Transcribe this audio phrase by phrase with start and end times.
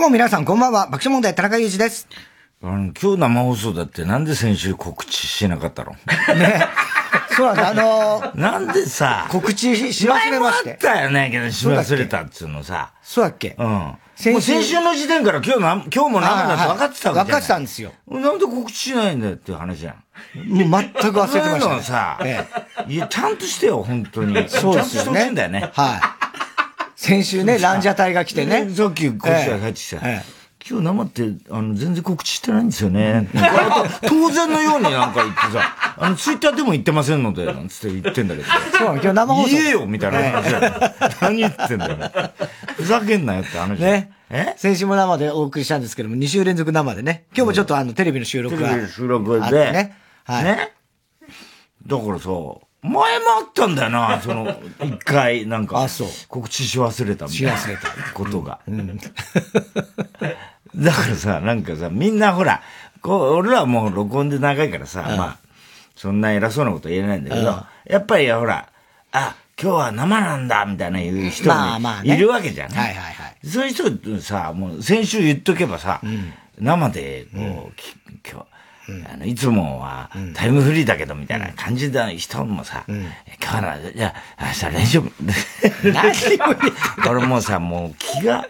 [0.00, 0.86] うも皆さん、こんばんは。
[0.86, 2.08] 爆笑問題、田中裕二です。
[2.62, 5.92] あの、今日生放送だってなんで先週告知しなかったの？
[6.36, 6.66] ね。
[7.36, 7.68] そうなんです。
[7.68, 10.78] あのー、なんでさ、告知し忘れまして。
[10.82, 12.92] 前もあったよね、けどし忘れたっつうのさ。
[13.02, 13.56] そうだっけ？
[13.58, 13.94] うん。
[14.16, 17.92] 先週先週の時点から今日な、今日も生だって分かってたわけ分かってたんですよ。
[18.08, 19.94] なんで告知しないんだよっていう話じゃん。
[20.48, 21.82] もう全く忘れてました、ね。
[21.82, 22.46] さ、え
[22.88, 24.48] え、いや、ちゃんとしてよ、本当に。
[24.48, 25.28] そうですよね。
[25.28, 25.70] んだよね。
[25.74, 26.00] はい。
[27.00, 28.68] 先週ね、ランジャタイが来てね。
[28.74, 29.96] さっきこっちが帰ってきた。
[30.06, 33.26] ええ今日生って、あの、全然告知してないんですよね。
[34.06, 38.48] 当然のようになんか言ってさ、 あの、ツイッターでも言ってませんので、なんつって言ってんだけど。
[38.76, 39.48] そう、今日生放送。
[39.48, 40.74] 言えよみたいな話だよ。
[41.22, 41.96] 何言ってんだよ。
[42.76, 44.10] ふざけんなよって話ね。
[44.28, 44.52] え？
[44.58, 47.24] 先週も生でお送りしたんですけども、2週連続生でね。
[47.34, 48.68] 今日もちょっとあの、テレビの収録が。
[48.68, 49.72] テレビの収録で。
[49.72, 49.96] ね。
[50.24, 50.44] はい。
[50.44, 50.72] ね？
[51.86, 52.28] だからさ、
[52.82, 55.82] 前もあったんだよな、 その、一回、なんか。
[55.82, 56.08] あ、そう。
[56.28, 57.56] 告知し忘れたみたいな。
[57.56, 57.88] し忘れた。
[58.14, 58.60] ことが。
[58.66, 58.96] うん。
[58.96, 62.62] だからさ、なんかさ、みんなほら、
[63.02, 65.36] こう、俺らはもう録音で長いからさ、まあ、
[65.96, 68.68] そんな偉そうなこと言えないんだけど、やっぱりほら、
[69.12, 72.70] あ、今日は生なんだ、みたいな言う人もいるわけじゃん。
[72.70, 73.46] はいはいはい。
[73.46, 76.00] そういう人さ、もう先週言っとけばさ、
[76.58, 77.80] 生で、こう、
[78.26, 78.49] 今日、
[79.12, 82.96] あの、いつもはタイムフリーだけどみたいな感じな人もさ、今
[83.60, 85.02] 日は、じゃあ、明日練習、
[85.92, 86.12] 何
[87.08, 88.46] 俺もうさ、もう気が、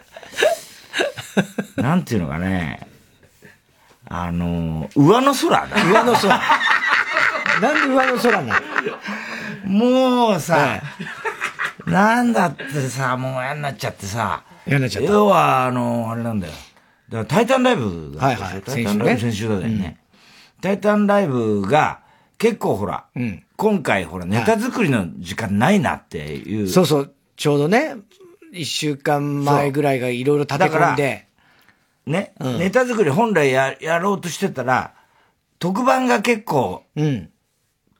[1.76, 2.80] なんていうのかね、
[4.06, 5.68] あの、上の空だ。
[5.86, 6.28] 上の空。
[7.60, 8.60] なんで上の空な
[9.64, 9.70] の？
[9.70, 10.82] もうさ、
[11.86, 15.10] なんだってさ、もう嫌になっちゃってさ、嫌になっちゃった。
[15.12, 16.52] 要は、あの、あれなんだよ。
[17.08, 18.62] だから、タイタンライブはいはい。
[18.62, 19.96] タイタンライブ先週だよね。
[20.60, 22.00] タイタンライブが、
[22.38, 26.68] 結構ほら、うん、今回ほら、ネタ作りの時間ないなっていう。
[26.68, 27.96] そうそう、ちょうどね、
[28.52, 31.26] 一週間前ぐらいがいろいろ立て込んで。
[32.06, 34.94] ね、うん、ネタ作り本来ややろうとしてたら、
[35.58, 37.30] 特番が結構、うん、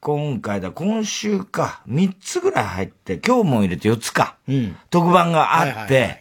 [0.01, 6.21] 今回だ、今週か、3つぐらい入って、今日も入れて4つか、うん、特番があって、はいはいはい、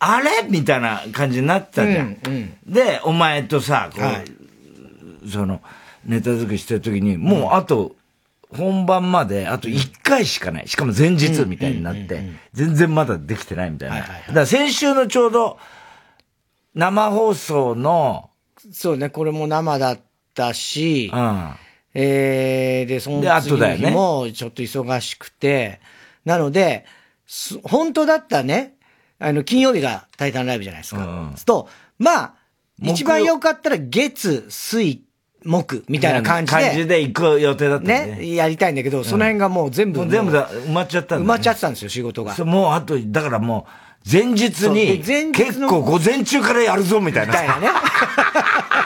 [0.00, 2.18] あれみたいな感じになってたじゃん。
[2.26, 4.24] うんうん、で、お前とさ、こう、はい、
[5.30, 5.62] その、
[6.04, 7.96] ネタ作りしてる時に、もうあと、
[8.56, 10.68] 本番まで、あと1回しかない。
[10.68, 12.22] しかも前日みたいになって、
[12.52, 13.96] 全然まだできてないみたいな。
[13.96, 15.58] だから先週のちょうど、
[16.74, 18.30] 生放送の、
[18.72, 20.00] そうね、これも生だっ
[20.34, 21.50] たし、うん。
[21.94, 25.80] えー、で、その次の日もちょっと忙しくて、
[26.24, 26.84] なので、
[27.64, 28.74] 本当だったね、
[29.18, 31.04] あの、金曜日がタイタンライブじゃないですか。
[31.04, 31.68] うん、と、
[31.98, 32.34] まあ、
[32.82, 35.02] 一番良かったら月、水、
[35.44, 36.60] 木みたいな感じで。
[36.62, 38.16] 感じで行く予定だったね。
[38.18, 40.06] ね、やりたいんだけど、その辺がもう全部。
[40.06, 42.34] 全部だ、埋まっちゃったんだ、ね、埋まっちゃってたんですよ、仕事が。
[42.44, 45.02] もう、あと、だからもう、前日に、
[45.32, 47.32] 結構午前中からやるぞ、みたいな。
[47.32, 47.68] みたいなね。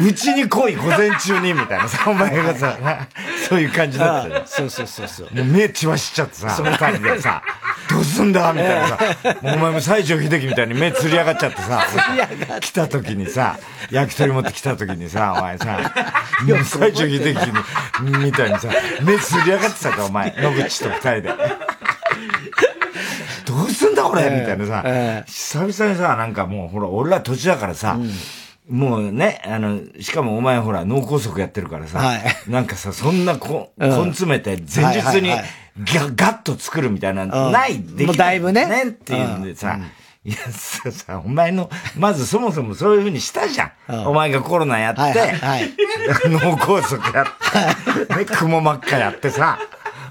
[0.00, 1.88] うちに来い、午前中に、みたいな。
[1.88, 2.76] さ、 お前がさ、
[3.48, 5.34] そういう感じだったそうそうそうそう。
[5.34, 7.42] もう目血はしちゃってさ、二人でさ、
[7.88, 8.98] どうすんだみたいなさ、
[9.42, 11.86] もうお前も西城秀樹みたいに目つり上がっちゃってさ、
[12.60, 13.58] 来た時にさ、
[13.90, 15.78] 焼き鳥持って来た時にさ、お前さ、
[16.44, 17.52] もう西城秀樹
[18.02, 18.68] みたいにさ、
[19.02, 21.34] 目つり上がってたか、お前、野口と二人で。
[23.44, 27.98] どうすんだこれ、みたいなさ、久々にさ、なんかもう、ほら、俺ら土地だからさ、
[28.68, 38.66] もうね、あの、しかもお前ほら、脳梗塞やってるからさ、はい、なんかさ、そんなこ、うん、根詰めて、前日にガッ、ガッと作るみたいな、うん、ない、できもうだいぶね。
[38.66, 44.06] ねっていうんでさ、うん、いや、さ、さ、お前の、まずそもそもそういうふうにしたじゃん。
[44.06, 45.70] お前がコロナやって、はいはい、
[46.26, 49.58] 脳梗塞やって、 ね、雲真っ赤やってさ、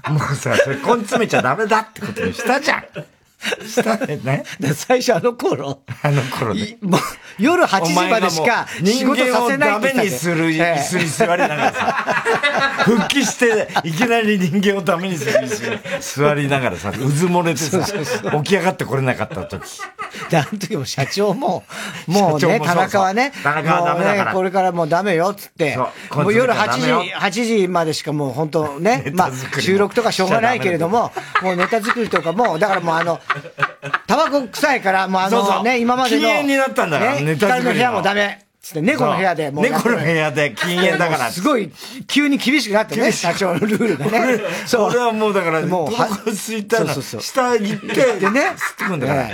[0.08, 2.84] もうさ、それ根詰めちゃダメだってことにしたじゃん。
[3.66, 4.44] したね。
[4.74, 5.82] 最初あの頃。
[6.02, 6.76] あの頃ね。
[6.80, 7.00] もう
[7.38, 11.92] 夜8時までしか仕事させない人間をダメにする椅子に座りながらさ、
[12.84, 17.80] 復帰して、いきなり人間をダメにする椅子に座りながらさ、うず漏れてさ、
[18.38, 19.80] 起き上がってこれなかった時。
[20.28, 21.64] で、あの時も社長も、
[22.06, 33.20] もうね、田中はね、田中はダメだから、ね、これからもうダメよっつって、もう夜8時、8時までしかもう本当ね、まあ収録とかしょうがないけれども、もうネタ作りとかも、だからもうあの、
[34.06, 36.22] タバコ臭いから、もうあのね、今までの。
[36.22, 37.64] 禁煙になったんだから、ね、ネタ作り。
[37.66, 38.44] の部屋もダメ。
[38.62, 39.64] つって、猫の部屋でもう。
[39.64, 41.30] 猫の部屋で禁煙だから。
[41.30, 41.70] すごい、
[42.06, 44.40] 急に厳しくなってね、 社長のルールがね。
[44.66, 44.90] そう。
[44.90, 49.30] 俺はもうだから、もう、タバコ吸いたら、下行って、でね、吸ってくんだから。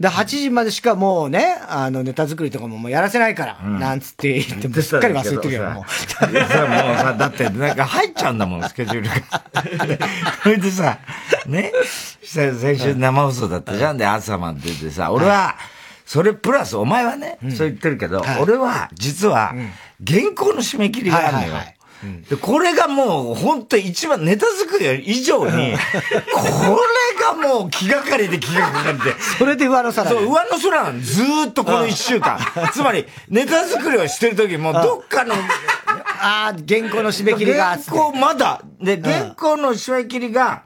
[0.00, 5.74] で、8時までしかもうね、あの、ネタ作りとかももうやらせないから、なんつって言って、もすっかり忘れてるよ、もう。
[5.74, 9.96] もうさ、だって、なんか入っちゃうんだもん、スケジュールが。
[10.42, 10.98] それでさ、
[11.46, 11.72] ね、
[12.22, 13.98] 先週生放送だったじゃん。
[13.98, 15.56] で、朝まで出てさ、俺は、
[16.06, 19.52] それプラス、お前はね、そう言ってるけど、俺は、実は、
[20.06, 21.62] 原稿の締め切りがあるのよ。
[22.28, 25.80] で、これがもう、本当一番ネタ作り以上に、こ
[27.16, 29.14] れがもう気がかりで気がかりで。
[29.38, 31.00] それで上の空そう、上の空なの。
[31.00, 32.38] ずーっとこの一週間。
[32.72, 37.64] つまり、ネタ作りをしてる時も、どっかの、ああ、原稿の締め切りが。
[37.70, 38.62] 原稿まだ。
[38.80, 40.62] で、原稿の締め切りが、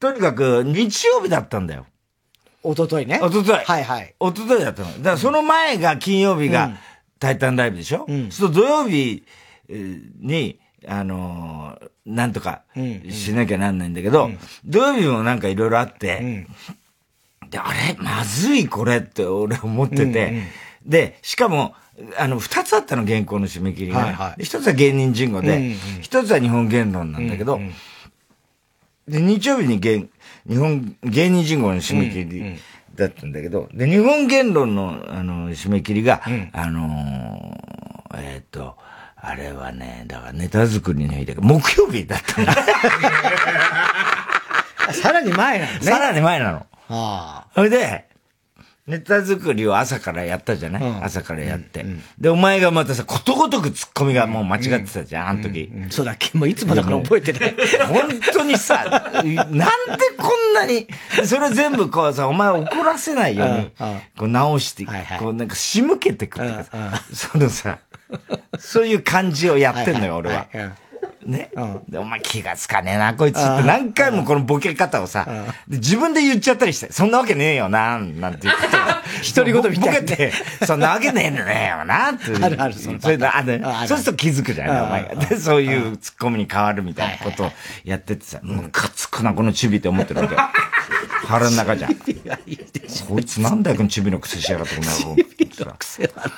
[0.00, 1.86] とにかく日曜日だったんだよ。
[2.62, 3.20] おとといね。
[3.22, 3.56] おととい。
[3.64, 4.14] はいはい。
[4.18, 4.88] おとといだったの。
[4.98, 6.72] だからその前が金曜日が、
[7.20, 8.04] タイタンライブでしょ？
[8.08, 8.30] うん。
[8.30, 9.24] そう土曜日
[9.68, 12.62] に、あのー、なんとか
[13.10, 16.46] しなきゃなんないんだけど、うん、土曜日もなんかいろいろあって、
[17.42, 17.96] うん、で、あれ？
[17.98, 20.44] まずいこれって俺思ってて、うんうん、
[20.86, 21.74] で、しかも、
[22.16, 23.98] あの、二つあったの、原稿の締め切りが。
[23.98, 27.74] はいはい、一つは芸人人語で、一、うんうん、つは日本言論なんだけど、うん
[29.08, 30.06] うん、で、日曜日に芸、
[30.48, 32.56] 日本、芸人人語の締め切り
[32.94, 38.76] だったんだけど、で、日本言論の、あの、締め切りが、うん、あのー、えっ、ー、と、
[39.20, 42.54] あれはね、だからネタ作りの日で、木曜日だったんだ。
[44.92, 45.80] さらに前なのね。
[45.80, 46.66] さらに前なの。
[46.88, 47.46] ああ。
[47.54, 48.08] それで、
[48.88, 57.54] ネタ作りを朝からやったじゃない、うん、朝からやって、うんうん、で、お前がまたさ、ことごとくツッコミがもう間違ってたじゃん、あの時、そうだっけもういつもだから覚えてない。
[57.86, 59.60] 本当にさ、なんで
[60.16, 60.88] こんなに、
[61.26, 63.70] それ全部こうさ、お前怒らせないように、
[64.16, 67.80] こう直して、はいはい、こうなんか仕向けてくってかさ、そのさ、
[68.58, 70.46] そういう感じをやってんのよ、俺は。
[71.26, 75.26] ね、うん、で、お前気がつかねえな、こいつって何回もこのボケ方をさ、
[75.66, 78.60] で自分で言っちゃったりして、そんなわけねえよな、なんて言って。
[79.34, 80.00] 独り言みたいな。
[80.00, 80.32] ボケて、
[80.66, 82.44] そんなわけねえのねよな、って。
[82.44, 85.14] あるある、そそれで、あね、そうすると気づくじゃん、お前が。
[85.16, 87.52] で、そういうツッコミに変わるみたいなことを
[87.84, 90.36] やっててさ、ムカつくな、このチビって思ってるわけ。
[91.26, 91.94] 腹の中じゃん。
[91.94, 95.16] こいつなんだよ、このチビの癖しやがって、この野郎。
[95.16, 96.32] チビの癖はない。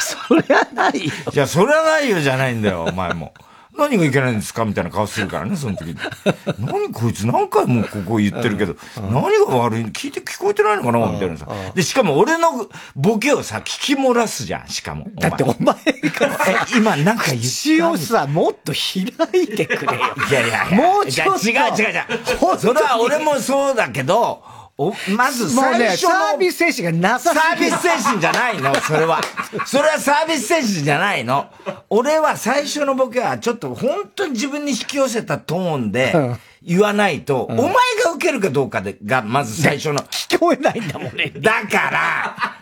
[0.00, 1.12] そりゃないよ。
[1.32, 3.32] いや、そりゃないよじゃないんだよ、お前も。
[3.78, 4.64] 何がいけないんですか？
[4.64, 5.96] みたいな顔するからね、その時に。
[6.58, 7.26] 何こいつ？
[7.26, 8.76] 何回もここ言ってるけど、
[9.10, 9.84] 何が悪い？
[9.86, 11.06] 聞いて聞こえてないのかな？
[11.12, 11.46] みたいなさ。
[11.74, 15.06] で、しかも俺のボケをさ、聞き漏らすじゃん、しかも。
[15.16, 20.02] だってお前が 今なんか言口をさ、もっと開いてくれよ。
[20.30, 21.48] いやいやもうちょっと。
[21.48, 22.58] 違う違う違う。
[22.58, 24.42] それは俺もそうだけど、
[24.78, 29.20] お、まず最初の、サービス精神がなさサービス精神じゃないの、それは。
[29.64, 31.46] それはサービス精神じゃないの。
[31.88, 36.14] 俺は最初のボケはちょっと本当に自分に引き寄せたトーンで
[36.62, 37.68] 言わないと、お前
[38.04, 40.00] が受けるかどうかで、が、まず最初の。
[40.00, 41.32] 聞こえないんだもんね。
[41.36, 42.55] だから、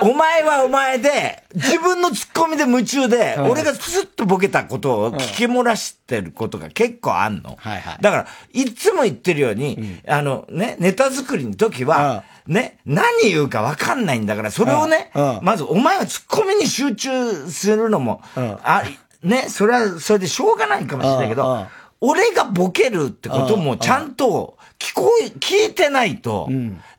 [0.00, 7.56] お前はお前で、自分のツッコミで夢中で、俺がスッとボケたことを聞き漏らしてることが結構あんの。
[7.58, 7.98] はいはい。
[8.02, 15.10] だから、いつも言ってるように、あのね、ネタ作りの時は、ね、何言うか分かんないんだから、それをね、
[15.42, 18.82] まずお前はツッコミに集中するのも、あ、
[19.22, 21.66] ね、それは、それでしょうがないかもしれないけど、
[22.00, 26.48] 俺がボケるってこともちゃんと聞こえ、聞いてないと、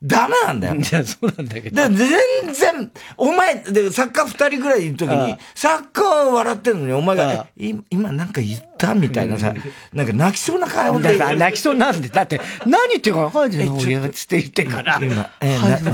[0.04, 0.76] ダメなんだよ。
[0.76, 1.76] いや、そうなんだけど。
[1.90, 7.48] 全然、お前、で、サッカー二人ぐらいいるときに、サッカーは笑ってるのに、お前が、
[7.90, 9.54] 今なんか言ったみたいなさ、
[9.94, 11.18] なんか泣きそうな顔で。
[11.18, 15.00] 泣きそうなんで、だって、何言ってるか分かんないじゃん、親つって言ってから。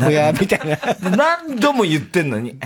[0.07, 0.77] 親みたいな。
[1.15, 2.57] 何度も言ってんのに、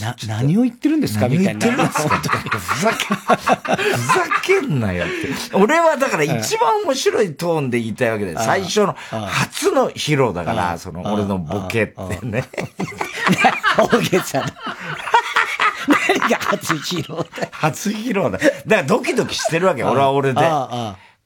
[0.00, 1.28] な、何を言ってるんですか？
[1.28, 1.66] みたいな。
[1.90, 5.56] ふざけ、ふざけんなよって。
[5.56, 8.38] 俺はだから一番面白いトーンで言いたいわけだよ。
[8.40, 12.44] 最初の、初の披露だから、その、俺のボケってね。
[13.76, 14.46] 大げさな。
[16.08, 18.32] 何が初披露だ初披露だ。
[18.32, 20.40] だからドキドキしてるわけ、俺は俺で。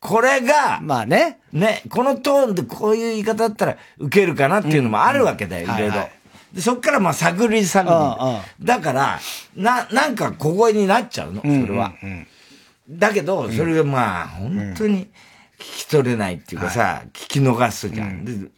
[0.00, 1.38] これが、まあね。
[1.52, 6.08] ね、このトーンでこういう言い方だったら受けるかなっていうのもあるわけだよ、いろいろ。
[6.52, 8.64] で、そっからまあ探り探り。
[8.64, 9.18] だから、
[9.56, 11.94] な、なんか小声になっちゃうの、それは。
[12.88, 15.08] だけど、それがまあ、本当に聞
[15.58, 18.50] き取れないっていうかさ、聞き逃すじゃん。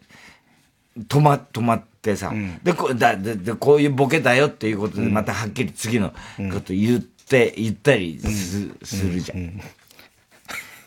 [0.97, 6.11] で、止ま、止まってさ、で、こだでで、こういうボケだよっていうことで、またはっきり次の
[6.53, 9.61] こと言って、言ったりす,、るじゃん。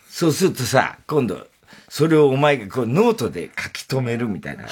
[0.09, 1.47] そうするとさ、今度、
[1.89, 4.65] それをお前がこうノートで書き留めるみたいな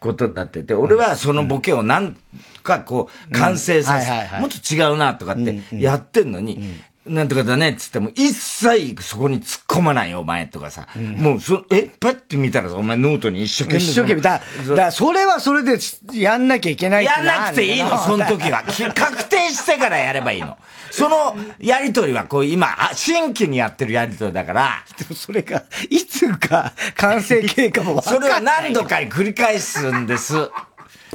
[0.00, 2.16] ことになってて、俺はそのボケをなん
[2.62, 6.58] かこう完成させ、もっと違うなとかってやってんのに、
[7.06, 10.88] なんとかだねっつっても、一切そこに突っ込まないよ、お前とかさ。
[10.96, 13.80] うん、もう、そ、え、パッて見たらさ、お前ノートに一生懸命。
[13.80, 14.20] 一生懸命。
[14.20, 14.40] だ、
[14.74, 15.78] だそれはそれで
[16.12, 18.64] やんなきゃいけないやんなくていいの、 その時は。
[18.94, 20.56] 確定してからやればいいの。
[20.90, 24.84] そのやりとりはこう今、新規にやってるやりとりだから。
[24.98, 30.34] でもそれが、いつか完成経過もそれは何度か繰り返すんです。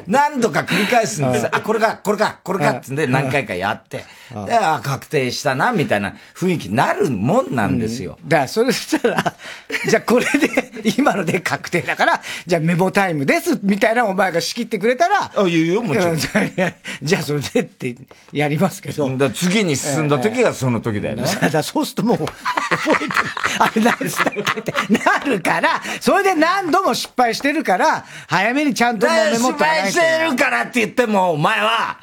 [0.08, 1.48] 何度か繰り返すんです。
[1.52, 4.06] あ、これか、これか、これかってんで何回かやって、
[4.48, 8.18] で、あ、確定したな、みたいな雰囲気になるもんなんですよ。
[8.22, 9.36] うん、だから、それしたら、
[9.88, 10.50] じゃあこれで、
[10.98, 16.18] 今ので確定だから、じゃあメモタイムです、みたいなお前が仕切ってくれたら、あ、言うよ、もちろん。
[17.02, 17.96] じゃあそれでって
[18.32, 19.18] やりますけど。
[19.18, 21.24] だ次に進んだ時がその時だよね。
[21.52, 22.34] だそうするともう、覚
[22.94, 23.12] えてる。
[23.60, 32.00] あれ何したっけってなるから、それで何度も失敗してるから、早めにちゃんとメモって失敗してるからって言っても、お前は、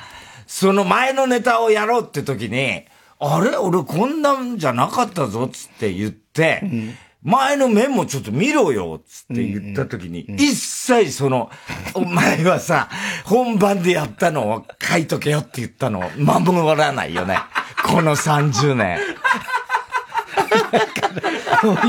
[0.46, 2.84] その前のネタをやろうって時に、
[3.20, 3.56] あれ？
[3.56, 11.50] 俺こんなんじゃなかったぞつって言って、うん前の面もちょっと見ろよつって言った時に、一切その、
[11.94, 12.88] お前はさ、
[13.24, 17.38] 本番でやったのを書いとけよって言ったのを守らないよね。
[17.84, 19.00] この30年。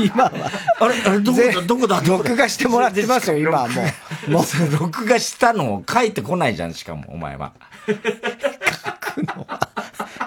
[0.04, 0.32] 今は。
[0.80, 3.84] あれ、あれ、どこだ、どこだ、録画してもらってますよ、今はもう。
[4.30, 4.44] もう、
[4.78, 7.52] 録画したのを書いてこないじゃん、しかも、お前は。
[7.86, 9.60] 書くのは、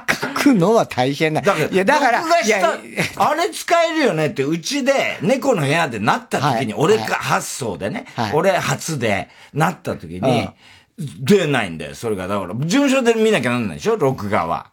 [0.10, 1.42] 書くのは大変な。
[1.42, 2.80] だから、いや、だから、いや、
[3.16, 10.50] あれ使えるよねって、うちで、猫の部屋でなった時に、俺が発想でね、俺初でなった時に、
[10.98, 12.28] 出ないんだよ、それが。
[12.28, 14.72] だから、事務所で見なきゃなんないでしょ、録画は。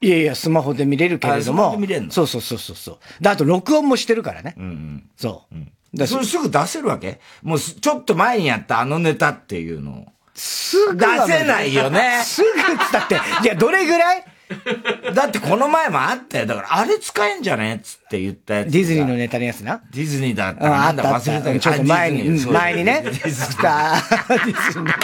[0.00, 1.76] いやいや、スマホで見れるけれども。
[1.78, 2.10] 見れるの？
[2.10, 2.98] そうそうそうそう。
[3.20, 4.56] で、あと録音もしてるからね。
[4.58, 5.10] うん、うん。
[5.16, 5.54] そう。
[5.54, 7.20] うん、だそれすぐ出せるわけ？
[7.42, 10.06] もうちょっと前にやったあのネタっていうのを。
[10.34, 12.20] すぐ出せないよね。
[12.24, 12.52] すぐっ
[12.90, 13.20] たって。
[13.42, 14.24] いや、どれぐらい？
[15.14, 16.46] だってこの前もあったよ。
[16.46, 18.70] だからあれ使えんじゃねっつって言ったやつ。
[18.70, 19.80] ディズニーのネタのやつな。
[19.92, 21.60] ディズニーだったらなんだ忘れたけど。
[21.60, 23.02] ちょっと前に、前にね。
[23.04, 24.94] ディズニー。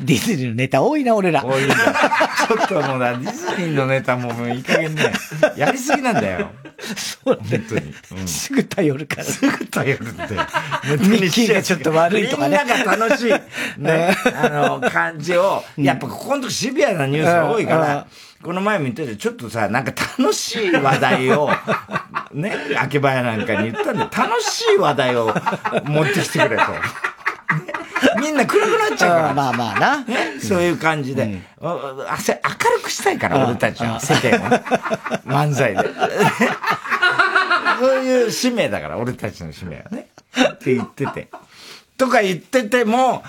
[0.00, 1.44] ディズニーのネタ多いな、俺ら。
[1.44, 1.74] 多いんだ。
[1.76, 5.12] ちょっともうな、ディズニーのネタももういい加減ね、
[5.56, 6.50] やりすぎなんだよ。
[6.78, 8.28] そう本当に、うん。
[8.28, 9.24] すぐ頼るから。
[9.24, 10.34] すぐ頼るって。
[11.08, 12.60] ミッキーがちょっと悪いとかね。
[12.64, 13.32] みんなが楽しい、
[13.78, 18.06] ね、あの、感じを、やっぱここのとこシビアなニュースが多いから、
[18.42, 21.50] この前も言ってて、ちょっとさ、なんか楽しい話題を、
[22.32, 25.34] ね、秋葉屋なんかに言ったんで、楽しい話題を
[25.84, 26.62] 持ってきてくれと。
[28.20, 29.34] みんな暗くなっちゃうから。
[29.34, 30.04] まあまあな。
[30.40, 31.22] そういう感じで。
[31.22, 31.44] うん、明る
[32.82, 34.00] くしたいから、俺たちは。
[34.00, 34.60] 世間は。
[35.24, 35.82] 漫才で。
[37.80, 40.08] そういう使命だから、俺たちの使命はね。
[40.52, 41.28] って言ってて。
[41.96, 43.22] とか言ってても、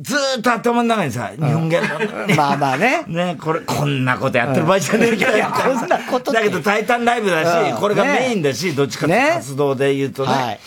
[0.00, 1.88] ずーっと頭の中にさ、日本言語、
[2.36, 3.04] まあまあね。
[3.06, 5.38] ね、これ、こんなことやってる場合じゃねえけど、こ
[5.86, 10.60] んなことだけど、タイタンライブだし、これがメインだし、どっちかって活動で言うとね。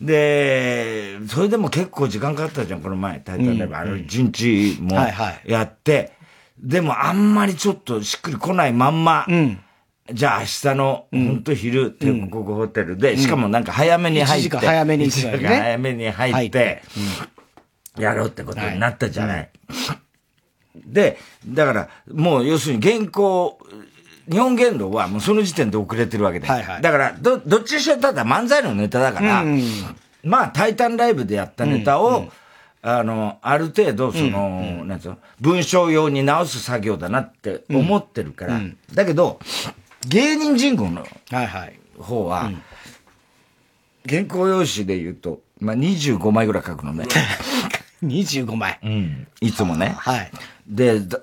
[0.00, 3.76] はいで、それでも結構時間かかったじゃん、この前、タイタンライブ。
[3.76, 4.96] あの、一日も
[5.44, 6.12] やって、
[6.58, 9.26] でもあんまりちょっとしっくりこないまんま、
[10.12, 14.56] じゃあ明日の、本当昼、天国ホテルで、しかもなんか早めに入って。
[14.56, 16.82] 早めに、早めに入って、
[17.98, 19.50] やろうってことになったじゃない。
[20.86, 23.58] で、だから、もう要するに原稿、
[24.30, 26.46] 日本言動はもうその時点で遅れてるわけで。
[26.46, 29.62] はいはい、だから、ど、どっちにしろただ漫才のネタだから、うん、
[30.22, 32.30] まあ、タイタンライブでやったネタを、うん、
[32.82, 38.60] あの、ある程度、その、うん、なんつうの、文章用に直す作業だなって思ってるから。
[38.94, 39.40] だけど、
[40.06, 41.06] 芸人人口の
[41.98, 42.56] 方は、はいはい、
[44.08, 47.06] 原稿用紙で言うと、まあ、25枚ぐらい書くのね。
[48.04, 48.78] 25枚。
[48.82, 49.26] うん。
[49.40, 49.94] いつもね。
[49.98, 50.30] はい。
[50.68, 51.18] で、全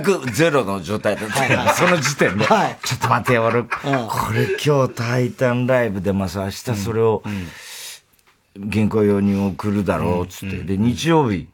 [0.00, 1.46] くゼロの状態だった。
[1.46, 3.70] から、その時点で、はい、ちょっと待てよ、俺、こ
[4.32, 7.22] れ今日タイタンライブでまさ、明日それを、
[8.72, 10.58] 原稿用に送るだろう、つって。
[10.58, 11.48] で、日曜日、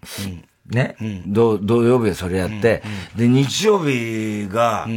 [0.67, 0.97] ね、
[1.27, 2.83] 土曜日はそれやって、
[3.17, 4.89] で、日曜日が、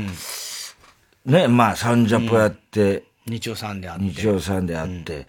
[1.26, 4.04] ね、まあ、サンジャポやって、日曜さんであって。
[4.04, 5.28] 日曜さんであって、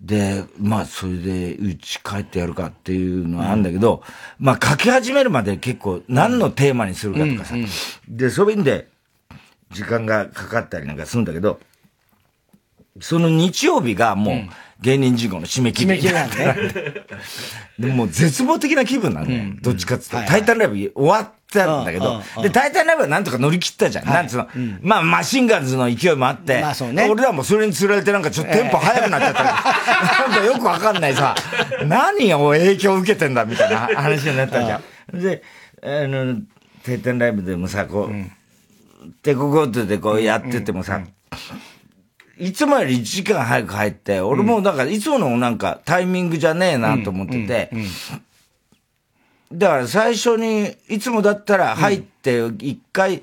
[0.00, 4.02] で、まあ、それで、うち帰ってやるかっていうのはあるんだけど、
[4.38, 8.88] うん、まあ、書き始めるまで結構、何のテーマにするかとかさ、うんうん、で、そういう意味で、
[9.70, 11.60] 時間がかかったりなんかするんだけど、
[13.00, 14.34] その日曜日がもう、
[14.80, 15.92] 芸人人口の締め切り。
[15.92, 16.94] 締め切りなんね。
[17.78, 19.54] でも絶望的な気分なんだよ。
[19.62, 20.30] どっちかって言って。
[20.30, 24.06] タイタンライブ終わったんだけど、で、タイタンライブはなんとか乗り切ったじゃん。
[24.06, 24.48] なんつうの？
[24.82, 27.08] まあ、マシンガンズの勢いもあって、まあそうね。
[27.10, 29.54] 俺らもそれに釣られてなんかちょっとテンポ速くなっちゃったなん
[30.40, 31.34] かよくわかんないさ、
[31.86, 34.80] 何を影響を受けてんだみたいな話になったじゃ
[35.12, 35.20] ん。
[35.20, 35.42] で、
[35.82, 36.40] あの、
[36.84, 38.14] タイタンライブでもさ、こう、
[39.22, 41.00] で、ここでこうやっててもさ、
[42.38, 47.70] いつもより1時間早く入って、俺もだからいつものなんかタイミングじゃねえなと思ってて、
[49.52, 53.22] だから最初に、いつもだったら入って一回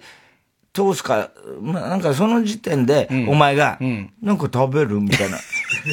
[0.73, 3.77] 通すか、まあなんかその時点で、お前が、
[4.21, 5.37] なんか食べるみたいな、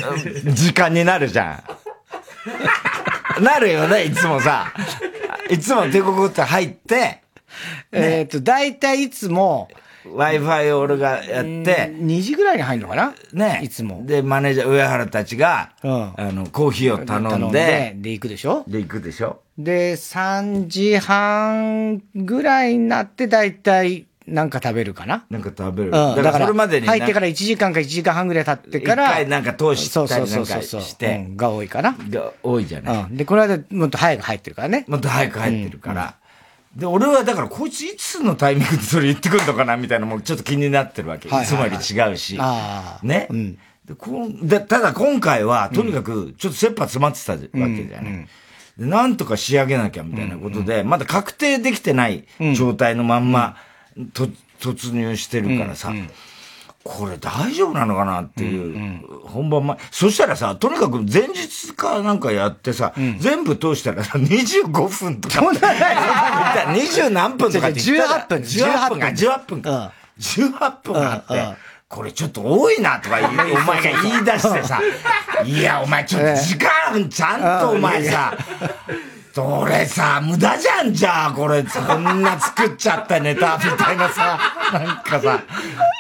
[0.55, 1.63] 時間になるじゃ
[3.39, 3.43] ん。
[3.45, 4.73] なるよね、いつもさ。
[5.51, 7.23] いつも帝国って入って、
[7.93, 9.69] えっと、だいたいいつも、
[10.07, 13.15] Wi-Fi を俺がやって、2時ぐらいに入るのかな？
[13.33, 13.61] ね。
[13.63, 14.05] いつも。
[14.07, 18.65] で、マネージャー、上原たちが、うん、あの、コーヒーを頼んで、で、行くでしょ？
[18.67, 25.25] で、行くでしょで、3時半ぐらいになって、だいたい、なんか食べるかな？
[25.29, 25.89] なんか食べる。
[25.89, 26.87] うん、だから、それまでに。
[26.87, 29.11] 入ってから1時間か1時間半ぐらい経ってから。
[29.11, 31.17] 一回なんか通したりなんかして。
[31.17, 31.97] うん、が多いかな。
[32.11, 33.03] が多いじゃない。
[33.03, 33.17] うん。
[33.17, 34.85] で、この間もっと早く入ってるからね。
[34.87, 36.15] もっと早く入ってるから。
[36.77, 41.29] で、俺はだから、こいついつのタイミングでそれ言ってくるのかなみたいなのもちょっと気になってるわけ。
[41.29, 42.39] いつもより違うし。
[43.03, 43.27] ね。
[43.29, 48.13] うん、でこでただ今回は、とにかく、ちょっと切羽詰まってたわけじゃない。
[48.13, 48.29] うんうん、
[48.81, 52.25] なんとか仕上げなきゃみたいなことで、まだ確定できてない
[52.57, 53.57] 状態のまんま、
[54.15, 54.27] と
[54.59, 55.93] 突入してるからさ、
[56.83, 59.77] これ大丈夫なのかなっていう、本番前。
[59.91, 65.41] そしたらさ、とにかく前日かなんかやってさ、全部通したらさ、25分とか。
[65.41, 68.27] 20何分とかって言ったら。
[68.27, 68.39] 18分。
[68.41, 69.93] 18分か、18分か。
[70.19, 74.81] 18分あって、これちょっと多いなとか お前が言い出してさ、
[75.45, 78.33] いや、お前ちょっと時間ちゃんとお前さ、
[79.35, 84.39] それさ、無駄じゃんじゃあ、これ、そんな作っちゃったネタ、みたいなさ、
[84.73, 85.41] なんかさ、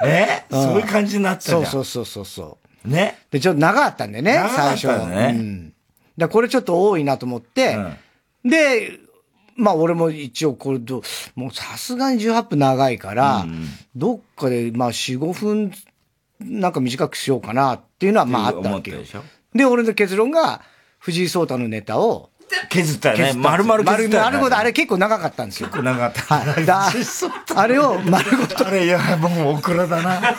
[0.04, 2.88] え、うん、そういう感じになっちゃうそうそうそうそう。
[2.88, 3.18] ね？
[3.32, 4.86] で、ちょっと長かったんでね、最初。
[5.08, 5.34] ね。
[5.36, 5.72] うん。
[6.16, 7.74] だこれちょっと多いなと思って、
[8.44, 9.00] うん、で、
[9.60, 11.02] まあ俺も一応これと、
[11.34, 15.72] もうさすがに18分長いから、うん、どっかでまあ4、5分
[16.40, 18.98] なんか短くしようかなっていうのはまああったわけよ。
[19.54, 20.62] で、俺の結論が、
[20.98, 22.30] 藤井聡太のネタを、
[22.68, 23.32] 削ったよね。
[23.36, 24.38] 丸々削ったよ、ね。
[24.40, 25.68] ごと、あれ結構長かったんですよ。
[25.68, 26.34] 結構長かった。
[26.34, 26.66] はい。
[26.66, 26.90] だ
[27.54, 28.66] あれを丸ごと。
[28.66, 30.20] あれ、いや、もうオクラだな。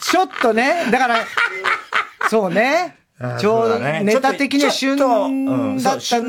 [0.00, 1.24] ちょっとね、だから、
[2.28, 3.03] そうね。
[3.38, 4.96] ちょうどネタ的には旬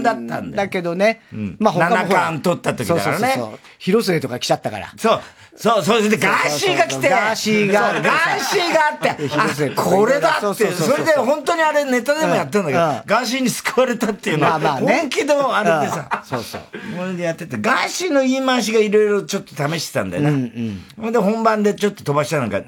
[0.04, 1.22] だったんだけどね。
[1.58, 1.96] まあ他も。
[1.96, 3.36] 7巻取った時だからね。
[3.80, 4.94] 広末とか来ちゃったから。
[4.96, 5.22] そう。
[5.58, 16.62] そう、それでガーシーが来て、ガーシーが、ガーシーがあって、 あ、これだって、それで本当にあれネタでもやってんだけど、ガーシーに救われたっていうのは、本気のあれでさ、そうそう。
[16.98, 20.52] これでやってて、ガーシーの言い回しがいろいろちょっと試してたんだよね。
[21.00, 22.62] ほんで本番でちょっと飛ばしたのが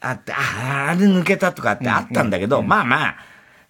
[0.00, 3.16] あって、あ、あれ抜けたとかってあったんだけど、まあまあ、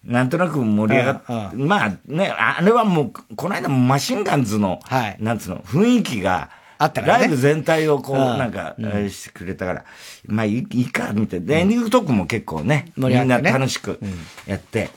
[0.03, 4.79] なんとなく盛り上がって、まあね、あれはもう、この間もマシンガンズの、
[5.19, 7.19] なんつうの、雰囲気が、あったからね。
[7.21, 8.75] ライブ全体をこう、なんか、
[9.09, 9.85] してくれたから、
[10.27, 11.55] まあいいか、みたいな。
[11.57, 13.99] エンディングトークも結構ね、みんな楽しく
[14.45, 14.91] やって、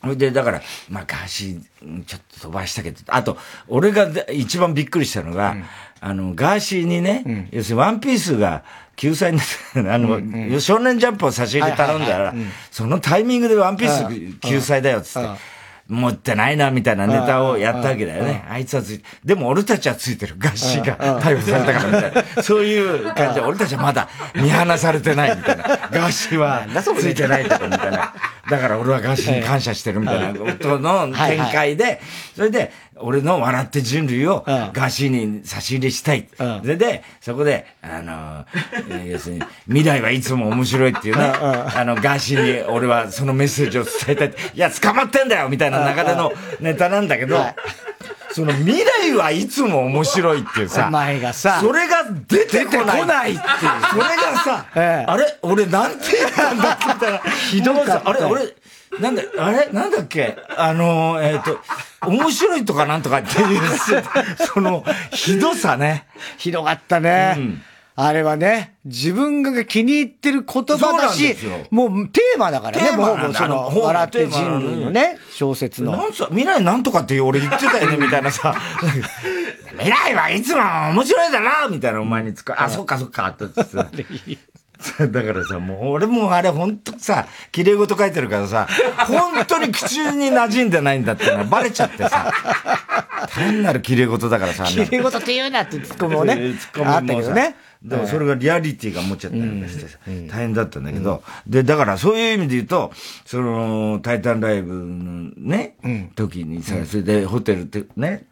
[0.00, 5.56] それで、だから、まあ、ガーシー、ちょっと飛ばしたけど、あと、俺が一番びっくりしたのが、
[6.00, 8.62] あの、ガーシーにね、要するにワンピースが
[8.96, 9.40] 救済に
[9.74, 12.34] なあの、少年ジャンプを差し入れ頼んだら、
[12.70, 15.28] そのタイミングでワンピース救済だよ、つって。
[15.88, 18.44] 持ってないな、みたいなネタをやったわけだよね。
[18.50, 20.34] あいつはついて、でも俺たちはついてる。
[20.36, 22.42] ガッシーが逮捕されたからみたいな。
[22.42, 25.62] そういう感じで、俺たちはまだ見放されてないみたいな。
[25.62, 28.12] ガッシーはついてないとかみたいな。
[28.50, 30.36] だから俺はガッシーに感謝してるみたいな。
[30.36, 32.00] ことの展開で、
[32.34, 36.28] それで、俺の笑って人類をガーシーに差し入れしたい。
[36.36, 38.44] それで、そこで、あの、
[39.04, 44.28] 要するに、 未来はいつも面白いっていうね、あの、ガーシーに俺はそのメッセージを伝えたい。
[44.54, 47.44] いや、捕まってんだよみたいな流れのネタなんだけど、
[48.32, 53.06] その未来はいつも面白いっていうさ、お前がさ、それが出てこない。
[53.06, 53.40] ないっていう。
[53.90, 57.18] それがさ、あれ俺なんて言ったんだっけみたいな。
[57.50, 58.10] ひどかった。
[58.10, 58.42] あれ俺、
[59.00, 59.68] なんだ、あれ？
[59.72, 60.36] なんだっけ？
[60.56, 61.58] あの、えっ、ー、と、
[62.08, 63.60] 面白いとかなんとかっていう、
[64.54, 66.06] その、ひどさね。
[66.38, 67.34] ひどかったね。
[67.36, 67.62] うん
[67.98, 71.34] あれはね、自分が気に入ってる言葉だし、
[71.70, 75.92] もうテーマだからね、もうその、笑って人類のね、小説の。
[75.92, 78.54] なんさ、未来なんとかって俺言ってたよね、みたいなさ。
[79.78, 83.46] 未来はいつも面白いだな、みたいなお前につか、あ、そっかそっか、って。
[85.10, 88.66] だからさ、もう俺もあれほんとさ、綺麗事書いてるからさ、
[89.06, 92.32] 本当に口に馴染んでないんだってのはバレちゃってさ、
[93.30, 94.64] 単なる綺麗事だからさ。
[94.64, 97.56] 綺麗事って言うなってツッコミもね、 あったけどね。
[97.82, 102.92] でもそれがリアリティが持っちゃったりしてさ、大変だったんだけど、で、だからそういう意味で言うと、
[103.24, 105.76] その、タイタンライブのね、
[106.16, 108.24] 時にさ、それでホテルってね、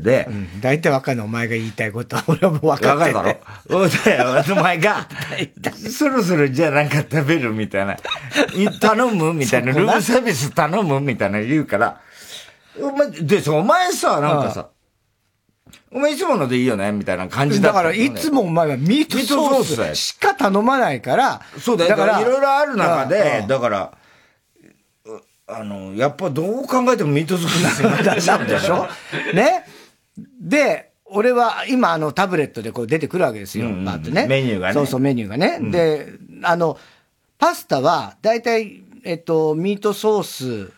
[0.00, 0.28] で、
[0.60, 2.16] 大体わかんない、お前が言いたいこと。
[2.16, 3.16] は、 俺はもう分かってる。
[3.16, 3.38] わかる
[3.74, 4.58] だろ？
[4.58, 5.08] お前が、
[5.90, 7.96] そろそろじゃあなんか食べるみたいな、
[8.80, 12.00] 頼むみたいな、ルームサービス頼むみたいな言うから、
[12.80, 14.68] お前、で、お前さ、なんかさ、
[15.90, 16.92] お前いつものでいいよね？
[16.92, 21.40] みたいな感じだだからいつもお前はミートソースしか頼まないから。
[21.60, 21.90] そうだよ。
[21.90, 23.92] だからいろいろある中で、だから、
[25.46, 28.86] あの、やっぱどう考えてもミートソースになっちゃうで しょ？
[29.34, 29.64] ね？
[30.40, 33.66] で、俺は今あのタブレットでこう出てくるわけですよ。
[33.66, 34.26] うんうん、ってね。
[34.28, 34.74] メニューがね。
[34.74, 35.58] そうそう、メニューがね。
[35.60, 36.08] うん、で、
[36.42, 36.78] あの、
[37.38, 40.22] パスタは、だいたい、えっと、ミートソー
[40.68, 40.72] ス、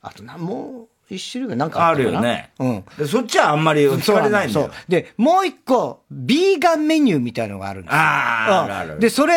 [0.00, 2.50] あとな、もう、一種類がなんかあるよね。
[2.58, 2.84] うん。
[2.98, 4.66] でそっちはあんまり聞かれないんだよ。
[4.66, 4.72] そう。
[4.88, 7.98] で、もう一個、ビーガンメニューみたいのがあるんですよ。
[7.98, 9.00] ああ、うん、あるある。
[9.00, 9.34] で、それ、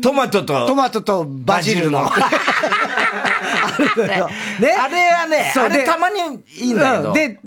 [0.00, 2.00] トマトと、トマトとバジルの。
[2.10, 4.28] あるのよ。
[4.60, 4.72] ね。
[4.80, 6.18] あれはね、あれたまに
[6.56, 7.12] いいんだけど。
[7.12, 7.38] で、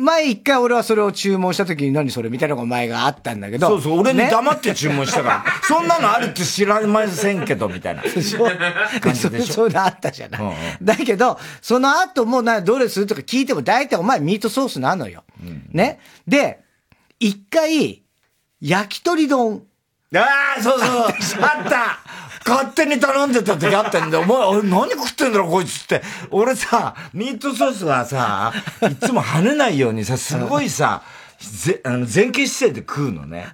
[0.00, 3.68] 前一回俺はそれを注文した時に何それみたいなのが前があったんだけど。
[3.68, 8.02] そうそう、俺に黙って注文したから、 そんなのあるって知らませんけど、みたいな。
[8.02, 8.22] そう
[9.44, 10.40] そういうのあったじゃない。
[10.40, 15.24] うんうん、だけど、その後もな、どれするとか聞いても大体お前ミートソースなのよ。
[15.42, 16.00] うん、ね。
[16.26, 16.60] で、
[17.18, 18.02] 一回、
[18.60, 19.62] 焼き鳥丼。
[20.14, 22.09] ああ、そうそう、あった
[22.46, 26.02] 勝手に頼んでた時あったんで、お前、 俺何食ってんだろ、こいつって。
[26.30, 28.52] 俺さ、ミートソースはさ、
[28.90, 31.02] いつも跳ねないようにさ、すごいさ、
[31.38, 33.48] ぜあの前傾姿勢で食うのね。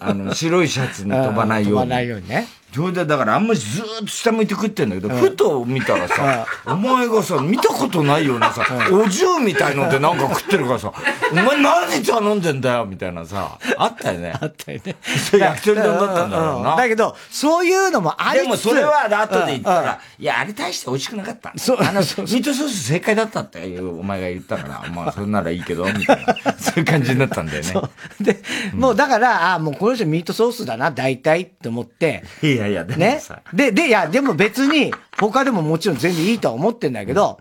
[0.00, 1.80] あの、白いシャツに飛ばないように。
[1.84, 2.48] 飛ばないようにね。
[2.74, 10.92] それで、だからあんまりずーっと下向いて食ってんだけど、ふと見たらさ、お前がさ、見たことないようなさ、お重みたいのでなんか食ってるからさ、
[11.30, 14.34] お前何頼んでんだよみたいなさ、あったよね。
[14.40, 14.96] あったよね。
[15.30, 16.76] それ焼き鳥丼だったんだろうな。
[16.76, 21.52] だけど、そういうのもありでもそれは後で言ったら、いや、あれ大して美味しくなかった。
[21.56, 21.78] そう。
[21.80, 26.34] あの、ミートソース正解だったっていうお前が言ったから、まあ、それならいいけど、みたいな。
[26.58, 27.72] そういう感じになったんだよね。
[28.20, 28.42] で、
[28.74, 32.24] もうだから、あもうこの人ミートソースだな、大体って思って。
[32.42, 33.42] いやいや、でもさ。
[33.52, 37.38] で、で、いや、でも別に、他でももちろん全然いいとは思ってんだけど、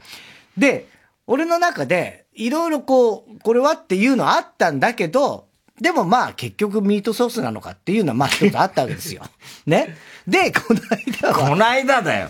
[0.58, 0.88] で、
[1.28, 5.48] 俺の中で、いろいろこう、これはっていうのあったんだけど、
[5.82, 9.24] でもまあ結局ミートソースなのかっていうのはまあ一つあったわけですよ。
[9.66, 9.98] ね。
[10.28, 11.50] で、この間は。
[11.50, 12.30] この間だよ。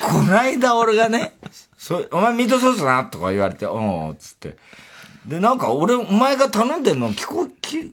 [0.00, 1.34] この間俺がね、
[1.78, 4.56] そお前ミートソースなとか言われて、うん、つって。
[5.26, 7.92] で、なんか俺、お前が頼んでんの聞こ、聞、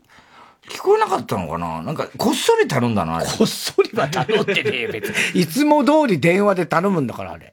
[0.70, 1.82] 聞こえなかったのかな？
[1.82, 3.26] なんか、こっそり頼んだのあれ。
[3.26, 5.42] こっそりは頼んでねえよ、 別に。
[5.42, 7.52] いつも通り電話で頼むんだから、あれ。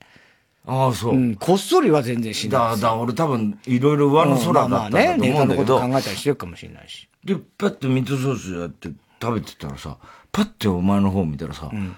[0.67, 1.15] ああ、そう。
[1.15, 2.77] うん、こっそりは全然しない。
[2.77, 5.17] だ、だ、俺多分、いろいろ上の空だったんだと思うんだけど。
[5.17, 7.09] うん、まあね、ネタのこと考えたりしてるかもしれないし。
[7.25, 8.91] で、パッとミートソースやって
[9.21, 9.97] 食べてたらさ、
[10.31, 11.97] パッてお前の方見たらさ、うん、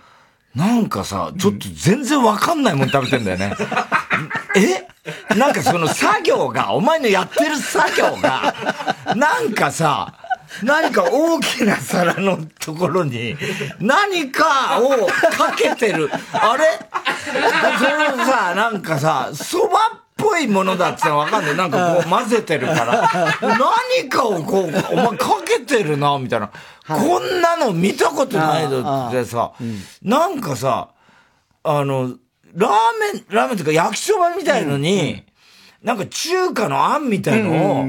[0.54, 3.54] なんかさ、ちょっと全然わかんないもん食べてんだよね。
[4.56, 4.86] え？
[5.34, 8.54] なんかその作業が、お前のやってる作業が、
[9.16, 10.14] なんかさ、
[10.62, 13.36] 何か大きな皿のところに、
[13.80, 16.10] 何かをかけてる。
[16.32, 16.64] あれ？
[17.78, 19.76] それさ、なんかさ、蕎麦っ
[20.16, 21.56] ぽいものだってわかんない。
[21.56, 23.08] なんかこう混ぜてるから、
[23.40, 26.50] 何かをこう、お前かけてるな、みたいな。
[26.86, 29.52] こんなの見たことないのってさ、
[30.02, 30.90] なんかさ、
[31.62, 32.16] あの、
[32.54, 32.70] ラー
[33.14, 35.24] メン、ラーメンとか焼きそばみたいのに、
[35.82, 37.86] なんか中華のあんみたいのを、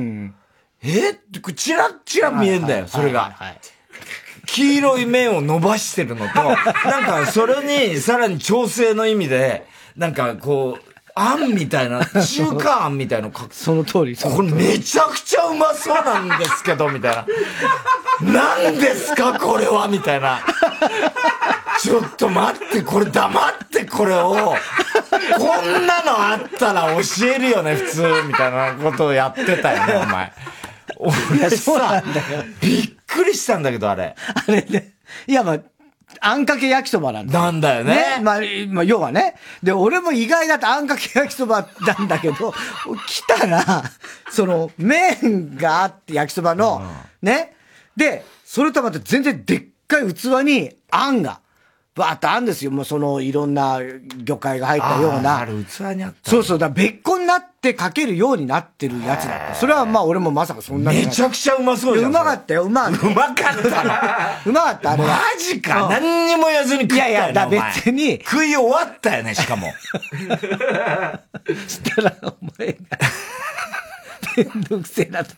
[0.84, 1.12] え？
[1.12, 3.36] って、チラッチラ見えんだよ、それが。
[4.48, 6.56] 黄色い面を伸ばしてるのと、 なん
[7.26, 17.26] かそれにさらに調整の意味で、なんかこう、あんみたいな、中華あんみたいな その通り、これめちゃくちゃうまそうなんですけど、みたいな。
[18.22, 19.88] 何ですか、これは？
[19.88, 20.40] みたいな。
[21.80, 24.56] ちょっと待って、これ黙ってこれを、
[25.38, 30.32] こんなのあったら教えるよね、普通、みたいなことをやってたよね、お前。
[31.02, 32.04] 俺さ、
[32.62, 34.16] びっくりしたんだけど、あれ。
[34.48, 34.94] あれね。
[35.28, 35.60] いや、まあ、
[36.20, 37.96] あんかけ焼きそばなんだなんだよね。
[37.96, 39.36] ねまあ、まあ、要はね。
[39.64, 42.54] で、俺も意外だとあんかけ焼きそばなんだけど、
[43.08, 43.84] 来たら、
[44.30, 46.82] その、麺があって焼きそばの、
[47.22, 47.56] ね。
[47.96, 51.40] で、それとはまた全然でっかい器にあんが。
[51.94, 52.72] バーっとあるんですよ。
[52.72, 53.80] もうそのいろんな
[54.24, 55.40] 魚介が入ったような。
[55.40, 56.30] ある器にあった。
[56.30, 56.58] そうそう。
[56.58, 59.56] だ別個になってかけるようになってるやつだった。
[59.56, 62.12] それはまあ俺もまさかそんなめちゃくちゃうまそうじゃん。
[62.12, 62.64] うまかったよ。
[62.64, 63.08] うまかった。
[63.08, 65.10] うまかったうまかった、あれは。
[65.10, 68.22] マジか、何にも言わずに食ったよ、いやいや、だ別に。
[68.24, 69.68] 食い終わったよね、しかも。
[71.68, 72.78] したら、お前が。
[74.38, 75.36] めんどくせえなとか。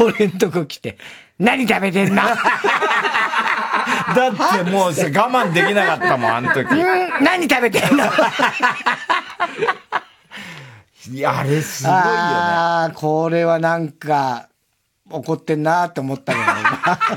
[0.00, 0.98] 俺んとこ来て。
[1.38, 2.22] 何食べてんの？
[4.14, 6.66] だってもうさ、我慢できなかったもん、あの時。
[7.20, 8.04] 何食べてんの？
[11.10, 12.06] いや、あれすごいよね。
[12.06, 14.48] ああ、これはなんか、
[15.10, 16.38] 怒ってんなって思ったけ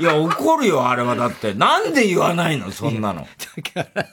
[0.00, 1.14] いや、怒るよ、あれは。
[1.16, 1.54] だって。
[1.54, 3.26] なんで言わないの、そんなの。
[3.74, 4.06] だから、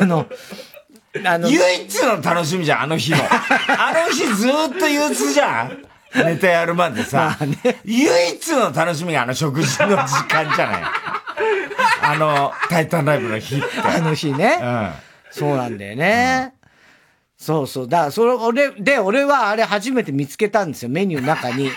[0.00, 0.26] あの、
[1.24, 3.18] あの、唯一の楽しみじゃん、あの日の。
[3.18, 10.82] あの日ずっと憂鬱じゃん ネタやるまでさ、まあね、唯一の楽しみがあの食事の時間じゃない。
[12.02, 13.64] あの、タイタンライブの日って。
[13.80, 14.58] あの日ね。
[14.60, 14.90] うん。
[15.30, 16.52] そうなんだよね。
[16.52, 17.88] うん、そうそう。
[17.88, 21.70] だから、それ、俺、で、俺はあれ初めて見つけたんですよ、メニューの中に。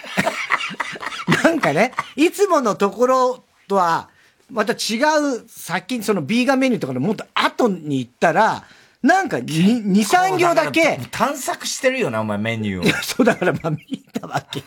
[1.43, 4.09] なんかね、いつものところとは、
[4.49, 4.97] また違
[5.35, 8.63] う、先にそのビーガンメニューとかのもっと後に行ったら、
[9.03, 10.97] なんか2、2、3行だけ。
[11.11, 13.03] 探索してるよな、お前メニューを。
[13.03, 13.77] そうだからまあ見
[14.13, 14.65] たわけよ。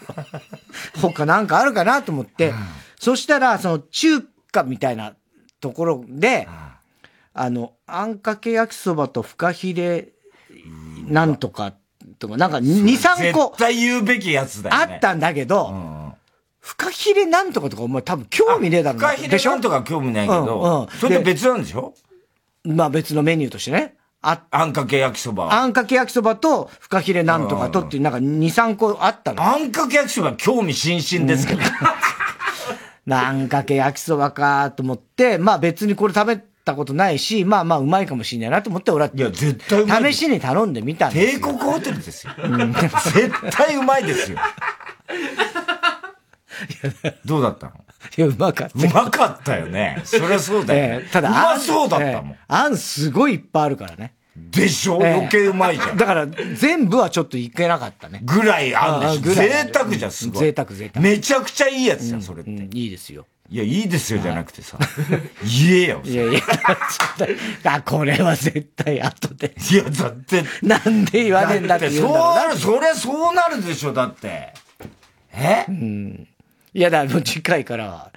[1.01, 2.51] 他なんかあるかなと思って。
[2.51, 2.57] うん、
[3.01, 4.21] そしたら、その中
[4.53, 5.15] 華みたいな
[5.61, 10.09] ところで、うん、あの、あんかけ焼きそばとフカヒレ
[11.09, 11.73] なんとか、
[12.19, 13.55] とか、なんか2、3個。
[13.55, 14.95] 絶対言うべきやつだよ、ね。
[14.95, 15.97] あったんだけど、うん
[16.67, 18.99] フカヒレなんとかとかお前多分興味ねえだろ。
[18.99, 21.95] フカヒレなんとか興味ないけど、うんうん、それと別なんでしょ？
[22.65, 23.95] まあ別のメニューとしてね。
[24.29, 25.53] あ、あんかけ焼きそば。
[25.53, 29.43] あんかけ焼きそばと、フカヒレなんとかとっていう、なんか2、3個あったの。
[29.43, 31.61] あんかけ焼きそば興味津々ですけど。
[33.15, 40.13] あんかけ焼きそばかと思って、まあ別にこれ食べたことないし、まあまあうまいかもしれないなと思って俺は、いや絶対うまい。
[40.13, 41.41] 試しに頼んでみたんですよ。
[41.41, 42.33] 帝国ホテルですよ。
[42.43, 44.39] うん、絶対うまいですよ。
[47.25, 47.75] どうだったの？
[48.17, 48.87] いや、うまかった。
[48.89, 50.01] うまかったよね。
[50.05, 51.07] そりゃそうだよ、ね。
[51.13, 52.37] ただ、うまそうだったもん、えー。
[52.49, 54.16] あんすごいいっぱいあるからね。
[54.51, 55.97] でしょ、えー、余計うまいじゃん。
[55.97, 58.21] だから、全部はちょっといけなかったね。
[58.25, 59.35] ぐらいあんでしょ。
[59.35, 60.45] 贅沢じゃん、すごい。
[60.45, 61.03] 贅沢、贅沢。
[61.03, 62.71] めちゃくちゃいいやつじゃん、それって、うんうん。
[62.73, 63.27] いいですよ。
[63.49, 64.77] いや、いいですよじゃなくてさ。
[65.43, 66.01] 言えよ。
[66.05, 66.41] いやいや、
[67.65, 69.55] あ、これは絶対後で。
[69.71, 70.43] いや、だって。
[70.63, 74.53] なんで言わねえんだってそうなる、そりゃそうなるでしょ、だって。
[75.33, 75.65] え？
[75.69, 76.29] うん。
[76.75, 78.11] いや、だもう次回からは、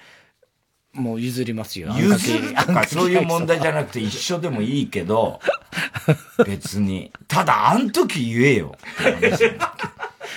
[0.92, 1.92] もう譲りますよ。
[1.96, 5.40] 譲るとかそういう問題じゃなくて一緒でもいいけど、
[6.44, 7.12] 別に。
[7.28, 8.76] ただ、あん時言えよ。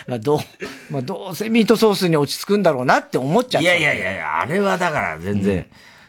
[0.07, 0.39] まあ、どう、
[0.91, 3.61] まあ、どうせミートソースに落ち着くんだろうなって思っちゃった。
[3.61, 5.65] いやいやいや、あれはだから全然。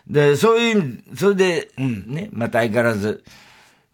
[0.08, 3.24] うん、で、そういう、それで、ね、また相変わらず、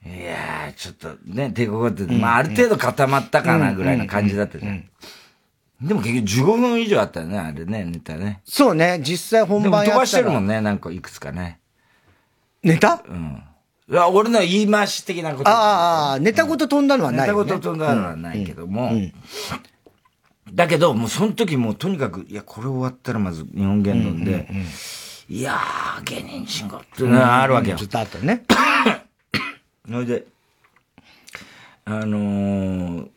[0.05, 4.85] いやー、ちょっとね、帝国って、まあ、ある程度固まったかなぐらいの感じだったじゃん。
[5.81, 8.41] でも結局15分以上あったよね、あれね、ネタね。
[8.45, 9.95] そうね、実際本番やったら。
[9.95, 11.61] 飛ばしてるもんね、なんかいくつかね。
[12.63, 13.03] ネタ？
[13.09, 13.43] うん。
[13.89, 15.49] いや、俺の言い回し的なこと。
[15.51, 18.91] ああ、ネタごと飛んだのはない、ね、ネタごと飛んだのはないけども。
[18.91, 19.13] うんうん
[20.53, 27.77] だけど、もうその時もうとにかく、いや、これ終わったらまず日本言論で、うんうんうん、いやー、芸人進行ってのがあるわけよ。
[27.77, 28.43] ずっとあったね。
[29.87, 30.27] それで、
[31.85, 33.09] あのー、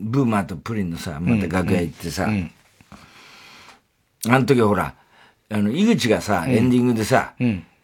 [0.00, 2.28] ブーマーとプリンのさ、また楽屋行ってさ、
[4.28, 4.94] あの時ほら、
[5.50, 7.34] あの、井口がさ、エンディングでさ、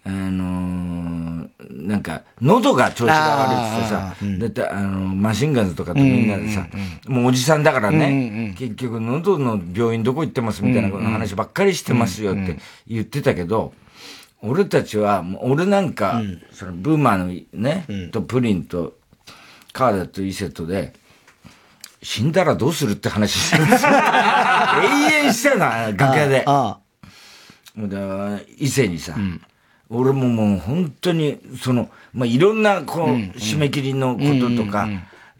[0.04, 1.48] あのー、
[1.88, 6.68] なんか、喉が調子が悪いってさ、だって、あの、マシンガンズとかとみんなでさ、
[7.08, 13.74] もうおじさんだからね、結局喉の病院どこ行ってますみたいな話ばっかりしてますよって言ってたけど、
[14.42, 18.94] 俺たちは、俺なんか、そのブーマーのね、とプリンと、
[19.72, 20.94] カーダとイセットで、
[22.06, 23.90] 死んだらどうするって話してるんですよ。
[23.92, 23.96] 永
[25.26, 26.44] 遠してな、楽屋で。
[26.46, 26.78] あ
[27.76, 28.38] あ。
[28.58, 29.42] 伊勢にさ、うん、
[29.90, 34.88] 俺ももう本当に、その、まあ、いろんな、こう、締め切りのこととか、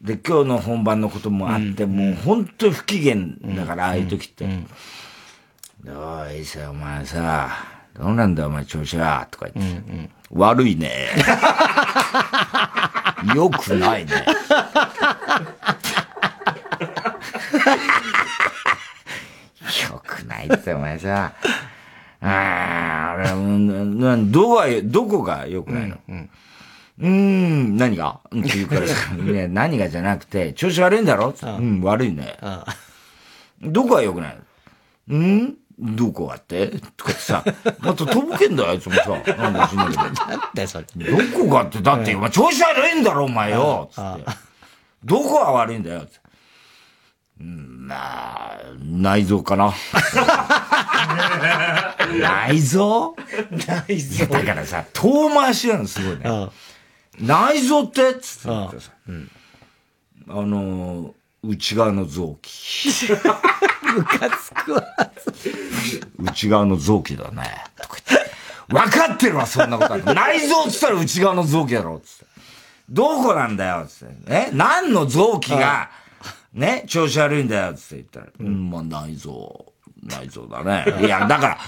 [0.03, 3.15] で、今日の本番のこともあって、もう本当不機嫌
[3.55, 4.49] だから、ああいう時って。
[5.87, 7.49] おい、伊勢お前さ、
[7.97, 9.29] どうなんだお前調子は？
[9.31, 11.11] とか言って、うんうん、悪いね。
[13.35, 14.27] よくないね。
[19.91, 21.33] よくないってお前さ。
[22.21, 23.25] ああ、
[24.31, 26.31] どこが、どこがよくないの、うん、
[26.99, 28.21] うん、何が？
[28.27, 31.35] って言うからさ、いや、何がじゃなくて、調子悪いんだろ？
[31.43, 32.39] うん、悪いね。
[33.63, 34.43] どこが良くないの？
[35.09, 36.69] うんどこがって？
[36.97, 37.45] とかってさ、
[37.81, 39.11] またとぼけんだよ、あいつもさ。
[39.11, 40.03] なんだしないけど。
[40.03, 40.15] なん
[40.55, 40.87] だよ、それ。
[40.87, 44.25] どこがって、だって、お前調子悪いんだろ、お前よつって。
[45.05, 46.26] どこが悪いんだよつって。
[47.39, 49.75] まあ、内臓かな。
[52.19, 53.15] 内臓？
[53.51, 56.49] 内臓だからさ、遠回しなのすごいね。
[57.21, 58.15] 内臓って？
[58.15, 58.93] つって言ってさ、
[60.29, 62.89] あの、内側の臓器。
[63.95, 64.83] ムカつくわ。
[66.19, 67.65] 内側の臓器だね。
[67.77, 68.31] とか言って。
[68.69, 69.99] 分かってるわ、そんなことは。
[70.15, 72.27] 内臓っつったら内側の臓器だろ、つって。
[72.89, 74.15] どこなんだよ、つって。
[74.27, 74.51] え？
[74.53, 75.91] 何の臓器が、
[76.53, 80.85] ね、調子悪いんだよ、つって言ったら、うん、まあ内臓、内臓だね。
[81.01, 81.59] いや、だか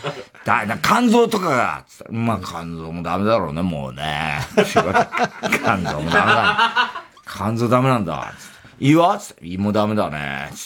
[0.44, 4.38] ら、だ、肝臓とかが、つったら、まあ肝臓もダメだろうね、もうね。
[4.56, 7.04] 肝臓もダメだ。
[7.26, 8.57] 肝臓ダメなんだ、つって。
[8.80, 10.50] 胃は胃もダメだね。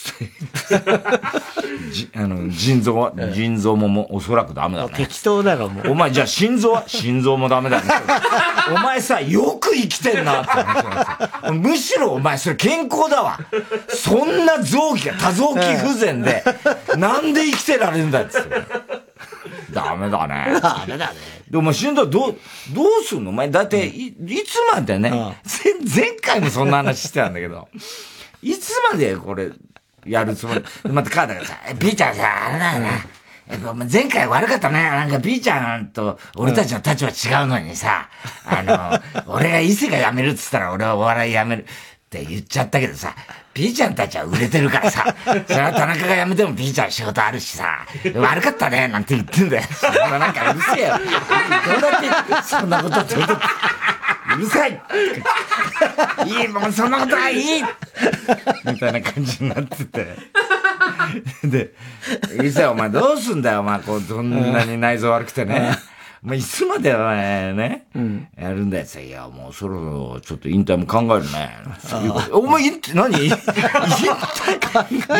[1.93, 4.93] じ あの、腎臓は、腎臓ももおそらくダメだね。
[4.95, 5.91] 適当だろ、もう。
[5.91, 6.85] お前、じゃあ心臓は？
[6.89, 7.89] 心臓もダメだね。
[8.71, 13.39] お前さ、よく生きてんなって話むしろお前、それ健康だわ。
[13.89, 16.45] そんな臓器が多臓器不全で、
[16.97, 19.12] なんで生きてられるんだっつって。
[19.73, 20.59] ダメだね。
[20.61, 21.17] ダメだね。
[21.51, 22.37] で、お前死んだらどう、
[22.71, 23.31] どうすんの？
[23.31, 25.11] お前、だってい、いつまでね、
[25.95, 27.69] 前回もそんな話してたんだけど、
[28.43, 29.51] いつまでこれ、
[30.07, 30.63] やるつもり？
[30.91, 33.05] またカードがさ、ピーちゃんさ、あれだよな。
[33.91, 34.83] 前回悪かったね。
[34.83, 38.09] なんか、ピーちゃんと俺たちの立場違うのにさ、
[38.47, 41.67] あの、俺が伊勢が辞めるっつったら俺はお笑い辞める
[42.13, 43.15] って言っちゃったけどさ、
[43.55, 45.15] ピーちゃんたちは売れてるからさ、
[45.49, 49.63] それは田中が辞めてもピーちゃん仕事あるしさ、悪かったね、なんて言ってんだよ。
[49.73, 50.99] そんななんかうるせえよ。
[50.99, 54.83] どうだって、そんなことってうるさい
[56.27, 57.63] いい、もうそんなことはいい
[58.65, 60.17] みたいな感じになってて。
[61.45, 61.73] で、
[62.43, 65.79] 伊勢お前どうすんだよ、お前、こう、そんなに内臓悪くてね。
[66.23, 68.87] まあ、いつまでお前ね、うん、やるんだよ。
[69.05, 71.59] いや、もうそろそろちょっと引退も考えるね。
[72.31, 73.25] お前、 引退、何？
[73.25, 73.43] 引退、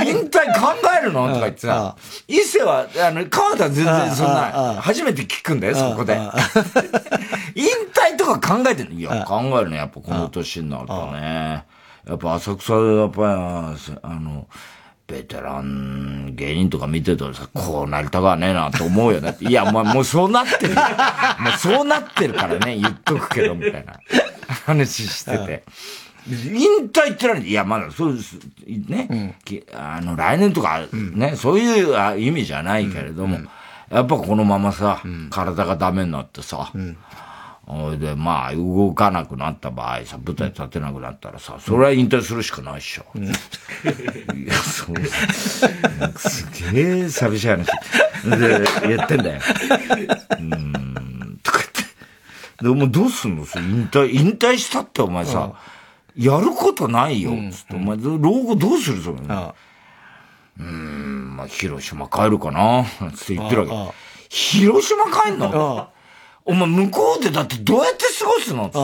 [0.07, 1.27] 引退考えるの？
[1.27, 1.97] とか言ってさ、
[2.29, 6.15] 伊勢は、あの、川田全然そんな、初めて聞くんだよ、そこで。
[7.57, 11.65] 引退とか考えてるいや、考えるね、やっぱこの年になるとね。
[12.07, 13.23] やっぱ浅草でやっぱ
[13.77, 14.47] り、あの、
[15.13, 19.37] ベテラン芸人とか見てたらさ、こうなりたがねえなと思うよね。
[19.43, 20.75] いや、まあもうそうなってる。
[20.75, 20.81] も
[21.55, 24.01] うそうなってるからね、言っとくけど、みたいな
[24.65, 25.65] 話してて。
[26.27, 28.39] 引退って何いや、まだそうです。
[28.67, 29.09] ね。
[29.11, 29.35] うん、
[29.75, 33.49] あの、来年とか、ね、うん、そういう意味じゃないけれども、うん、
[33.91, 36.73] やっぱこのままさ、体がダメになってさ、
[37.73, 43.07] ほいで、まあ、動かなくなった場合さ、舞台立てなくなったらさ、それは引退するしかないっしょ。
[43.15, 43.29] うん、い
[44.47, 44.97] や、そう。
[46.19, 47.67] すげえ寂しい話。
[47.67, 49.41] で、言ってんだよ。
[50.39, 51.83] うん、とか言って。
[52.63, 53.43] で、お前どうすんの？
[53.43, 55.55] 引退、引退したってお前さ、
[56.17, 57.77] やることないよ、つって。
[57.77, 59.03] お前、老後どうする？
[59.03, 59.19] それ。
[60.61, 63.95] うん、まあ、広島帰るかな、つって言ってるわけ。
[64.29, 65.92] 広島帰んの？
[66.45, 68.67] お前向こうでだってどうやって過ごすの？
[68.67, 68.79] って。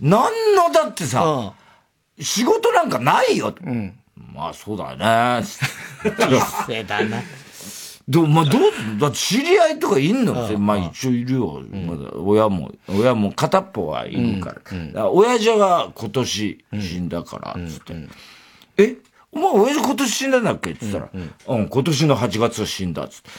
[0.00, 1.54] 何のだってさ、
[2.20, 3.54] 仕事なんかないよ。
[3.64, 3.98] うん、
[4.34, 5.44] まあそうだよね。
[5.46, 5.64] 失
[6.68, 7.22] 礼だな。
[8.08, 8.60] どう、まあどう、
[9.00, 10.58] だって知り合いとかいんの？
[10.58, 11.60] まあ一応いるよ。
[11.72, 14.60] まだ親も、親も片っぽはいるから。
[14.60, 17.94] から親父が今年死んだから、つって。
[18.76, 18.96] え？
[19.32, 20.70] お前親父今年死んだんだっけ？
[20.70, 23.30] って言ったら、うん、今年の8月死んだっつって。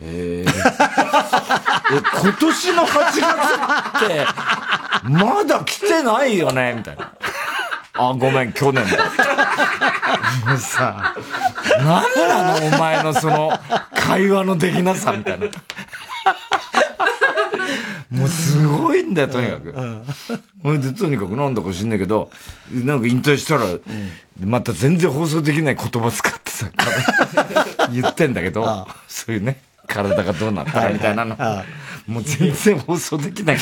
[0.00, 0.50] ええ。
[2.22, 4.26] 今年の8月って、
[5.08, 6.74] まだ来てないよね？
[6.76, 7.12] みたいな。
[7.98, 9.04] あ、ごめん、去年だ。
[10.46, 11.14] もうさ、
[11.78, 13.58] 何なのお前のその、
[13.94, 15.46] 会話のできなさ、みたいな。
[18.10, 19.72] もうすごいんだよ、とにかく。
[20.62, 22.30] ほ、うんで、とにかくなんだか知んないけど、
[22.70, 23.80] なんか引退したら、うん、
[24.40, 26.66] また全然放送できない言葉使ってさ、
[27.92, 29.60] 言ってんだけど、そういうね。
[29.86, 31.36] 体がどうなったかみたいなの。
[32.06, 33.56] もう全然放送できない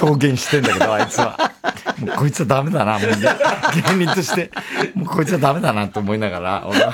[0.00, 1.36] 表現してんだけど、あいつは。
[1.98, 4.50] もうこいつはダメだな、もう、芸人として。
[4.94, 6.92] もうこいつはダメだなと思いながら、俺は。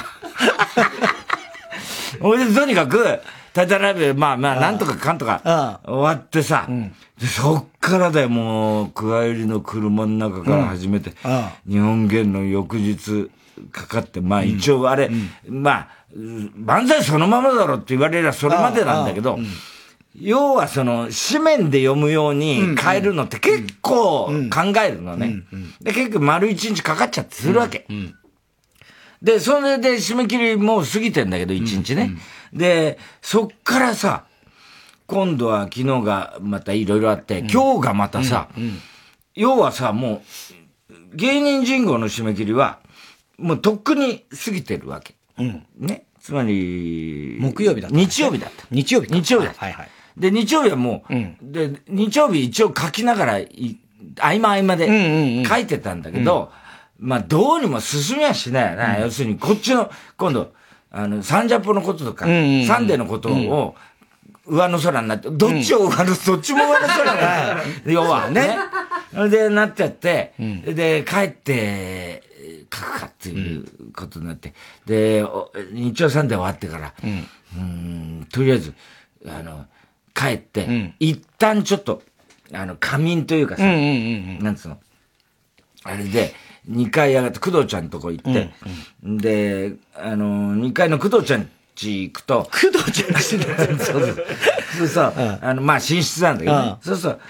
[2.20, 3.20] 俺でとにかく、
[3.52, 6.66] タイタンライブ、まあまあ、なんとかかんとか、終わってさ、
[7.20, 11.12] でそっからだよ、もう、帰りの車の中から始めて、
[11.68, 13.30] 日本芸の翌日
[13.70, 15.10] かかって、まあ一応あれ、
[15.48, 19.38] まあ、万歳そのままだろって言われればそれまでなんだけど、
[20.14, 25.42] 要はその、紙面で読むように変えるのって結構考えるのね。
[25.80, 27.86] で、結構丸一日かかっちゃってするわけ。
[29.20, 32.12] で、それで締め切りもう過ぎてんだけど、一日ね。
[32.52, 34.24] で、そっからさ、
[35.06, 38.48] 今度は昨日がまたいろいろあって、今日がまたさ、
[39.34, 40.22] 要はさ、も
[40.90, 42.78] う、芸人人口の締め切りは、
[43.36, 45.14] もうとっくに過ぎてるわけ。
[45.38, 45.66] うん。
[45.76, 46.06] ね。
[46.24, 48.64] つまり、木曜日だった、ね、日曜日だった。
[48.70, 49.60] 日曜日日曜日だった。
[49.60, 49.88] はいはい。
[50.16, 53.78] で、日曜日はもう、うん、で、日曜日一応書きながらい、
[54.18, 56.50] 合間合間で書いてたんだけど、
[56.98, 57.04] うん。
[57.04, 58.96] うん、まあ、どうにも進みはしないよな。
[58.96, 60.54] うん、要するに、こっちの、今度、
[60.90, 63.74] あの、サンジャポのこととか、サンデーのことを、
[64.46, 68.56] 上の空になって、どっちを上の、どっちも上の空になって、 要はね。
[69.28, 72.22] で、なっちゃって、で、帰って、
[72.72, 74.54] 書くかっていうことになって、
[74.86, 75.24] で、
[75.72, 78.74] 日曜サンデー終わってから、うん、うんとりあえず、
[79.26, 79.66] あの、
[80.14, 82.02] 帰って、うん、一旦ちょっと、
[82.52, 84.78] あの、仮眠というかさ、なんつうの、
[85.84, 86.34] あれで、
[86.70, 88.50] 2階上がって、工藤ちゃんとこ行って、
[89.02, 93.22] うん、で、あの、2階の工藤ちゃんち行くと、工藤ちゃんち
[93.84, 94.14] そう
[94.78, 94.88] そう。
[94.88, 96.76] そうあの、まあ、寝室なんだけどね。
[96.80, 97.20] そうそう。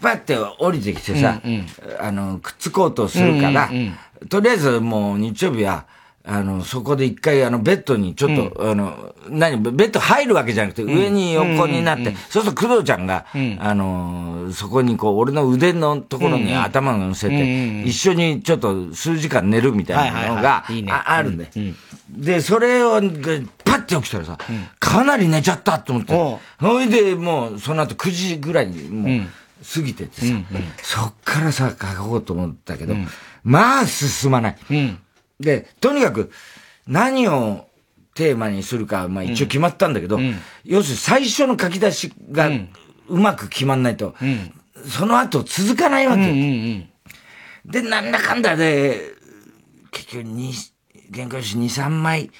[0.00, 1.66] パって降りてきてさ、うんうん、
[1.98, 3.94] あの、くっつこうとするから、うんうんうん、
[4.28, 5.86] とりあえずもう日曜日は、
[6.26, 20.64] あの、そこで一回、あの、ベッドにちょっと、うん、あの、何、ベッド入るわけじゃなくて、上に横になって、うん、そうすると工藤ちゃんが、うん、あの、そこにこう、俺の腕のところに頭を乗せて、一緒にちょっと数時間寝るみたいなのが、
[21.04, 21.50] あるんで。
[22.08, 23.02] で、それを、
[23.64, 24.38] パッて起きたらさ、
[24.80, 29.28] かなり寝ちゃったと思って、それでもう、その後9時ぐらいに、もう、
[29.74, 30.26] 過ぎててさ、
[30.82, 32.94] そっからさ、書こうと思ったけど、
[33.44, 34.56] まあ進まない。
[35.38, 36.30] で、とにかく、
[36.86, 37.68] 何を
[38.14, 42.50] テーマにするか、まあ一応決まったんだけど、うん、要するに最初の書き出しが
[43.08, 44.52] うまく決まんないと、うん、
[44.88, 46.22] その後続かないわけ。
[46.22, 49.12] うんうんうん、で、なんだかんだで、
[49.90, 50.52] 結局に、
[51.12, 52.30] 原稿用紙2、3枚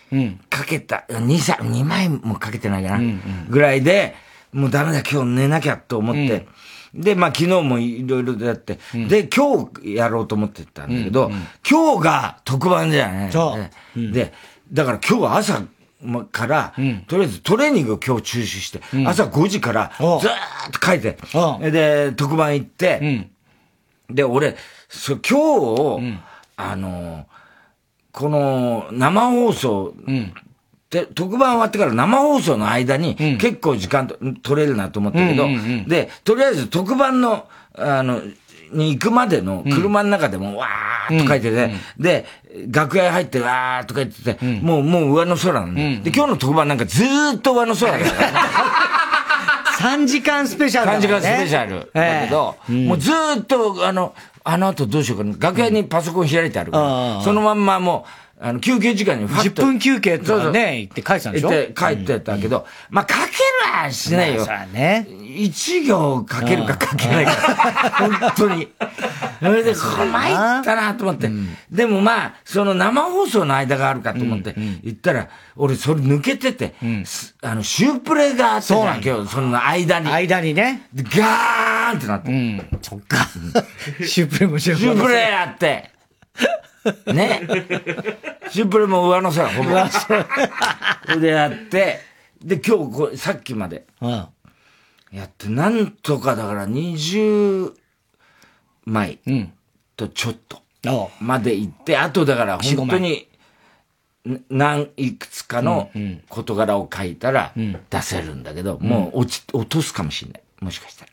[0.48, 4.14] かけた、うん、2、3、2枚もかけてないかな、うんうん、ぐらいで、
[4.52, 6.46] もうダメだ、今日寝なきゃと思って、
[6.94, 13.32] で、まあ昨日もいろいろやって、うん、で、今日やろうと思ってたんだけど、うんうん、今日が特番じゃない。
[13.32, 13.56] そ
[13.96, 14.32] う、うん、で、
[14.72, 15.62] だから今日は朝
[16.30, 20.22] から、うん、とりあえずトレーニングを今日中止して、朝5時からずーっ
[20.70, 21.18] と書いて、
[21.70, 23.28] で、特番行って、
[24.08, 24.56] で、俺、
[24.88, 26.18] そ今日、
[26.56, 27.26] あの、
[28.12, 29.94] この生放送
[30.94, 34.06] で、特番終わってから生放送の間に、結構時間
[34.42, 35.48] 取れるなと思ったけど、
[35.88, 38.22] で、とりあえず特番の、あの、
[38.72, 42.24] に行くまでの車の中でもわーっと書いてて、で、
[42.70, 48.30] 楽屋入ってわーっと書いてて、もう、もう上の空なんで、で、今日の特番なんかずーっと上の空だから。
[49.74, 50.98] 3時間スペシャルだ、ね。
[50.98, 51.90] 3時間スペシャル。
[51.92, 54.14] だけど、もうずーっと、あの、
[54.44, 55.34] あの後どうしようかな。
[55.38, 59.62] 楽屋にパソコン開いてあるから、そのまんまもう、あの、休憩時間にファッと。
[59.62, 61.48] 10分休憩とかね、行って書いてたんでしょ？
[61.50, 64.44] 行って書いてたけど、まあ、書けるはしないよ。
[64.44, 65.08] まあ、ね。
[65.34, 67.32] 一行書けるか書けないか。
[68.28, 68.68] 本当に。
[69.40, 71.30] それで、参ったなと思って。
[71.70, 76.74] でもまあ、その生放送の間があるかと思って、言ったら、俺それ抜けてて、
[77.40, 80.10] あの、シュープレがあったじゃん、今日、その間に。
[80.12, 80.82] 間にね。
[80.92, 82.30] で、ガーンってなって。
[82.30, 83.26] うん、そっか。
[84.06, 84.92] シュープレもシュープレ。
[84.92, 85.90] シュープレやって。
[87.12, 87.42] ね。
[88.50, 89.90] シンプルも上の空、ほんま。
[91.20, 92.00] でやって、
[92.42, 93.86] で、今日これ、さっきまで。
[94.00, 97.72] やって、なんとかだから20
[98.84, 99.18] 枚
[99.96, 100.62] とちょっと
[101.20, 103.28] まで行って、あとだから本当に、
[104.48, 105.90] 何、いくつかの
[106.28, 107.52] 事柄を書いたら
[107.90, 110.42] 出せるんだけど、もう落ち、落とすかもしんない。
[110.60, 111.10] もしかしたら。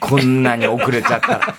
[0.00, 1.56] こんなに遅れちゃったら。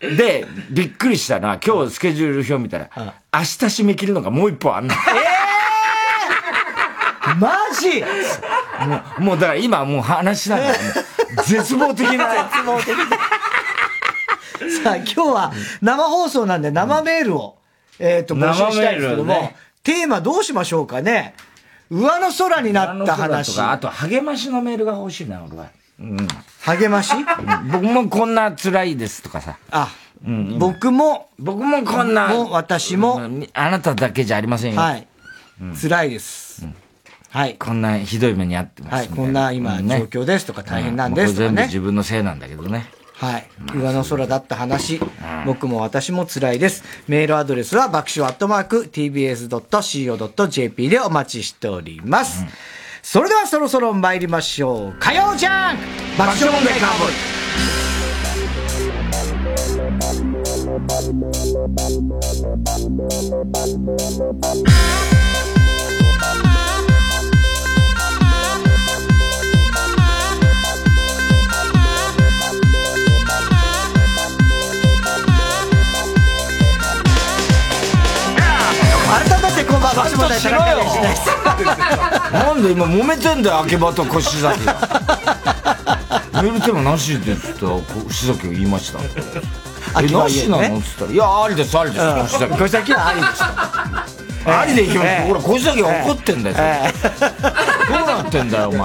[0.00, 3.12] で、びっくりしたのは、今日スケジュール表見たら、明日
[3.66, 4.94] 締め切るのがもう一本あんの。
[4.94, 4.96] え
[7.26, 8.00] えー、マジ
[8.86, 10.74] もう、もうだから今もう話しながら、
[11.44, 12.48] 絶望的な。
[12.50, 13.04] 絶望的な。
[14.82, 17.58] さあ、今日は生放送なんで生メールを、
[17.98, 21.34] えっ、と、募集したいんですけども、ね、テーマどうしましょうかね。
[21.90, 23.54] 上の空になった話。
[23.54, 25.66] とか、あと励ましのメールが欲しいな、俺は。
[26.00, 26.28] うん。
[26.62, 27.12] 励まし？
[27.70, 29.58] 僕もこんな辛いですとかさ。
[29.70, 29.92] あ、
[30.26, 32.28] うん、僕も、僕もこんな。
[32.28, 33.20] も私も、
[33.52, 34.80] あなただけじゃありませんよ。
[34.80, 35.06] はい。
[35.80, 36.66] 辛いです。
[37.28, 37.56] はい。
[37.56, 38.94] こんなひどい目に遭ってます。
[38.94, 39.08] はい。
[39.08, 41.54] こんな今、状況ですとか大変なんですとかね。
[41.54, 42.86] 全部自分のせいなんだけどね。
[43.14, 43.46] はい。
[43.74, 44.98] 上の空だった話、
[45.44, 46.82] 僕も私も辛いです。
[47.06, 52.46] メールアドレスは爆笑アットマーク tbs.co.jp でお待ちしております。
[53.02, 54.92] それではそろそろ参りましょう。
[54.98, 55.78] 火曜ジャン
[56.16, 57.20] 爆笑問題カーボーイして
[79.70, 81.22] こんばんは橋本田中根です
[82.32, 84.74] なんで今揉めてんだよ秋葉と越崎が。
[86.42, 88.52] メールテーマなしでっつったら越崎が。
[88.52, 88.98] 言いました
[90.00, 92.02] えなしなのっつったら「いやありですありです」
[92.36, 93.42] 越崎越崎はありです。
[94.46, 95.22] ありでいきます。
[95.26, 96.56] ほら、小崎が怒ってんだよ。
[97.98, 98.80] どうなってんだよ、お前。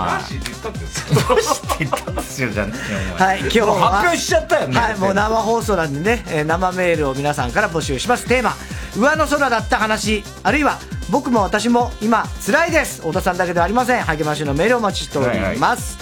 [1.27, 2.73] どうしてたんですよ、じゃね
[3.17, 3.89] はい、今日は。
[3.91, 4.79] 発表しちゃったよね。
[4.79, 8.25] はい、もう生放送なんでね、生メールを皆さんから募集します。
[8.25, 8.53] テーマ、
[8.97, 10.79] 上の空だった話あるいは
[11.11, 15.27] 僕も私も今辛いです太田さんだけではありません励ましのメールをお待ちしており
[15.59, 15.97] ます、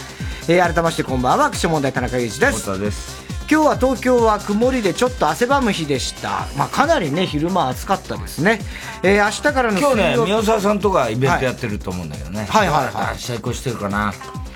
[0.47, 6.47] はいはい、えー、改めましてこんばんはアクション問題田中裕二です太田です今日は東京は曇りでちょっと汗ばむ日でした。
[6.57, 8.59] まあ、かなりね、昼間暑かったですね。
[9.03, 12.45] えー、明日からの今日ね、宮沢さんとかイベントやってると思うんだけどね。
[12.49, 13.19] はい、はい、はいはい。
[13.19, 14.13] 試合してるかな。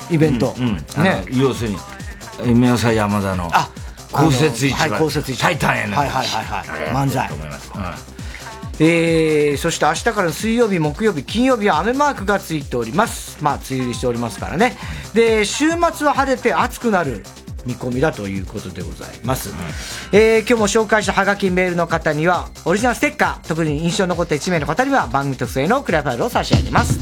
[0.10, 0.56] イベント。
[0.58, 0.68] うん。
[0.68, 1.26] うん、ね。
[1.30, 3.50] 要するに、宮沢山田の。
[3.54, 3.70] あ、
[4.12, 4.76] 公設市場。
[4.78, 5.42] はい、公設市場。
[5.42, 5.98] タイタンへの。
[5.98, 7.08] はいはいはいはい。
[7.08, 7.30] 漫才。
[8.80, 13.38] えー、そして明日からの水曜日、木曜日、金曜日は雨マークがついております。
[13.42, 14.78] まあ、梅雨入りしておりますからね。
[15.14, 17.24] で、週末は晴れて暑くなる
[17.68, 19.50] 見込みだということでございます。
[19.50, 19.56] うん、
[20.14, 27.00] えー、今日も紹介したハガキメールの方には、オリジナルステッカー、特に印象に残った1名の方には番組特製のクラファイルを差し上げます。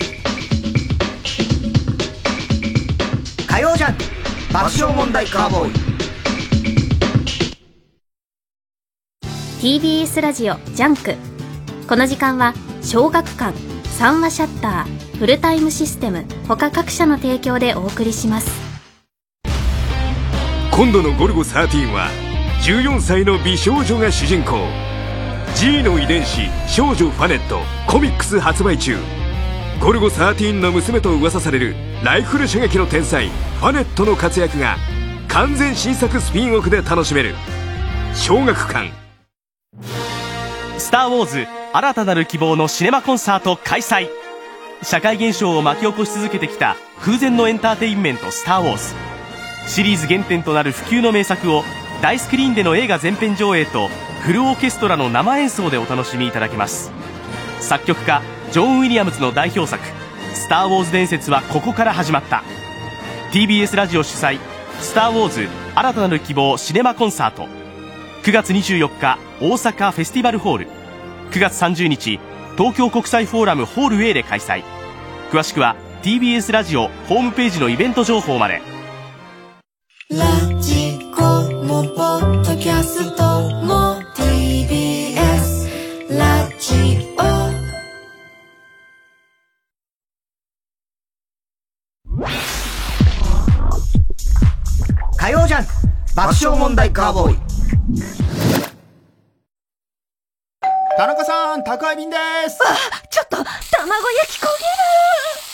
[3.55, 3.95] 火曜ジャンク
[4.51, 5.71] 爆笑問題カーボーイ
[9.79, 11.15] TBS ラジオジャンク
[11.87, 13.57] この時間は小学館
[13.97, 18.64] 三和シヤッターフルタイムシステム他各社の提供でお送りします
[20.75, 22.09] 今度の「ゴルゴ13」は
[22.61, 24.57] 14歳の美少女が主人公。
[25.55, 28.97] G の遺伝子少女ファネットコミックス発売中。
[29.79, 33.29] ゴルゴ13の娘と噂されるライフル射撃の天才
[33.61, 34.75] ファネットの活躍が
[35.29, 37.35] 完全新作スピンオフで楽しめる。
[38.13, 38.91] 小学館
[40.77, 44.09] 「スター・ウォーズ新たなる希望」のシネマコンサート開催。
[44.83, 48.93] 社会現象を巻き起こし続けてきた空前のエンターテインメント「スター・ウォーズ」
[49.67, 51.63] シリーズ原点となる不朽の名作を
[52.01, 53.89] 大スクリーンでの映画全編上映と
[54.21, 56.91] フルオーケストラの生演奏でお楽しみいただけます。
[57.59, 59.83] 作曲家ジョン・ウィリアムズの代表作
[60.33, 62.43] 「スター・ウォーズ伝説はここから始まった。
[63.31, 64.39] TBS ラジオ主催
[64.81, 67.47] 「スター・ウォーズ新たなる希望シネマコンサート」
[68.23, 70.67] 9月24日大阪フェスティバルホール。
[71.31, 72.19] 9月30日
[72.57, 74.63] 東京国際フォーラムホール A で開催。
[75.31, 78.74] 詳しくは TBS ラジオホームページのイベント情報まで。
[80.11, 80.17] ラ
[80.61, 81.23] ジコ
[81.63, 83.23] もポッドキャスト
[83.65, 85.17] も TBS
[86.15, 87.25] ラジオ。
[95.17, 95.65] 火曜ジャン
[96.15, 97.39] 爆笑問題カーボーイ。
[100.97, 102.15] 田中さん宅配便で
[102.47, 102.59] す。
[102.63, 102.75] あ
[103.09, 103.53] ちょっと卵焼
[104.31, 105.44] き焦げる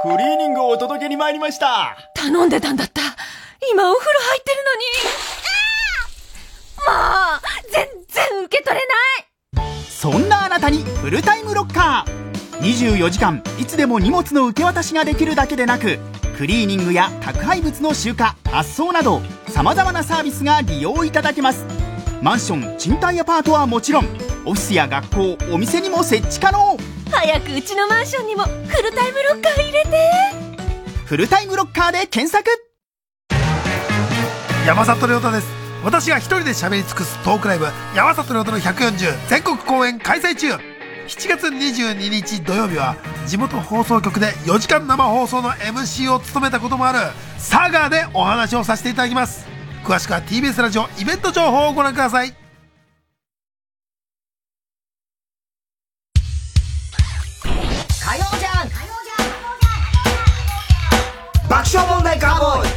[0.00, 1.96] クリーニングをお届けに参りました。
[2.14, 3.02] 頼んでたんだった。
[3.72, 4.86] 今お風呂入ってるのに。
[6.86, 6.94] も
[7.36, 7.40] う
[7.72, 8.94] 全然受け取れな
[9.64, 9.90] い。
[9.90, 12.18] そんなあなたにフルタイムロッカー。
[12.60, 15.98] 24時間いつでも荷物の受け渡しができるだけでなく
[16.36, 18.18] クリーニングや宅配物の集荷
[18.50, 21.64] 発送などさまざまなサービスが利用いただけます
[22.20, 24.04] マンション賃貸アパートはもちろん
[24.44, 26.76] オフィスや学校お店にも設置可能。
[27.10, 29.88] 早くうちのマンションにもフルタイムロッカー入れて。
[31.04, 32.50] フルタイムロッカーで検索。
[34.66, 35.46] 山里亮太です。
[35.84, 40.48] 私が一人で喋り尽くすトークライブ山里亮太の140全国公演開催中。
[41.08, 42.96] 7月22日土曜日は
[43.26, 46.98] 地元放送局で4時間生放送の MC を務めたこともある
[47.36, 49.57] 佐賀でお話をさせていただきます
[49.88, 52.34] 詳しくは TBS ラジオイベント情報をご覧ください火
[58.18, 58.68] 曜じゃん
[61.48, 62.68] 爆笑問題カーボーイ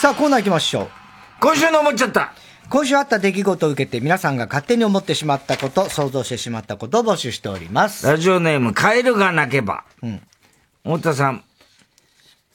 [0.00, 0.88] さあコーナー行きましょう
[1.40, 2.32] 今週の思っちゃった
[2.70, 8.04] 今週あった出来事を受けて皆さんが勝手に思ってしまったこと、想像してしまったことを募集しております。
[8.08, 9.84] ラジオネーム、カエルが鳴けば。
[10.02, 10.20] うん。
[10.82, 11.44] 太田さん、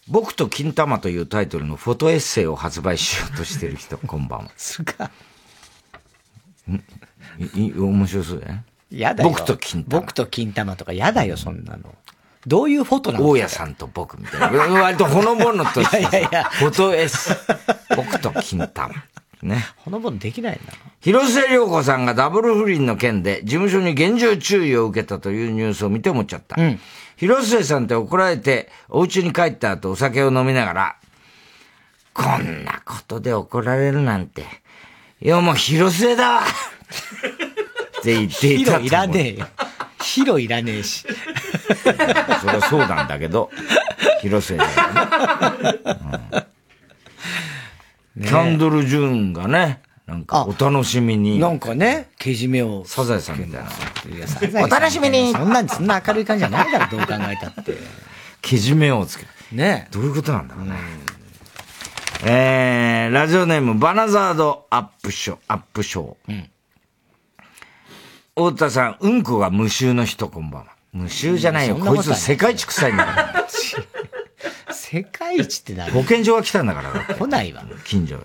[0.08, 4.52] 僕と金玉というタイトルのフォトエッセイを発売しようとしてる人、 こんばんは。
[4.58, 5.12] すか。
[7.56, 8.60] い、面白そうだよ。
[8.89, 9.30] やだよ。
[9.30, 10.02] 僕と金玉。
[10.02, 11.95] 僕と金玉とかやだよ、そんなの。
[12.47, 13.30] どういうフォトなの？
[13.30, 14.47] 大家さんと僕みたいな。
[14.47, 15.99] 割とほのぼのとした。
[15.99, 17.36] いやいやフォトエッセイ。
[17.95, 18.93] 僕と金玉。
[19.43, 19.66] ね。
[19.78, 26.62] ほのぼのできないんだ広瀬涼子さんがダブル不倫の件で事務所に厳重注意を受けたというニュースを見て思っちゃった。
[26.62, 26.80] うん。
[27.22, 30.95] 広末さんって怒られて、お家に帰った後お酒を飲みながら、
[32.15, 34.43] こんなことで怒られるなんて、
[35.22, 36.43] いやもう広末だ っ
[38.01, 38.80] て言っていた。
[38.80, 39.47] 広いらねえよ。
[40.01, 41.05] 広いらねえし。
[42.41, 43.51] そりゃそうなんだけど、
[44.22, 45.80] 広末だよね。
[48.15, 51.39] うんキャンドル・ジューンがね、なんか、お楽しみに。
[51.39, 52.84] なんかね、けじめを。
[52.86, 54.66] サザエさんみたいな。
[54.66, 57.78] お楽しみにそんな、そんな明るい感じじゃないだろ、どう考えたって。
[58.41, 59.30] けじめをつける。
[59.53, 60.76] ねどういうことなんだろうね。
[62.26, 66.16] えー、ラジオネーム、バナザードアップショー、アップショー。
[66.28, 66.49] うん。
[68.36, 70.76] 太田さん、うんこが無臭の人、こんばんは。
[70.91, 71.78] 無臭じゃないよ。
[71.78, 73.47] こいつ世界一臭いんだから。
[74.74, 75.89] 世界一って何？
[75.91, 77.16] 保健所が来たんだから。
[77.16, 77.64] 来ないわ。
[77.86, 78.20] 近所。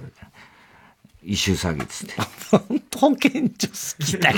[1.27, 2.15] 異臭騒ぎっつって。
[2.97, 4.37] 保健所好きだよ。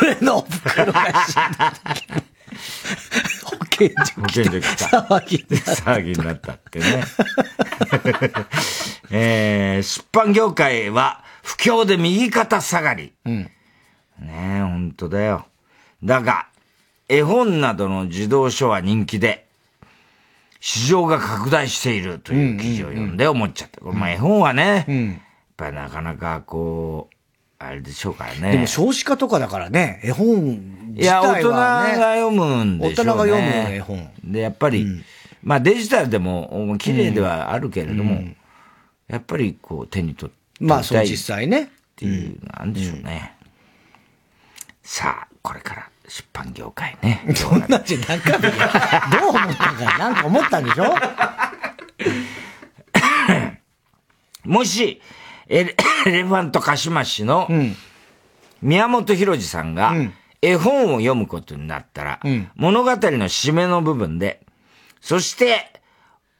[0.00, 1.74] 俺の袋が死んだ
[3.42, 4.98] 保健所保健所来た。
[5.00, 7.04] 騒ぎ騒ぎになったってね。
[9.10, 13.12] えー、出版業界は不況で右肩下がり。
[13.24, 13.34] うん。
[13.42, 13.50] ね
[14.20, 15.46] え、ほんとだよ。
[16.04, 16.46] だが、
[17.08, 19.45] 絵本などの児童書は人気で、
[20.60, 23.80] 市場が拡大しているという記事を読んで思っちゃった。
[23.80, 25.18] これまあ絵本はね、うん、やっ
[25.56, 27.16] ぱりなかなかこう、
[27.58, 28.52] あれでしょうからね。
[28.52, 33.12] でも少子化とかだからね、絵本自体は、ね、いや、大人が読むんでしょうね。
[33.12, 34.10] 大人が読む絵本。
[34.24, 35.04] で、やっぱり、うん、
[35.42, 38.36] まあデジタルでも綺麗ではあるけれども、うん、
[39.08, 41.62] やっぱりこう手に取ってまあそう実際ね。
[41.62, 43.34] っていうなんでしょうね。
[44.82, 47.24] さあ、これから出版業界ね。
[47.34, 48.48] そんなじゃ中身ど
[49.26, 50.94] う思ったか、なんか思ったんでしょ？
[54.44, 55.00] もし、
[55.48, 55.76] エレ
[56.06, 57.48] エレファントカシマシの
[58.62, 59.94] 宮本浩次さんが
[60.42, 64.40] 絵本を読むことになったら、うん、物語の締めの部分で、
[65.00, 65.72] そして、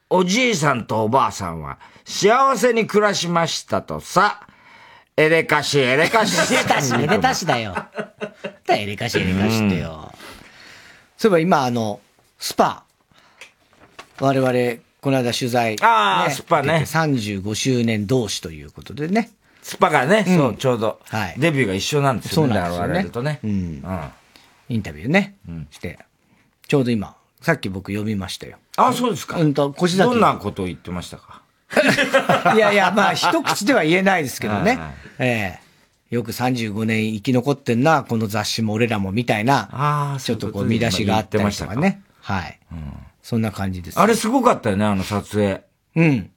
[0.09, 4.46] おじいさんとおばあさんは幸せに暮らしましたとさ、
[5.19, 6.53] エレカシ、エレカシ。
[6.53, 7.75] エレカシ、エレカシだよ。
[8.69, 10.13] エレカシ、エレカシってよ。
[11.17, 11.99] そういえば今、あの、
[12.37, 12.83] スパ。
[14.19, 15.77] 我々、この間取材、ね。
[15.81, 16.83] ああ、スパね。
[16.85, 19.31] 35周年同士ということでね。
[19.63, 20.99] スパがね、うん、そう、ちょうど。
[21.09, 21.35] はい。
[21.39, 22.53] デビューが一緒なんですよね。
[22.53, 22.93] そうなんですよね。
[22.93, 23.39] 我々とね。
[23.43, 23.49] うん。
[23.51, 24.09] うん。
[24.69, 25.35] インタビューね。
[25.49, 25.67] うん。
[25.71, 25.97] して。
[26.67, 28.57] ちょうど今、さっき僕読みましたよ。
[28.75, 29.39] あ、そうですか。
[29.39, 29.97] うんと、小崎。
[29.97, 31.36] どんなことを言ってましたか？
[32.55, 34.79] いやいや、まあ、一口では言えないですけどね。
[35.19, 35.67] ええ
[36.09, 42.01] よく35年生き残ってんな、この雑誌も俺らもみたいな、ちょっとこう見出しがあったりとかね。
[42.21, 42.59] はい。
[43.21, 43.99] そんな感じです。
[43.99, 45.61] あれすごかったよね、あの撮影。
[45.97, 46.29] うん。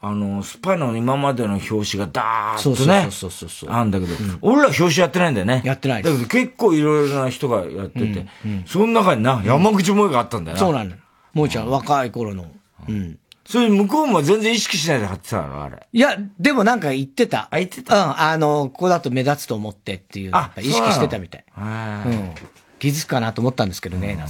[0.00, 3.08] あの、スパの今までの表紙がダーッとね。
[3.10, 5.62] そうそうそうあんだけど、俺ら表紙やってないんだよね。
[5.64, 8.26] やってないだけど結構いろいろな人がやってて、
[8.66, 10.60] その中にな、山口萌えがあったんだよな。
[10.60, 11.00] そうなんだよ。
[11.34, 12.50] 萌えちゃん、若い頃の。
[12.88, 13.18] うん。
[13.44, 15.86] それ向こうも全然意識しないで貼ってたのあれ。
[15.92, 17.48] いや、でもなんか言ってた。
[17.50, 20.30] あ、言ってたうん、あの、ここだと目立つと思ってっていう。
[20.32, 21.44] あ、意識してたみたい。
[21.56, 22.34] うん。
[22.78, 24.28] 気づくかなと思ったんですけどね、なん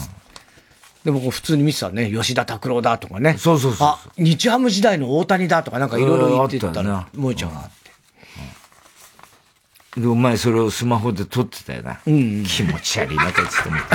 [1.05, 3.37] でも普通に見てたね、吉田拓郎だとかね。
[3.39, 7.71] そうそうそうあ、日ハム時代の大谷だとかなんかいろいろ言ってたら、萌えちゃんがあっ
[9.95, 10.01] て。
[10.01, 12.01] で、お前それをスマホで撮ってたよな。
[12.07, 13.87] うん、気持ち悪いな、こいつって思って。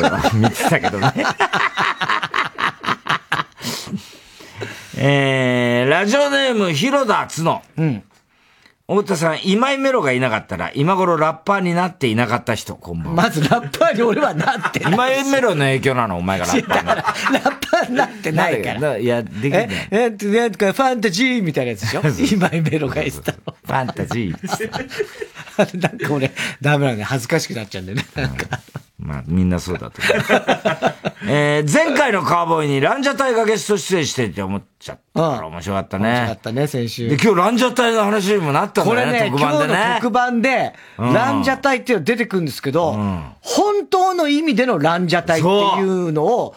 [0.00, 1.12] 俺は見てたけどね。
[4.96, 7.62] えー、ラジオネーム、広田つの。
[7.76, 8.02] うん。
[8.86, 13.22] 太田さん、今井メロがいなかったら、今頃ラッパーになっていなかった人、こんばんは。
[13.24, 14.92] まずラッパーに俺はなってない。
[14.92, 16.18] 今井メロの影響なの？
[16.18, 16.94] お前がラッパーな。
[16.96, 17.10] ラッ
[17.70, 18.98] パーになってないから。
[18.98, 19.68] いや、できない。
[19.90, 22.02] え、え、なんかファンタジーみたいなやつでしょ？
[22.36, 23.38] 今井メロが言ってたの。
[23.64, 24.36] ファンタジー。
[25.80, 26.30] なんか俺、
[26.60, 28.04] ダメなんで恥ずかしくなっちゃうんだよね。
[28.16, 28.60] なんか。
[28.98, 30.24] まあ、みんなそうだと思う。
[31.26, 36.08] えー、前回のカーボーイにランジャタイがゲスト出演してって思っちゃったから面白かったね。
[36.08, 37.08] 面白かったね、先週。
[37.08, 39.74] で、今日ランジャタイの話にもなったんだよね、特番でね。
[39.74, 46.54] 今日の特番で、ランジャタイっていうの出てくるんですけど、うん、本当の意味でのランジャタイっていうのを、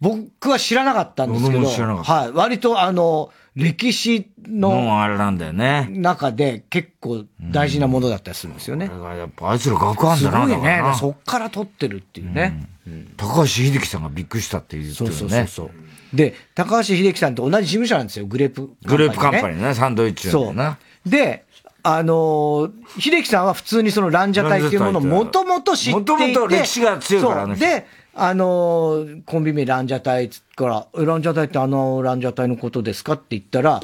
[0.00, 2.30] 僕は知らなかったんですけど、はい。
[2.32, 5.88] 割とあの、歴史の、あれなんだよね。
[5.90, 8.90] 中で結構大事なものだったりするんですよね。
[8.92, 10.82] うん、やっぱあいつら学あんだな、すごいね。
[10.98, 12.68] そっから撮ってるっていうね。
[12.86, 16.16] うん、高橋秀樹さんがびっくりしたっていう、ね、そうそうそうそう。
[16.16, 21.08] で、高橋秀樹さんと同じ事務所なんですよ、グレープ、ね、グレープカンパニーね、サンドイッチそう。
[21.08, 21.46] で、
[21.82, 26.12] あのー、秀樹さんは普通にそのランジャタイっていうものをもともと知っていて。
[26.12, 27.54] もともと歴史が強いからね。
[27.56, 27.86] で、
[28.18, 33.80] あのー、コンビ名ランジャタイから、ランジャタイってあのランジャタイのことですかって言ったら、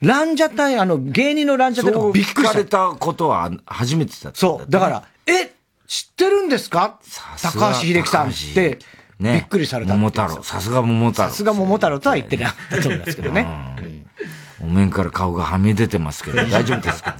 [0.00, 2.58] ランジャタイ、あの、芸人のランジャタイがびっくりした。
[2.58, 4.70] れたことは初めてだった、ね、そう。
[4.70, 5.52] だから、え、
[5.86, 6.98] 知ってるんですか？
[7.42, 8.78] 高橋秀樹さんって、
[9.18, 10.42] ね、びっくりされた桃太郎。
[10.42, 11.28] さすが桃太郎。
[11.28, 13.46] さすが桃太郎とは言ってなかったと思いますけどね。
[14.60, 17.16] お面から顔がはみ出てますけど、大丈夫ですか？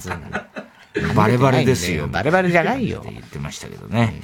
[1.15, 2.07] バレバレですよ。
[2.07, 2.99] バレバレじゃないよ。
[2.99, 4.21] って言ってましたけどね。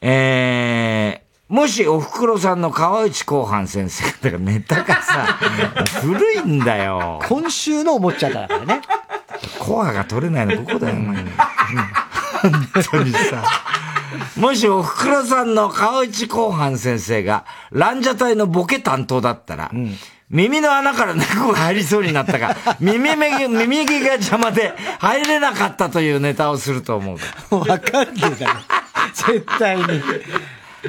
[0.00, 5.38] えー、もしお袋さんの川内後半先生、だからネタがさ、
[6.02, 7.20] 古いんだよ。
[7.28, 8.82] 今週のおもちゃだからね。
[9.58, 11.24] コアが取れないのここだよ、お前。
[12.42, 13.44] 本当にさ。
[14.36, 19.96] もしおふくろさんの川内後半先生が、ランジャタイのボケ担当だったら、うん、
[20.28, 27.18] 耳の穴から猫が入りそうになったが、 耳目、耳毛が邪魔で入れなかったというネタをすると思
[27.50, 27.54] う。
[27.54, 28.60] わかんねえだろ。
[29.14, 29.84] 絶対に。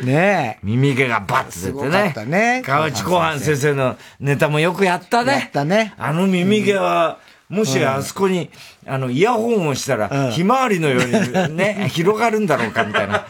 [0.04, 0.66] ねえ。
[0.66, 2.12] 耳毛がバッと出てね。
[2.14, 2.62] たね。
[2.66, 5.32] 河内後半先生のネタもよくやったね。
[5.34, 5.94] やったね。
[5.98, 7.20] あの耳毛は、
[7.50, 8.50] もしあそこに、
[8.86, 13.26] あの、イヤホンをしたら、ひまわりのようにね、 広がるんだろうかみたいな。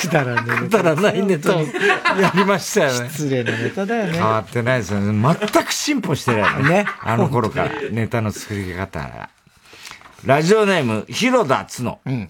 [0.00, 0.58] くだらない。
[0.58, 1.60] くだらないネタを
[2.20, 3.08] やりましたよね。
[3.08, 4.12] 失礼なネタだよね。
[4.12, 5.36] 変わってないですよね。
[5.40, 6.68] 全く進歩してないね。
[6.68, 6.86] ね。
[7.02, 9.30] あの頃から、ネタの作り方が。
[10.24, 12.00] ラジオネーム、広田つの。
[12.04, 12.28] うん。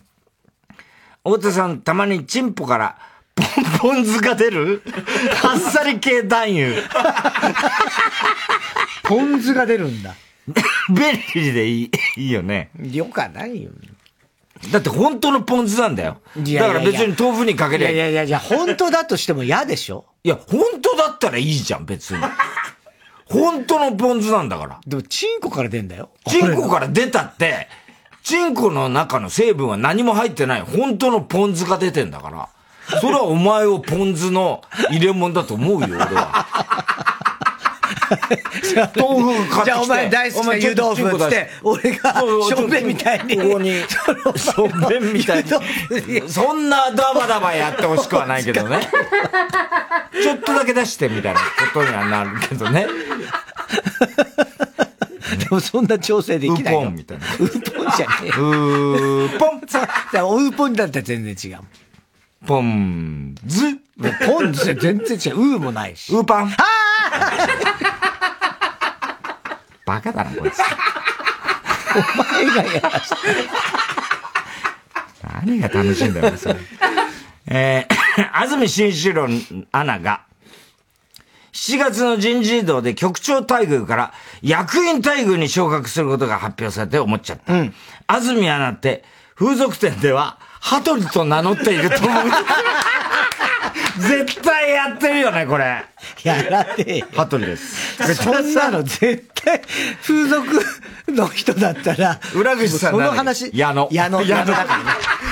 [1.24, 2.96] 太田さん、たまにチンポから、
[3.80, 4.82] ポンポン酢が出る？
[5.44, 6.82] あっさり系男優。
[9.04, 10.14] ポン酢が出るんだ。
[10.88, 12.70] 便利でいい、いいよね。
[12.90, 13.70] よかないよ。
[14.72, 16.20] だって本当のポン酢なんだよ。
[16.36, 22.20] だから別に豆腐にかけりゃいやいやいや、本当だとしても嫌でしょいや、本当だったらいいじゃん、別に。
[23.26, 24.80] 本当のポン酢なんだから。
[24.86, 26.10] でも、チンコから出んだよ。
[26.26, 27.68] チンコから出たって、
[28.24, 32.48] チンコの中の成分は何も入ってない、本当のポン酢が出てんだから。
[33.00, 36.46] それはお前をポン酢の入れ物だと思うよ、俺は。
[38.96, 39.64] 豆腐買ってきて。
[39.64, 43.36] じゃあお前大好きな湯豆腐っつって、俺が、しょんべんみたいに。
[43.36, 45.50] ここに、しょんべんみたいに。
[46.28, 48.88] そんなダバダバやってほしくはないけどね。
[50.22, 52.86] ちょっとだけ出してみたいなことにはなるけどね。
[55.38, 57.26] でもそんな調整できないウーポンみたいな。
[57.26, 58.28] ウーポンじゃねえ。
[58.28, 59.58] ウーポン。
[59.58, 61.58] ウーポンだったら全然違う。
[62.46, 63.78] ポンズ。
[64.26, 65.54] ポンズ全然違う。
[65.54, 66.12] ウーもないし。
[66.12, 66.46] ウーパン。
[66.46, 66.56] あ
[69.84, 70.60] バカだな、こいつ。
[70.60, 73.16] お前がやらして。
[75.22, 76.56] 何が楽しいんだよ、それ。
[77.46, 79.26] えー、 安住紳一郎
[79.72, 80.22] アナが、
[81.52, 84.12] 7月の人事異動で局長待遇から
[84.42, 87.52] 役員待遇に昇格することが発表されて思っちゃった。
[87.52, 87.74] うん、
[88.06, 89.02] 安住アナって
[89.34, 92.24] 風俗店ではハトリと名乗っていると思う。
[93.98, 95.84] 絶対やってるよね、これ。
[96.22, 97.06] やらねえよ。
[97.16, 98.14] ハトリです。
[98.14, 99.60] そんなの絶対、
[100.02, 100.46] 風俗
[101.08, 103.88] の人だったら、裏口さんその話、矢野。
[103.90, 104.22] 矢野。
[104.22, 104.84] 矢野だからね。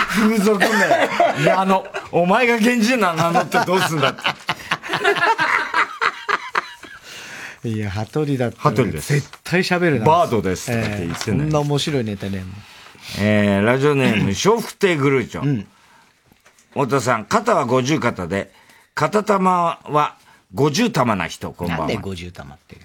[0.09, 1.87] 風俗名、矢野。
[2.11, 4.23] お前が源氏名名乗ってどうすんだって。
[7.69, 9.13] いや、ハトリだったハトリです。
[9.13, 10.07] 絶対喋るな。
[10.07, 10.71] バードです。
[10.71, 12.45] って言ってそんな面白いネタね。
[13.19, 15.43] えー、ラジオネーム、 笑福亭グルーチョ。
[15.43, 15.67] うん。
[16.71, 18.53] 太田さん、肩は50肩で、
[18.95, 20.17] 肩玉は
[20.55, 21.87] 50玉な人、こんばんは。
[21.87, 22.77] なんで50玉って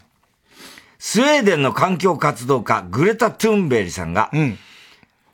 [1.03, 4.59] スウェーデンの環境活動家、グレタ・トゥンベリさんが、うん、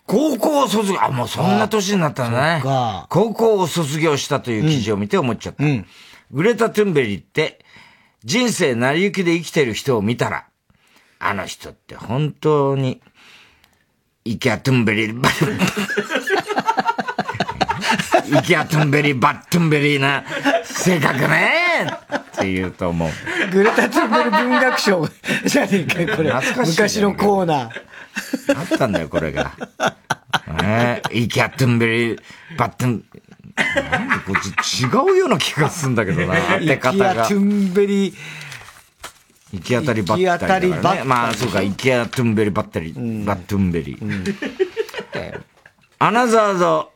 [0.05, 2.61] 高校を卒業、あ、もうそんな年になったんだね。
[3.09, 5.65] 高校を卒業したという記事を見て思っちゃった。
[5.65, 5.85] うん、
[6.31, 7.65] グレタ・トゥンベリって、
[8.23, 10.45] 人生成り行きで生きてる人を見たら、
[11.19, 13.01] あの人って本当に、
[14.27, 15.11] イケア・トゥンベリ、イ
[18.41, 20.25] ケア・トゥンベリ、バットゥンベリーな
[20.65, 23.09] 性格ねって言うと思う。
[23.53, 25.07] グレタ・トゥンベリ文学賞
[25.45, 26.31] じゃねえか、これ。
[26.31, 27.71] 懐かしい、昔のコーナー。
[28.59, 29.53] あったんだよ、これが。
[30.61, 32.19] ねイケア・トゥンベリ、
[32.57, 33.05] バットゥン、
[33.91, 37.11] なんでこっち違うような気がするんだけどな、当て方が。
[37.11, 38.13] イケア・トゥンベリ、
[39.53, 40.77] 行き当たりばったり、ね。
[41.05, 43.97] まあ、そうか、行き当たりばったり、うん、バットゥンベリ。
[44.01, 44.23] うん、
[45.99, 46.91] アナザード、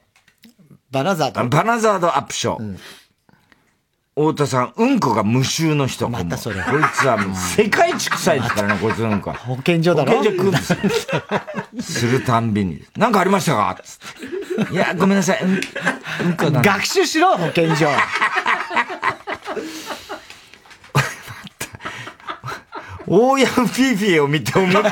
[0.92, 1.48] バナザード。
[1.48, 2.60] バナザードアップショー。
[2.62, 2.80] うん
[4.14, 6.10] 太田さん、うんこが無臭の人。
[6.10, 6.62] またそれ。
[6.62, 9.38] こいつはもう 世界一臭いですからね、こいつのうんこは。
[9.38, 10.18] 保健所だろ？
[10.18, 10.78] 保健所食うんですよ。
[11.82, 12.84] するたんびに。
[12.98, 13.78] なんかありましたか？
[13.82, 14.00] つ
[14.64, 14.74] って。
[14.74, 15.40] いや、ごめんなさい。
[15.44, 17.88] うん、うんこ学習しろ、保健所。
[23.14, 24.92] オーヤンフィーフィーを見て思っちゃっ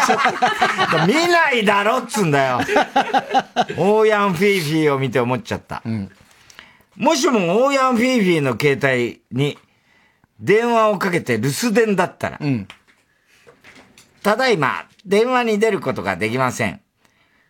[0.91, 1.07] た。
[1.07, 2.57] 見ないだろっつんだよ。
[3.78, 5.82] オーヤンフィーフィーを見て思っちゃった。
[5.86, 6.11] うん、
[6.97, 9.57] もしもオーヤンフィーフィーの携帯に
[10.38, 12.67] 電話をかけて留守電だったら、うん、
[14.22, 16.82] ただいま、電話に出ることができません。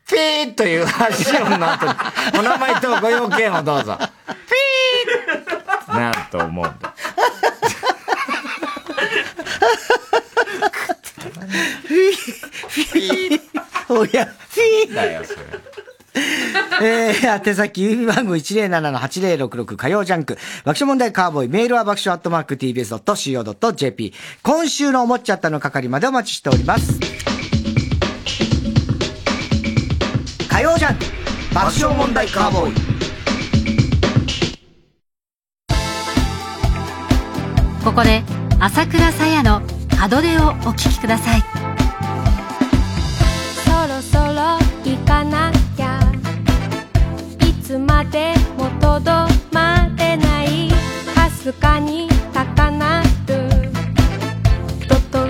[0.05, 1.93] フィーという発信音の後に、
[2.37, 3.97] お名前とご用件をどうぞ。
[3.97, 6.93] フィーなると思うんだ。
[11.49, 12.13] フィー、
[12.69, 15.39] フィー、おや、フィーだよ、それ。
[16.81, 20.37] えー、宛先、郵便番号107-8066火曜ジャンク。
[20.63, 21.49] 爆笑問題カーボーイ。
[21.49, 24.13] メールは爆笑アットマーク tbs.co.jp。
[24.43, 26.99] 今週の思っちゃったの係までお待ちしております。
[30.49, 31.05] 火曜ジャンク。
[31.53, 32.73] 爆笑問題カーボーイ。
[37.83, 38.23] ここで、
[38.59, 39.78] 朝倉さやの
[43.65, 45.99] そろそろいかなきゃ。
[47.45, 49.11] いつまでもとど
[49.51, 50.69] まれない。
[51.13, 53.49] かすかにたかなる。
[54.87, 55.27] とと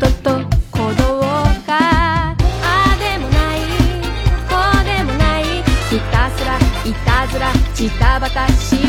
[0.00, 0.40] とと
[0.72, 1.68] こど動が。
[1.68, 2.34] あ
[2.98, 3.60] でもない。
[4.48, 5.44] こうでもない。
[5.90, 8.87] ひたすらいたずらちタばたし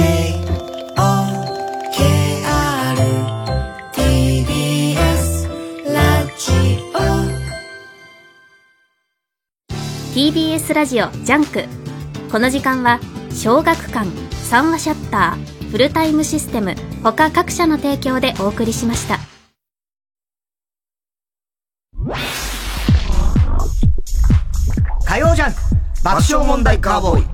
[10.13, 11.09] TBS ラジオ。
[11.23, 11.63] ジャンク。
[12.31, 12.99] この時間は
[13.31, 14.07] 小学館
[14.49, 19.17] 三話シャッターフルタイムシステム他各社の提供でお送りしました
[25.09, 25.53] 火曜ジャン
[26.03, 27.25] 爆笑問題カーボーイ。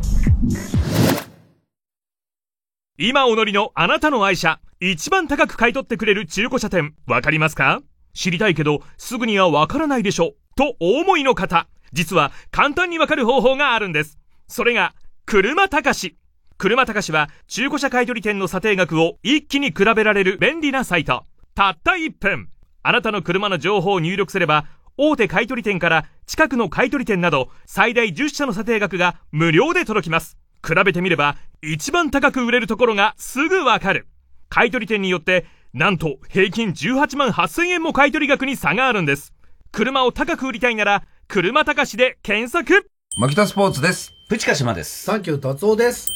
[2.97, 7.81] 今お乗りのあなたの愛車一番高く買い取ってくれる中古車店わかりますか？
[8.13, 11.67] 知りたいけどすぐにはわからないでしょとお思いの方。
[11.91, 14.19] 実は簡単にわかる方法があるんです。
[14.47, 14.95] それが
[15.25, 16.15] 車高し。
[16.57, 21.25] 車高しは中古車買取店の査定額を一気に比べられる便利なサイト。
[21.53, 22.47] たった1分。
[22.83, 24.65] あなたの車の情報を入力すれば
[24.97, 30.37] 大手買取店から近くの買取店など最大10社の査定額が無料で届きます。
[30.65, 34.07] 比べてみれば一番高く売れるところがすぐわかる。
[34.49, 39.33] 買取店によってなんと平均18万8000円も買取額に差があるんです。
[39.71, 42.89] 車を高く売りたいなら車高しで検索。
[43.17, 44.13] 牧田スポーツです。
[44.29, 45.03] プチカ島です。
[45.03, 46.07] サンキュー達夫です。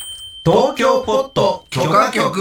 [0.45, 2.39] 東京ポット許可局。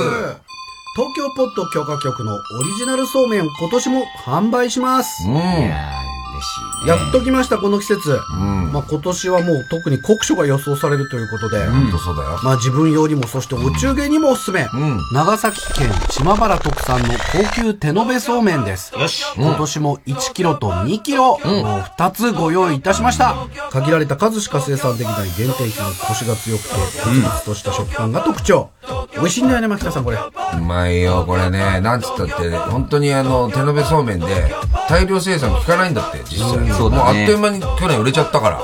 [0.95, 5.29] 東京ポット許可局のオリジナルそうめん今年も販売します。
[5.29, 6.18] うん。
[6.41, 6.47] し
[6.83, 8.11] い、ね、やっときました、この季節。
[8.11, 8.73] うん。
[8.73, 11.59] まあ今年はもう特に酷暑が予想されるということで。
[11.59, 12.39] うん、そうだよ。
[12.43, 14.69] まあ自分用にも、そしてお中元にもおすすめ。
[14.73, 15.01] うん。
[15.13, 18.95] 長崎県島原特産の高級手延べそうめんです。
[18.95, 19.25] よし。
[19.37, 23.35] 今年も1キロと2キロ、うん、もう2つご用意いたしました。
[23.71, 28.71] 限られた数しか生産できない限定品、コシが強くて、コツツとした食感が特徴。
[29.15, 30.19] 美味しいんだよね、牧田さん、これ。
[30.19, 31.81] うまいよ、これね。
[31.81, 34.55] なんつったって、本当にあの、手延べそうめんで、
[34.89, 36.59] 大量生産効かないんだって、実際。
[36.59, 38.61] うん、そうだ、ね、もうあっという間に去年売れちゃったから。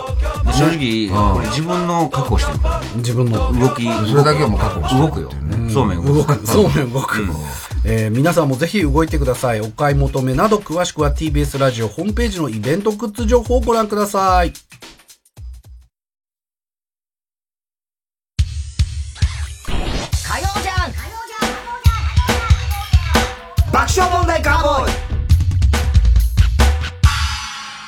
[0.53, 3.83] 正直、うん、自分の確保してるから、自分の動き。
[3.83, 5.03] それだけはもう確保してる。
[5.03, 5.31] 動くよ。
[5.73, 6.47] そうめん動く。
[6.47, 7.25] そうめん動く。
[7.87, 9.61] えー、皆さんもぜひ動いてください。
[9.61, 14.53] お買い求めなど詳しくは TBS ラジオホームページのイベントグッズ情報をご覧ください。
[23.73, 25.04] 爆笑問題カーボーイ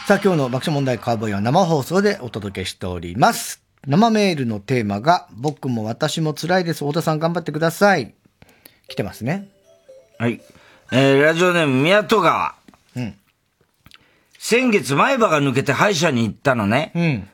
[0.07, 3.61] さあ今日の爆笑問題カーボーイは生放送でお届けしております。
[3.89, 6.85] 生メールのテーマが、僕も私も辛いです。
[6.85, 8.15] 太田さん頑張ってください。
[8.87, 9.49] 来てますね。
[10.21, 10.41] はい。
[10.93, 12.55] えー、ラジオネーム宮戸川。
[12.95, 13.17] うん。
[14.39, 16.93] 先月前歯が抜けて歯医者に行ったのね。
[16.95, 17.29] うん。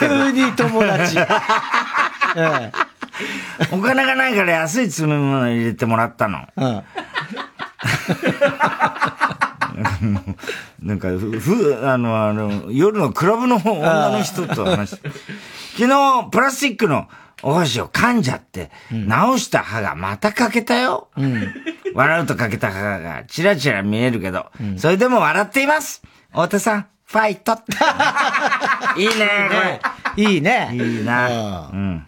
[0.00, 1.18] 急に友達。
[1.20, 1.24] え
[2.34, 2.72] え
[3.70, 6.48] お金がないから安い詰め物入れてもらったの。
[6.56, 6.82] うん。
[10.82, 15.10] なんか、ふ、あの、あの、夜のクラブの女の人と話して。
[15.76, 17.08] 昨日、プラスチックの
[17.42, 21.08] お箸を噛んじゃって、直した歯がまた欠けたよ。
[21.16, 21.54] うん、
[21.94, 26.02] 笑うと欠けた歯がチラチラ見えるけど、うん、それでも笑っています。
[26.30, 27.52] 太田さん、ファイト
[28.96, 29.12] いいね、
[29.50, 29.54] こ
[30.16, 30.24] れ。
[30.24, 30.70] いいね。
[30.72, 31.68] いいな。
[31.72, 32.06] うん。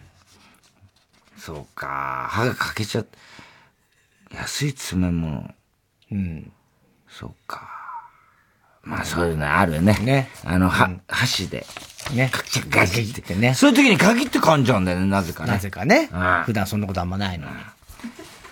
[1.37, 2.27] そうか。
[2.29, 3.05] 歯が欠けちゃっ
[4.31, 4.37] た。
[4.37, 5.53] 安い詰め物。
[6.11, 6.51] うん。
[7.07, 7.67] そうか。
[8.83, 9.93] まあそういうのあるね。
[10.01, 10.29] ね。
[10.43, 11.65] あの、は、うん、箸で。
[12.13, 12.29] ね。
[12.31, 13.53] かちガチってね。
[13.53, 15.51] そういう時に限って噛んじゃうんだよね、なぜかね。
[15.51, 16.09] なぜかね。
[16.11, 17.53] うん、普段そんなことあんまないのに。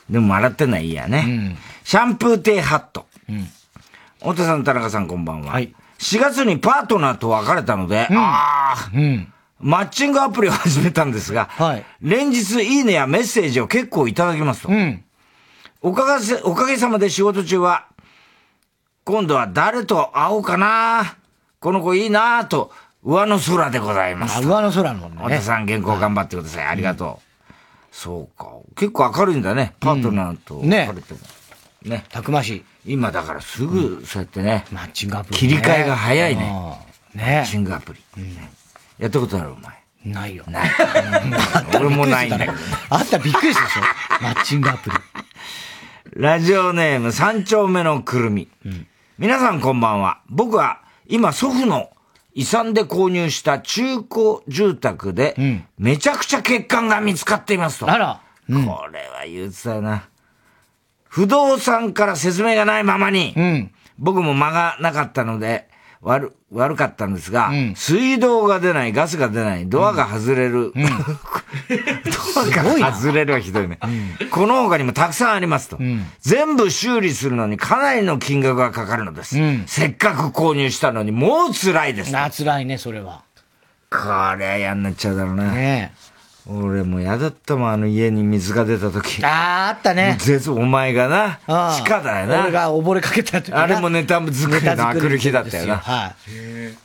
[0.10, 1.24] でも洗ってんのはいいやね。
[1.28, 3.08] うん、シャンプーテーハット。
[3.30, 3.48] うん。
[4.20, 5.54] 太田さん、田中さんこんばんは。
[5.54, 5.74] はい。
[6.00, 8.92] 4月にパートナーと別れたので、うん、ああ。
[8.94, 9.34] うん。
[9.60, 14.70] マッチングアプリを始めたんですが、はい、連日いいねやメッセージを結構いただきますと。
[14.70, 15.04] うん、
[15.82, 17.88] おかげ、おかげさまで仕事中は、
[19.04, 21.18] 今度は誰と会おうかな
[21.60, 22.72] この子いいなと、
[23.04, 24.46] 上の空でございます。
[24.46, 25.16] 上の空のね。
[25.18, 26.66] 太田さん原稿頑張ってください。
[26.66, 27.54] ありがとう。
[27.92, 28.52] そうか。
[28.76, 29.74] 結構明るいんだね。
[29.80, 31.20] パートナーとね別れても。
[31.84, 32.06] ね。
[32.10, 32.94] たくましい。
[32.94, 34.66] 今だからすぐそうやってね。
[34.72, 35.38] マッチングアプリ。
[35.38, 36.42] 切り替えが早いね。
[36.42, 36.52] ね
[37.16, 38.02] マッチングアプリ。
[39.00, 39.78] やったことあるお前。
[40.04, 40.44] ないよ。
[40.48, 40.70] ない。
[41.76, 42.54] 俺もないんだけど。
[42.90, 43.82] あったらびっくりするでしょ。
[44.22, 44.96] マッチングアプリ。
[46.20, 48.48] ラジオネーム三丁目のくるみ。
[49.20, 50.22] 皆さんこんばんは。
[50.30, 51.92] 僕は今祖父の
[52.34, 55.36] 遺産で購入した中古住宅で、
[55.78, 57.92] めちゃくちゃ欠陥が見つかっていますと。
[57.92, 58.22] あら。
[58.48, 58.54] こ
[58.92, 60.10] れは憂鬱だな。
[61.04, 65.70] 不動産から説明がないままに、僕も間がなかったので、
[66.02, 70.72] 悪、悪かったんですが、水道が出ない、ガスが出ない、ドアが外れる。
[72.36, 73.80] ドアが外れるはひどいね。
[74.32, 75.80] この他にもたくさんありますと。
[76.22, 79.38] 全部修理するのにかなりの金額がかかるのです。
[79.66, 82.16] せっかく購入したのにもう辛いです。
[82.16, 83.24] あ、辛いね、それは。
[83.90, 83.98] こ
[84.38, 85.52] りゃ嫌になっちゃうだろうな。
[85.52, 85.94] ね
[86.50, 89.24] 俺も嫌だったもん、あの家に水が出た時。
[89.24, 90.16] ああ、あったね。
[90.20, 91.40] 絶お前がな、
[91.76, 92.44] 地下だよな。
[92.44, 95.78] 俺が溺れかけた時あれもネタ作りのあくる日だったよな。
[95.78, 96.16] はい。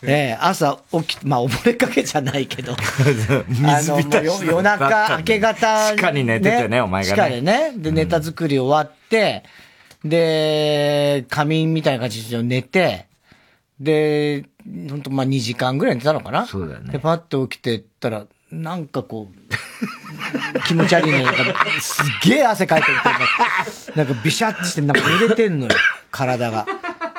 [0.02, 2.74] ええ、朝起き、まあ溺れかけじゃないけど。
[3.48, 5.94] 水浸し夜中、明け方。
[5.94, 7.14] 地下に寝ててね、お前がね。
[7.14, 7.72] 地下でね。
[7.76, 9.44] で、ネタ作り終わって、
[10.04, 13.06] で、仮眠みたいな感じで寝て、
[13.78, 14.44] で、
[14.90, 16.92] ほんとまあ2時間ぐらい寝たのかなそうだよね。
[16.92, 21.22] で、パッと起きてったら、なんかこう、 気持ち悪いね。
[21.24, 21.42] なんか、
[21.80, 25.72] すっげえ汗かいてるってなんかビシャッして、なんか濡れてんのよ、
[26.10, 26.66] 体が。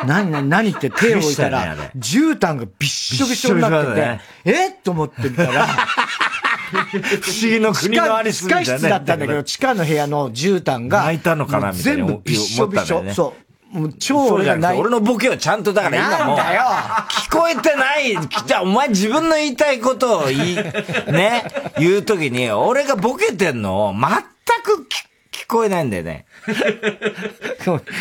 [0.06, 12.06] 何、何、何って手を置いたら、絨毯がびっしょびしょになってて、えと思ってみたら、不思議の国のアリスみたいな、地下室だったんだけど、地下の部屋の絨毯が、泣いたのかなみたいな。
[12.06, 13.04] 全部びっしょびしょ。
[13.12, 13.53] そう。
[13.74, 14.78] もう超俺がない。
[14.78, 16.38] 俺のボケはちゃんとだから今もう。
[16.38, 16.62] だよ
[17.10, 18.16] 聞こえてない。
[18.46, 21.44] じゃあお前自分の言いたいことを言い、ね、
[21.80, 24.02] 言うときに、俺がボケてんのを全
[24.64, 24.88] く
[25.32, 26.26] 聞こえないんだよね。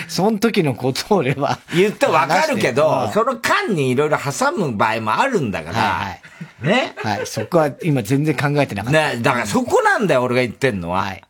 [0.08, 1.58] その時のことを俺は。
[1.74, 5.78] 言ってわかるけど、その間にいろいろ挟む場合もあるんだから。
[5.78, 6.66] はい。
[6.66, 6.94] ね。
[6.98, 7.26] はい。
[7.26, 9.14] そこは今全然考えてなかった。
[9.14, 11.02] ね、だからそこなんだよ、俺が言ってんのは。
[11.02, 11.22] はい。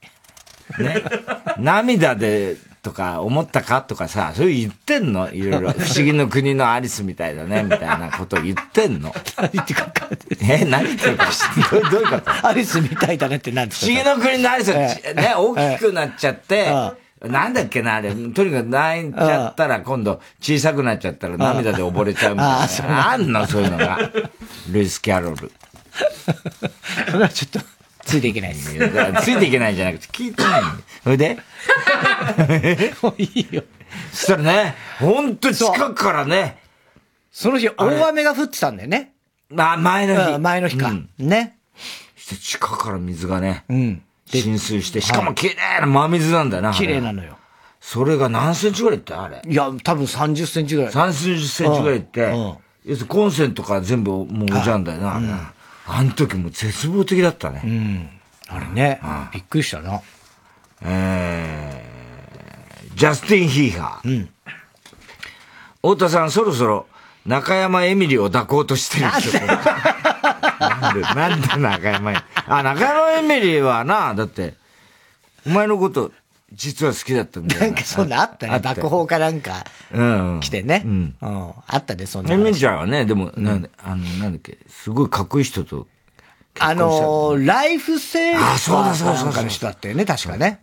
[0.80, 1.04] ね。
[1.58, 5.32] 涙で、とか思ったかとかさ、そういう言ってんの？
[5.32, 5.70] いろいろ。
[5.78, 9.14] 不思議の国のアリスみたいだね、みたいなことを言ってんの？
[9.36, 9.86] 何言ってか
[10.40, 11.26] え、何言ってるか
[11.70, 12.46] どうどういうこと？
[12.48, 13.86] アリスみたいだねって何ですか？
[13.86, 15.00] 不思議の国のアリス、ね、
[15.36, 16.72] 大きくなっちゃって、
[17.22, 18.10] なんだっけな、あれ？
[18.10, 23.12] とにかく泣いちゃったら、今度小さくなっちゃったら涙で溺れちゃうみたいな。
[23.12, 24.10] あんの、そういうのが。
[24.72, 25.52] ルイス・キャロル。
[27.06, 27.68] それはちょっと、
[28.04, 28.70] ついていけないです。
[29.22, 30.62] ついていけないんじゃなくて、聞いてない
[31.04, 31.38] それで？
[33.02, 33.62] もういいよ。
[34.12, 36.58] そしたらね、ほんと近くからね。
[37.30, 39.12] その日、大雨が降ってたんだよね。
[39.50, 40.38] まあ、前の日。
[40.38, 40.92] 前の日か。
[41.18, 41.56] ね。
[42.16, 44.02] して地下から水がね、うん。
[44.26, 46.72] 浸水して、しかも綺麗な真水なんだよな。
[46.72, 47.38] 綺麗なのよ。
[47.80, 49.24] それが何センチぐらいいった？
[49.24, 49.42] あれ。
[49.46, 50.92] いや、多分30センチぐらい。
[50.92, 52.20] 30センチぐらいいって、
[52.84, 55.26] 要するにコンセントから全部もうおじゃんだよな、あれ。
[55.86, 57.62] あの時も絶望的だったね。
[57.64, 58.08] うん。
[58.48, 59.00] あれね、
[59.32, 60.00] びっくりしたな。
[60.82, 64.08] えー、ジャスティン・ヒーハー。
[64.08, 64.28] うん。
[65.76, 66.86] 太田さん、そろそろ
[67.26, 69.42] 中山エミリを抱こうとしてるんですよ。
[69.46, 74.54] なんで、なんで中山エミリあ、中山エミリはな、だって、
[75.46, 76.12] お前のこと、
[76.52, 77.60] 実は好きだったんだよ。
[77.62, 78.58] なんかそんなあったね。
[78.58, 80.40] 爆砲かなんか、うん。
[80.40, 80.82] 来てね。
[80.84, 81.14] うん。
[81.20, 82.34] あったね、そんな。
[82.34, 85.86] エミリちゃんはね、でも、なんで、あの、なんだっけ、すごいかっこいい人と、
[86.58, 90.60] あのライフセーバーあそうだそうだそうだの人だったよね、確かね。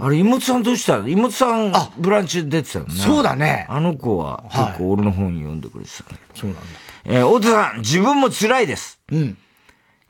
[0.00, 2.94] あれ、妹さんどうした妹さん、ブランチ出てたよね。
[2.94, 3.66] そうだね。
[3.68, 6.18] あの子は、結構俺の本読んでくれてたね。
[6.34, 6.66] そうなんだ。
[7.04, 9.00] えー、太田さん、自分も辛いです。
[9.12, 9.38] うん。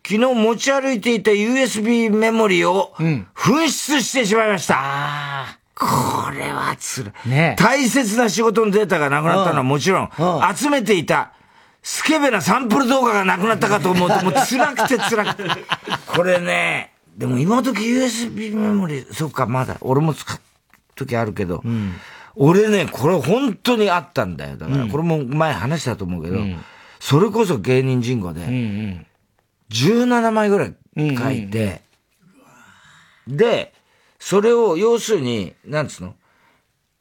[0.08, 4.76] 昨日持ち歩いていた USB メモリを、紛失してしまいました。
[4.78, 7.28] あこれは辛い。
[7.28, 10.10] ね大切な仕事のデータがなくなったのはもちろん、
[10.56, 11.32] 集めていた、
[11.82, 15.50] スケベなサンプル動画がなくなったかと思うと、 もう辛くて辛くて。
[16.06, 20.38] これね、でも今時 USB メモリ、そっか、まだ、俺も使う
[20.96, 21.96] 時あるけど、うん、
[22.34, 24.56] 俺ね、これ本当にあったんだよ。
[24.56, 26.64] だから、これも前話したと思うけど、うん、
[26.98, 29.06] それこそ芸人人語で、うんうん、
[29.70, 31.82] 17枚ぐらい書いて、
[33.26, 33.72] うんうん、で、
[34.18, 36.14] それを要するに、なんつうの？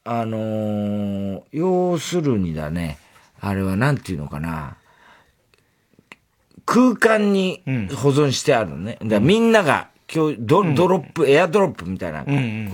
[0.04, 2.98] あのー、要するにだね、
[3.40, 4.76] あれはなんていうのかな？
[6.64, 7.62] 空間に
[7.96, 8.98] 保存してあるのね。
[9.02, 12.24] だみんなが今日ドドロップ、エアドロップみたいな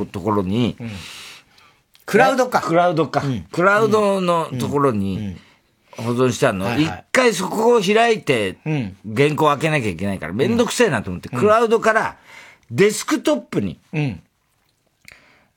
[0.07, 0.77] ところに、
[2.07, 2.61] クラウドか。
[2.61, 3.23] クラウドか。
[3.53, 5.37] クラウドのところに
[5.97, 6.79] 保存してあるの？
[6.79, 12.17] 一回そこを開いて、原稿開けなきゃいけないから、めんどくせえなと思って、クラウドから
[12.71, 13.79] デスクトップに、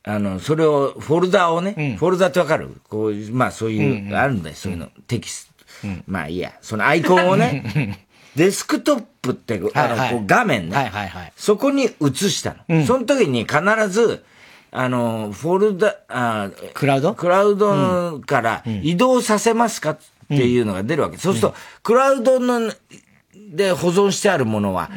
[0.03, 2.79] あの、それを、フォルダをね、フォルダってわかる？
[2.89, 4.89] こういう、まあそういう、あるんだよ、そういうの。
[5.07, 5.87] テキスト。
[6.07, 10.91] まあいいや、そのアイコンをね、デスクトップって、あの、画面ね。
[11.35, 11.89] そこに映
[12.29, 12.85] したの。
[12.85, 13.59] その時に必
[13.89, 14.23] ず、
[14.71, 17.13] あの、フォルダ、あクラウド？
[17.13, 19.97] クラウドから移動させますか？
[20.33, 21.17] っていうのが出るわけ。
[21.17, 22.71] そうすると、クラウドの、
[23.49, 24.89] で保存してあるものは、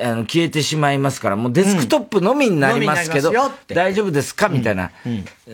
[0.00, 3.32] あの消えてしまいますから、もうデスクトップのみになりますけど、
[3.66, 4.48] 大丈夫ですか？
[4.48, 4.92] みたいな、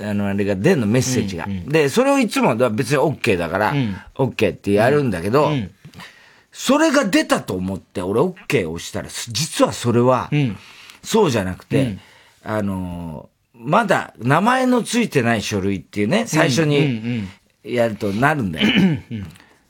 [0.02, 1.46] あの、あれが出るの、メッセージが。
[1.66, 3.74] で、それをいつも別に OK だから、
[4.14, 5.50] OK ってやるんだけど、
[6.52, 10.30] それが出たと思って、俺 OK を押したら、実はそれは、
[11.02, 11.96] そうじゃなくて、
[12.42, 17.26] あの、まだ名前のついてない書類っていうね、最初に
[17.64, 18.68] やるとなるんだよ。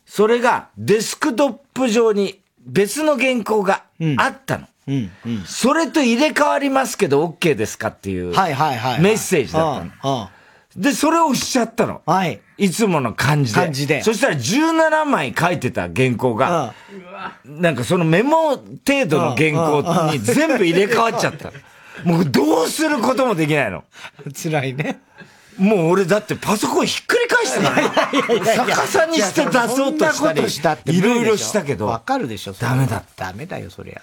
[0.05, 3.85] それがデスクトップ上に別の原稿が
[4.19, 4.67] あったの。
[5.47, 10.31] それと入れ替わりますけど OK ですかっていうメッセージだったの。
[10.77, 12.03] で、それを押しちゃったの。
[12.05, 12.41] はい。
[12.59, 13.61] いつもの感じで。
[13.61, 14.03] 感じで。
[14.03, 16.75] そしたら17枚書いてた原稿が、
[17.45, 21.53] なんかそのメモ程度の原稿に全部入れ替わっちゃった。
[22.05, 23.85] もうどうすることもできないの。
[24.35, 25.01] 辛いね。
[25.59, 27.91] もう俺だってパソコンひっくり返したから。
[28.67, 30.13] 逆さにして出そうと
[30.49, 30.99] したり。
[30.99, 31.87] いろいろしたけど。
[31.87, 33.27] わかるでしょ、ダメだった。
[33.27, 34.01] ダメだよ、そりゃ。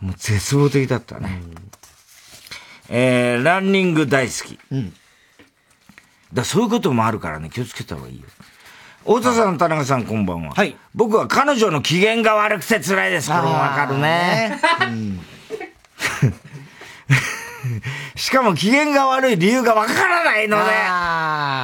[0.00, 1.42] もう絶望的だったね。
[2.88, 4.58] えー、ランニング大好き。
[4.70, 4.94] うん。
[6.32, 8.26] だそういうこともあるからね、気をつけた方がいいよ。
[9.00, 10.54] 太田さん、田中さん、こんばんは。
[10.54, 10.76] はい。
[10.94, 13.28] 僕は彼女の機嫌が悪くて辛いです。
[13.28, 14.60] これもわかるね。
[14.82, 15.20] うん
[18.16, 20.72] しかも機嫌が悪い理由がわからないので、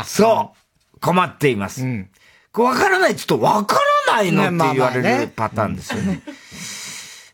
[0.06, 0.52] そ
[0.94, 1.84] う、困っています。
[1.84, 2.10] うん、
[2.52, 6.22] これわからないって言うと、わからないのって言われるパターンですよね。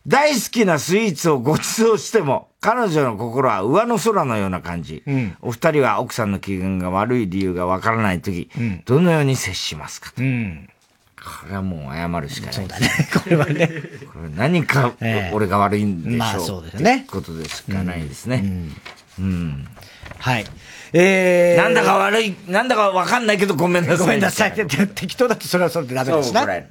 [0.07, 5.03] 大好きなスイーツをご馳走しても、彼女の心は上の空のような感じ。
[5.05, 10.69] うん、お二人は奥さんの機嫌が悪い理由がわからないとき、うん、どのように接しますか、うん、
[11.23, 12.55] これはもう謝るしかない。
[12.55, 12.89] そうだね。
[13.13, 13.67] これはね。
[14.13, 14.93] これ何か
[15.33, 17.05] 俺が悪いんでしょう、まあそうですね。
[17.09, 18.43] ことでしかないですね。
[19.19, 19.67] うん。
[20.17, 20.45] はい。
[20.93, 23.97] えー、なんだか悪い、なんだかわかんないけどごめんなさい。
[23.99, 24.53] ごめんなさい。
[24.95, 26.69] 適当だとそれはそれでダメですね。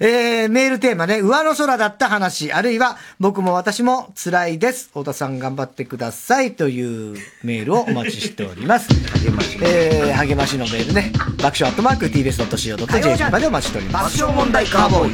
[0.00, 4.88] えー、メールテーマね、上の空だった話、あるいは僕も私も辛いです。
[4.88, 8.88] 太田さん頑張ってくださいというメールをお待ちしております。
[9.22, 9.58] 励まし。
[9.62, 11.12] えー、励ましのメールね、
[11.42, 14.18] 爆笑アットマーク tbs.co.jp までお待ちしております。
[14.18, 15.12] 爆笑問題カーボーイ。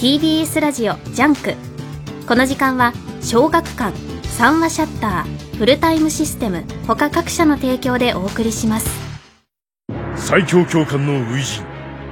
[0.00, 1.54] TBS ラジオジャンク。
[2.28, 3.92] この時間は小学館
[4.24, 9.11] 三和シヤッターフルタイムシステム他各社の提供でお送りします
[10.24, 11.64] 最強教官の初陣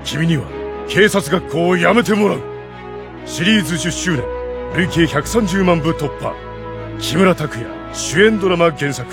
[0.05, 0.43] 君には
[0.89, 2.41] 警察学校を辞めてもらう。
[3.25, 4.25] シリーズ10周年
[4.75, 6.35] 累計130万部突破。
[6.99, 7.65] 木村拓哉
[7.95, 9.09] 主演ドラマ原作。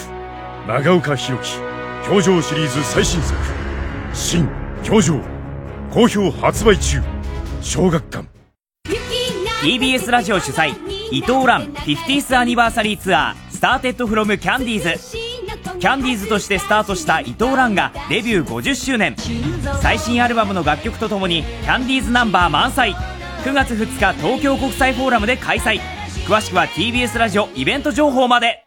[0.68, 1.60] 長岡弘樹
[2.10, 3.40] 教場シリーズ最新作。
[4.14, 4.49] 新
[4.84, 5.22] 表情
[5.91, 6.99] 好評発売中。
[7.61, 8.28] 小学館。
[9.61, 10.74] TBS ラジオ主催
[11.11, 15.27] 伊藤蘭 50th アニバーサリーツアースターテッドフロムキャンディーズ。
[15.80, 19.16] キャンディーズとしてスタートした伊藤蘭がデビュー50周年。
[19.82, 22.95] 最新アルバムの楽曲とともにキャンディーズナンバー満載。
[23.44, 25.80] 9月2日東京国際フォーラムで開催。
[26.28, 28.66] 詳しくは TBS ラジオイベント情報まで。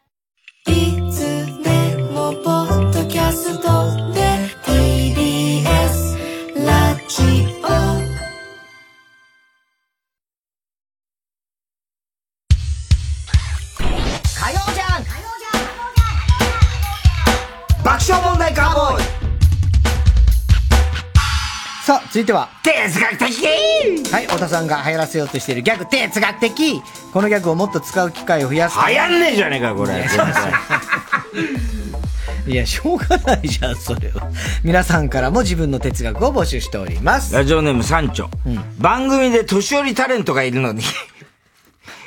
[22.11, 22.49] 続いては。
[22.65, 23.27] 哲学的
[24.13, 26.83] はい、太田さんが流行らせようとしているギャグ、哲学的
[27.13, 28.77] このギャグをもっと使う機会を増やす。
[28.85, 29.93] 流行んねえじゃねえか、これ。
[32.49, 34.29] いや、しょうがないじゃん、それは。
[34.65, 37.33] 皆さんからも自分の哲学を募集しております。
[37.33, 38.29] ラジオネーム三丁。
[38.45, 40.83] うん、番組で年寄りタレントがいるのに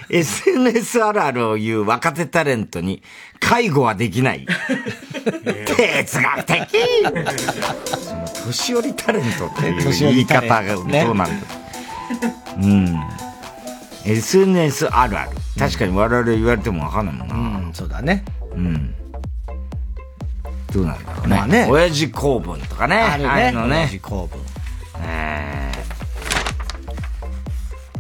[0.10, 3.02] SNS あるあるを言う若手タレントに
[3.40, 4.46] 介護はできない。
[5.76, 6.58] 哲学的
[8.00, 11.44] その年寄りタレントっていう言い方がどうなんだ、ね、
[12.62, 13.02] うん。
[14.06, 15.32] SNS あるある。
[15.58, 17.36] 確かに我々言われてもわかんないもんな。
[17.36, 17.38] う
[17.70, 18.26] ん、そうだね。
[18.54, 18.96] うん。
[20.74, 21.36] どうなんだろうね。
[21.36, 21.68] まあね。
[21.70, 22.96] 親父公文とかね。
[22.98, 23.52] あるね。
[23.52, 23.78] のね。
[23.78, 24.42] 親父公文。
[25.06, 25.72] え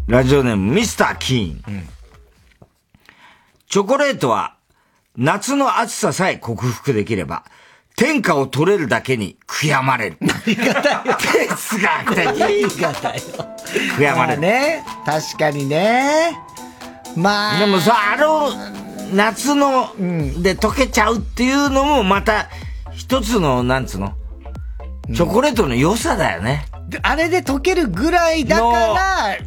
[0.07, 1.63] ー、ラジオネームミスター・キーン。
[1.67, 1.89] うん、
[3.73, 4.57] チョコレートは
[5.17, 7.43] 夏の暑ささえ克服できれば、
[7.95, 10.17] 天下を取れるだけに悔やまれる。
[10.21, 11.01] 何がだよ。
[11.17, 12.25] 哲学的。
[12.39, 13.21] 何がだよ。
[13.97, 14.41] 悔やまれる。
[14.43, 14.85] まあね。
[15.07, 16.37] 確かにね。
[17.15, 17.59] まあ。
[17.61, 18.51] でもさ、あの、
[19.15, 22.49] 夏の、で溶けちゃうっていうのもまた、
[22.91, 24.13] 一つの、なんつうの？
[25.15, 26.67] チョコレートの良さだよね。
[26.89, 29.37] であれで溶けるぐらいだから、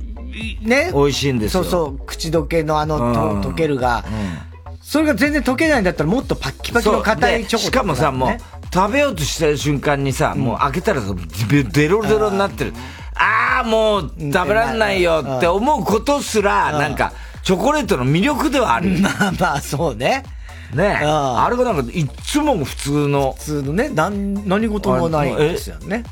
[0.62, 0.90] ね。
[0.92, 1.64] 美味しいんですよ。
[1.64, 4.04] そうそう、口どけのあの、うんと溶けるが、
[4.80, 8.38] それが全然溶けないんだったらもっとパッキパキの硬いチョコそうでしかもさ、もう、
[8.72, 11.14] 食べようとした瞬間にさ、もう開けたらさ、
[11.50, 12.72] デデロデロになってる。
[13.14, 18.90] ああ、もう食べられないよって思うことすら、なんか、チョコレートの魅力ではある。
[19.00, 20.24] まあまあ、そうね。
[20.74, 23.34] ねあれがなんか、いっつも普通の。
[23.38, 26.04] 普通のね、なん何事もないんですよね。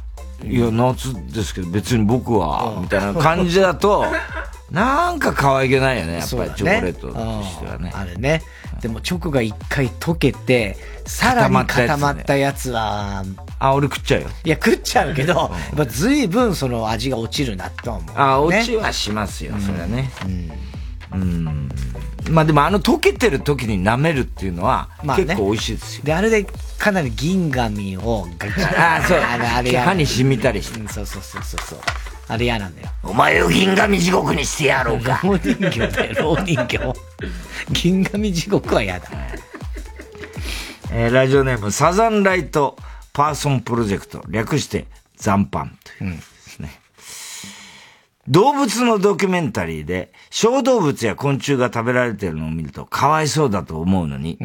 [0.42, 4.06] いや、夏ですけど、別に僕は、みたいな感じだと、
[4.70, 7.92] なんか可愛げないよね、やっぱりチョコレートとしてはね。
[7.94, 8.42] あれね。
[8.80, 13.24] でもチョコが一回溶けて、さらに固まったやつは、
[13.58, 14.28] あ、俺食っちゃうよ。
[14.44, 20.10] いや、食っちゃうけど、やっぱ随分その味が落ちるなとは思う、あ、落ちはしますよ、それはね。
[21.14, 21.68] うん。
[22.30, 26.04] まあでもあの溶けてる時に舐めるっていうのは、まあね結構美味しいですよ。
[26.04, 26.46] で、あれで
[26.78, 31.78] かなり銀紙をガガガ あそうあれ、あれや歯に染みたりしてうんそうそうそうそうそう。
[32.26, 32.88] あれ嫌なんだよ。
[33.02, 35.20] お前を銀紙地獄にしてやろうか。
[35.22, 36.78] 老人形だよ、老人形。
[37.70, 39.08] 銀紙地獄は嫌だ。
[40.90, 42.76] えーラジオネーム、サザンライト
[43.12, 44.86] パーソンプロジェクト、略して
[45.16, 46.33] 残飯というですね。
[48.28, 54.38] 動物のドキュメンタリーで、小動物や昆虫が食べられてるのを見るとかわいそうだと思うのに、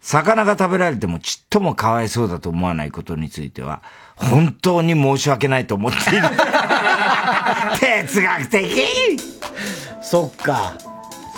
[0.00, 3.82] 魚が食べられてもちっともかわいそうだと思わないことについては、
[4.16, 6.22] 本当に申し訳ないと思っている。
[7.80, 9.18] 哲学的
[10.02, 10.74] そっか。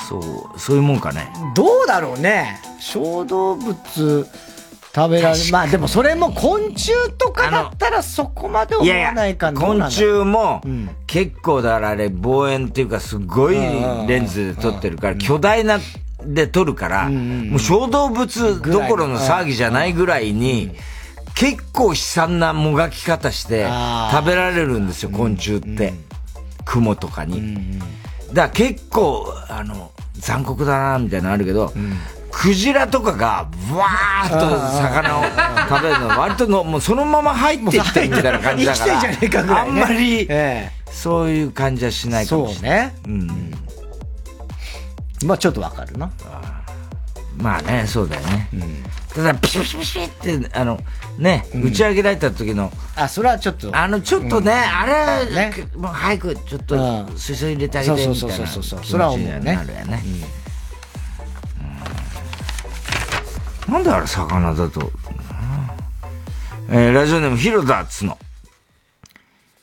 [0.09, 1.33] そう、そういうもんかね。
[1.55, 2.61] どうだろうね。
[2.79, 4.27] 小動物
[4.97, 5.53] 食べられる。
[5.53, 9.61] まあでもそれも昆虫とかだったらそこまで思わないかな。
[9.61, 10.63] 昆虫も、
[11.07, 13.57] 結構だからあれ、望遠っていうかすごい
[14.09, 15.79] レンズで撮ってるから、巨大な、
[16.25, 20.71] で撮るから、もう小動物どころの騒ぎじゃないぐらいに、
[21.35, 23.67] 結構悲惨なもがき方して
[24.11, 25.93] 食べられるんですよ、昆虫って。
[26.65, 27.79] 雲とかに。
[28.33, 31.71] だから結構、あの、残酷だな、みたいなのあるけど、
[32.39, 34.37] クジラとかが、ブワーっと
[34.83, 35.25] 魚を
[35.71, 38.87] 食べるの、割との、もうそのまま入ってきてるみたいな感じだか
[39.43, 40.29] ら、あんまり、
[40.91, 42.93] そういう感じはしないかもしれない。
[43.05, 43.25] そうね。
[45.25, 46.11] まあちょっとわかるな。
[47.39, 48.51] まあね、そうだよね。
[49.15, 50.79] ただ、ピシピシピシって、あの、
[51.17, 53.75] ね、打ち上げられた時の、あ、それはちょっと。
[53.75, 54.87] あの、ちょっとね、うんあ
[55.27, 58.15] れ、もう早くちょっと、水槽入れてあげて、みたいな。
[58.15, 60.03] そうそうそうそうそれは思うね気持ちになるよね。
[60.05, 60.46] うん
[63.69, 64.91] なんであれ魚だと。
[66.69, 68.19] えーラジオネーム、ヒロダーツの。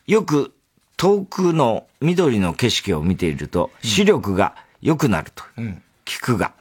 [0.08, 0.54] よく
[0.98, 5.44] 遠くの緑の景色を見ていると、視力が良くなると。
[6.06, 6.54] 聞くが、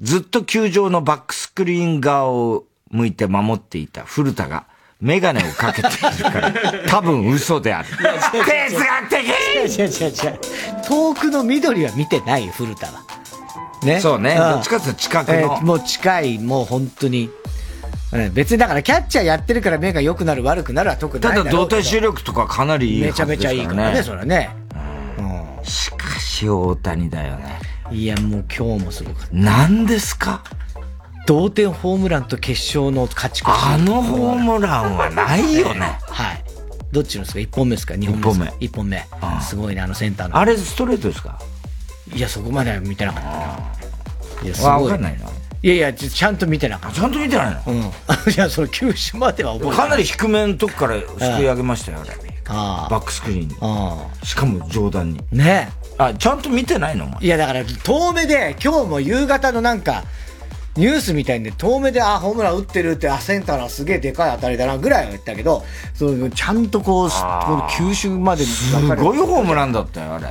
[0.00, 4.64] ずっと球場のバックスクリーン側を向いて守っていた古田が、
[5.00, 6.52] メガネをかけているから、
[6.88, 7.88] 多分嘘である。
[7.88, 7.98] 哲
[8.78, 10.40] 学的違う違う違う。
[10.86, 13.02] 遠くの緑は見てないよ、古田は。
[13.86, 14.00] ね。
[14.00, 17.30] そうねんどっちかっていうと近くのえーもう近い、もう本当に。
[18.12, 23.50] うん別にだからキャッチャーやってるから目が良くなる悪くなるは特にないただ動体視力とかかなりいいはめちゃめちゃ。
[23.50, 24.50] いいからね、それはね。
[25.64, 27.58] しかし大谷だよね。
[27.90, 29.28] いや、もう今日もすごかった。
[29.32, 30.44] 何ですか？
[31.26, 33.54] 同点ホームランと決勝の勝ち越し。
[33.54, 35.98] あのホームランはないよね。
[36.02, 36.44] はい。
[36.92, 39.06] どっちのですか ?1 本目ですか ?2 本目ですか ?1 本目。
[39.40, 40.36] すごいね、あのセンターの。
[40.36, 41.40] あれストレートですか？
[42.14, 43.43] いや、そこまでは見てなかったな。
[44.44, 44.90] いや、すわごい。
[44.90, 45.26] かんないな。
[45.62, 47.00] いやいや、ちちゃんと見てなかった。
[47.00, 47.62] ちゃんと見てないの？
[47.66, 47.80] うん。
[48.32, 52.10] いや、その球種までは覚えてかなり低めのとこからすくい上げましたよ、あれ。
[52.46, 54.26] あバックスクリーンに。
[54.26, 55.20] しかも上段に。
[55.32, 57.08] ねあ、ちゃんと見てないの？
[57.20, 60.04] いや、だから、遠目で、今日も夕方のなんか、
[60.76, 65.64] ニュースみたいんで、遠目で、あ、ホームラン打ってるって、あ、センターのすげえでかい当たりだな、ぐらいは言ったけど、
[65.94, 70.26] そうちゃんとこう、この球種まですごいホームランだったよ、あれ。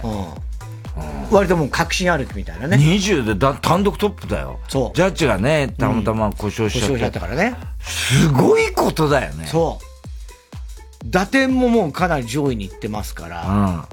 [1.31, 2.77] 割ともう確信歩きみたいなね。
[2.77, 4.59] 20でだ単独トップだよ。
[4.67, 4.95] そう。
[4.95, 6.93] ジャッジがね、たまたま故障しちゃって。
[6.93, 7.55] 故障しちゃったからね。
[7.79, 9.47] すごいことだよね。
[9.47, 9.85] そう。
[11.05, 13.87] 打点ももうかなり上位に行ってますから。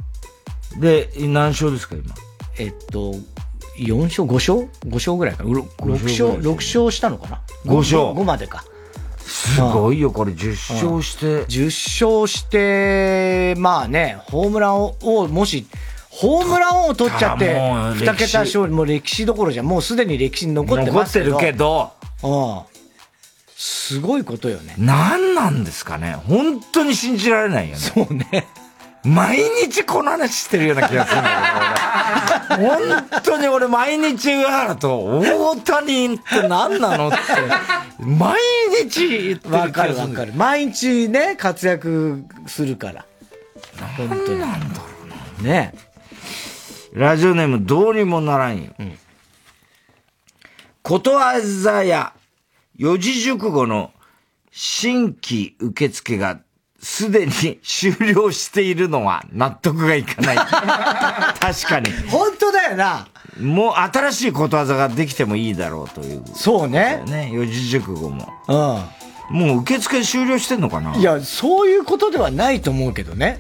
[0.75, 0.81] うん。
[0.81, 2.15] で、何勝ですか、今？
[2.59, 3.15] えっと、
[3.79, 6.03] 4勝 ?5 勝 ?5 勝ぐらいかな？6五勝？
[6.05, 7.41] 勝、ぐらい6勝したのかな？
[7.67, 8.65] 五勝 ?5 までか。
[9.19, 11.45] すごいよ、これ10勝して。
[11.47, 15.67] 10勝して、まあね、ホームランを、をもし、
[16.21, 21.31] ホームラン王を取っちゃって、もう二桁勝利、もう歴史どころじゃ、もうすでに歴史に残ってますけど。
[21.31, 21.93] 残ってるけど、
[22.23, 22.61] うん。
[23.57, 24.75] すごいことよね。
[24.77, 27.81] 何なんですかね本当に信じられないよね。
[27.81, 28.47] そうね。
[29.03, 37.17] 毎日この話してるような気がするんだけど、俺本当に俺毎日上原と大谷って何なのって、
[37.99, 38.39] 毎
[38.85, 40.35] 日言ってるわかるわかる。
[40.35, 43.07] 毎日ね、活躍するから。
[43.97, 44.39] 本当に。
[44.39, 44.85] なんだろ
[45.41, 45.49] うな。
[45.51, 45.73] ね
[46.93, 48.73] ラジオネームどうにもならんよ。
[50.83, 52.13] ことわざや
[52.77, 53.93] 四字熟語の
[54.51, 56.41] 新規受付が
[56.81, 60.37] すでに終了しているのは納得がいかない。
[61.39, 61.93] 確かに。
[62.09, 63.07] 本当だよな。
[63.39, 66.25] もう新しいことわざができてもいいだろうという。
[66.35, 67.03] そうね。
[67.07, 68.29] ね、四字熟語も。
[68.49, 69.37] うん。
[69.37, 70.97] もう受付終了してんのかな？
[70.97, 73.39] いや、そういうことではないと思うけどね。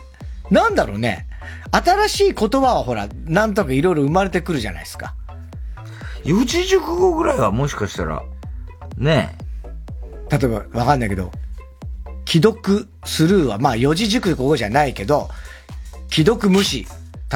[0.50, 1.26] なんだろうね。
[1.72, 5.14] 新しい言葉はほら、なんとかいろいろ生まれてくるじゃないですか。
[6.24, 8.22] 四字熟語ぐらいはもしかしたら、
[8.96, 9.36] ね
[10.30, 11.32] 例えば、わかんないけど、
[12.28, 15.28] 既読スルーは、まあ四字熟語じゃないけど、
[16.10, 16.86] 既読無視。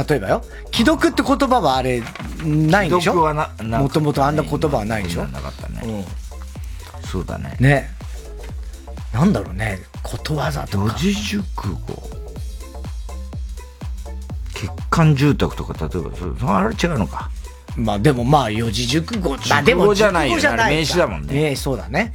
[0.09, 0.45] 例えばよ。
[0.73, 2.03] 既読って言葉はあれ、
[2.45, 3.13] ないんでしょ？
[3.13, 5.25] 既読はななもともとあんな言葉はないでしょ？
[5.27, 5.83] なかったね。
[5.85, 7.07] うん。
[7.07, 7.57] そうだね。
[7.61, 7.91] ね。
[9.13, 9.79] なんだろうね。
[10.03, 10.95] ことわざとか。
[10.99, 12.24] 四字熟語。
[14.67, 17.31] 欠陥住宅とか、例えば、そそあれ違うのか。
[17.77, 19.37] まあでもまあ四字熟語。
[19.49, 22.13] まあでも熟語じゃないよね名詞だもんね名詞そうだね。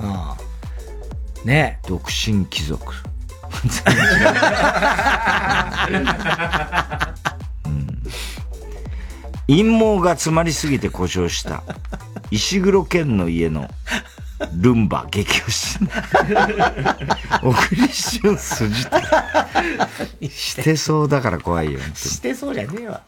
[0.00, 1.46] うん。
[1.46, 2.94] ね独身貴族。
[9.48, 11.62] 陰謀が詰まりすぎて故障した
[12.30, 13.68] 石黒賢の家の
[14.52, 15.78] ルンバ激推し。
[17.42, 18.74] 小栗旬筋
[20.30, 21.80] してそうだから怖いよ。
[21.94, 23.02] してそうじゃねえわ。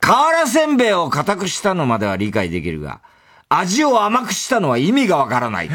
[0.00, 3.00] 瓦せんべいを固くしたのまでは理解できるが、
[3.48, 5.68] 味を甘くしたのは意味がわからない。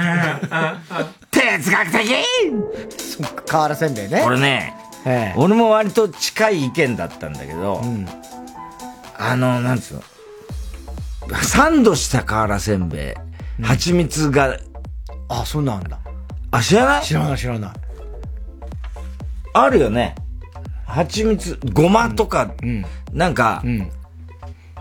[1.32, 2.26] 哲学的
[2.98, 4.22] そっか、瓦せんべいね。
[4.24, 4.74] これね、
[5.38, 7.82] 俺も割と近い意見だったんだけど、
[9.18, 10.04] あの、なんつうの、
[11.44, 13.27] サンドした瓦せんべい、
[13.62, 14.58] 蜂蜜が、
[15.30, 16.00] あ、そうなんだ。
[16.52, 17.04] あ、知らない？
[17.04, 17.72] 知らない知らない。
[19.54, 20.16] あるよね。
[20.86, 22.54] 蜂蜜、ごまとか、
[23.12, 23.64] なんか、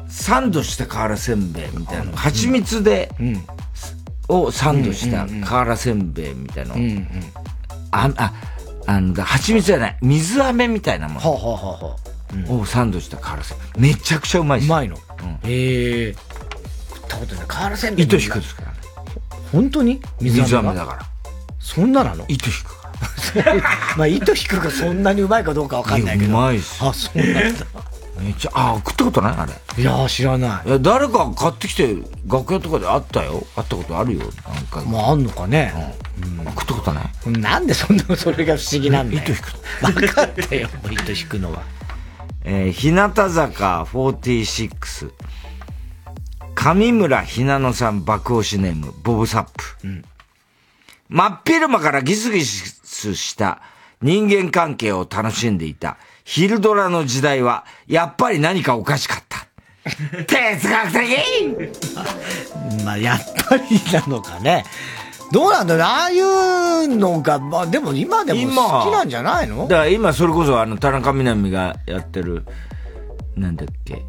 [0.08, 2.16] サンドした瓦せんべいみたいな。
[2.16, 3.10] 蜂蜜で、
[4.28, 6.74] をサンドした瓦せんべいみたいな。
[7.90, 8.32] あ、あ、
[8.86, 9.96] あの、蜂蜜じゃない。
[10.02, 11.20] 水飴みたいなもの。
[11.20, 11.96] ほうほうほうほ
[12.56, 12.60] う。
[12.60, 13.94] をサンドした瓦せんべい。
[13.94, 14.66] めちゃくちゃうまいし。
[14.66, 14.96] うまいの？
[15.44, 16.12] へえ。
[16.12, 16.35] 食
[17.16, 17.46] ったことない。
[17.46, 18.06] 瓦せんべい。
[18.06, 18.78] 糸引くですからね。
[19.52, 20.00] 本当に？
[20.20, 21.06] 水飴だから。
[21.58, 22.24] そんななの？
[22.28, 22.88] 糸引くか
[23.44, 23.56] ら。
[23.96, 26.30] まあ、糸引くがそんなにうまいかどうかわかんないけど。
[26.32, 26.78] うまいし。
[26.80, 27.66] あ、そうなんだ。
[28.18, 29.34] めっちゃ、あ、食ったことない？
[29.36, 29.82] あれ。
[29.82, 30.68] いやー、知らない。
[30.68, 33.46] いや、誰か買ってきて、楽屋とかであったよ。
[33.56, 34.20] あったことあるよ。
[34.48, 34.80] なんか。
[34.82, 35.94] まあ、あんのかね？
[36.46, 37.30] 食ったことない？
[37.38, 39.22] なんでそんな、それが不思議なんだよ。
[39.22, 39.52] 糸引く。
[39.92, 41.62] 分かったよ、もう糸引くのは。
[42.44, 45.10] えー、日向坂46。
[46.56, 50.02] 上村ひなのさん爆押しネーム、ボブサップ。
[51.08, 53.60] 真っ昼間からギスギスした
[54.02, 59.46] 人間関係を楽しんでいたヒルドラの時代は、やっぱり何かおかしかった。
[60.26, 63.62] 哲学的まあ、やっぱり
[63.92, 64.64] なのかね。
[65.32, 69.68] どうなんだろうああいうのが、まあでも今でも好きなんじゃないの？
[69.68, 72.44] だから今それこそあの、田中みな実がやってる、
[73.36, 74.04] なんだっけ。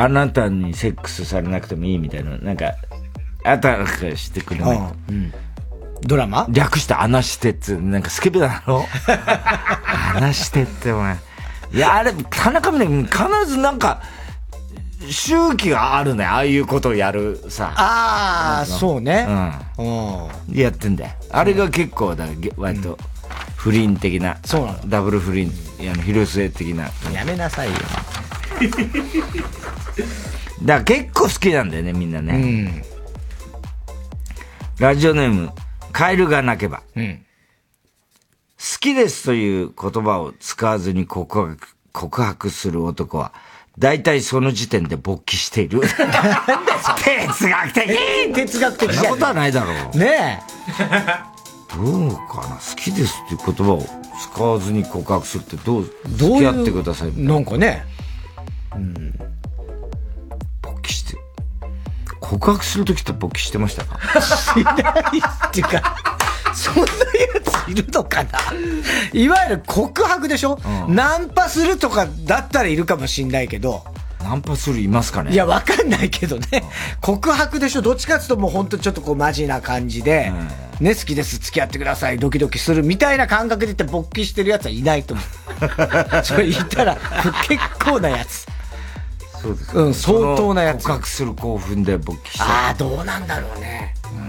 [0.00, 2.72] あなたにセックスされなくてもいいみたいな、なんか、
[3.44, 4.78] あなたがしてくれない？
[5.08, 5.32] うん。
[6.02, 6.46] ドラマ？
[6.50, 8.86] 略してアナしてって、なんかスケベだろ？
[10.14, 11.16] アナしてってお前。
[11.72, 14.00] いや、あれ、田中みな実必ずなんか、
[15.10, 16.24] 周期があるね。
[16.24, 17.72] ああいうことをやるさ。
[17.76, 19.26] ああ、そうね。
[19.78, 20.56] うん。
[20.56, 21.10] やってんだよ。
[21.30, 22.98] あれが結構、だから割と、
[23.56, 24.38] 不倫的な。
[24.44, 26.88] そうなのダブル不倫、いや、広末的な。
[27.12, 27.74] やめなさいよ。
[30.62, 32.84] だから結構好きなんだよね、みんなね。
[34.78, 35.50] ラジオネーム、
[35.92, 36.82] カエルが鳴けば。
[36.96, 37.24] うん。
[38.58, 43.32] 好きですという言葉を使わずに告白、告白する男は、
[43.78, 45.80] 大体その時点で勃起している。
[45.80, 47.88] 哲学的
[48.34, 49.98] 哲学的そんなことはないだろう。
[49.98, 50.42] ね
[51.72, 52.56] どうかな？
[52.56, 53.86] 好きですっていう言葉を
[54.20, 57.34] 使わずに告白するってどう、どう付き合ってくださいみたいな。
[57.34, 57.84] なんかね。
[60.62, 61.16] 勃起して、
[62.20, 64.20] 告白するときって勃起してましたか？
[64.20, 65.96] しないっていうか、
[66.54, 66.86] そんなや
[67.66, 68.30] ついるのかな？
[69.12, 70.58] いわゆる告白でしょ、
[70.88, 73.84] うん、ナンパするとかだったらいるかもしんないけど、
[74.22, 75.32] ナンパするいますかね？
[75.32, 76.64] いや、わかんないけどね。
[77.00, 77.82] 告白でしょ？
[77.82, 80.32] どっちかっていうともう本当ちょっとこうマジな感じで、
[80.80, 85.26] うん、ね、好きです、付き合ってください、ドキドキするみたいな感覚で言って勃起してるやつはいないと思う。
[86.24, 86.96] それ言ったら、
[87.48, 88.46] 結構なやつ。
[89.40, 90.84] そうです、ね、うん、相当なやつ。
[90.84, 93.94] 告白する興奮で勃起してああ、どうなんだろうね。
[94.12, 94.26] うん。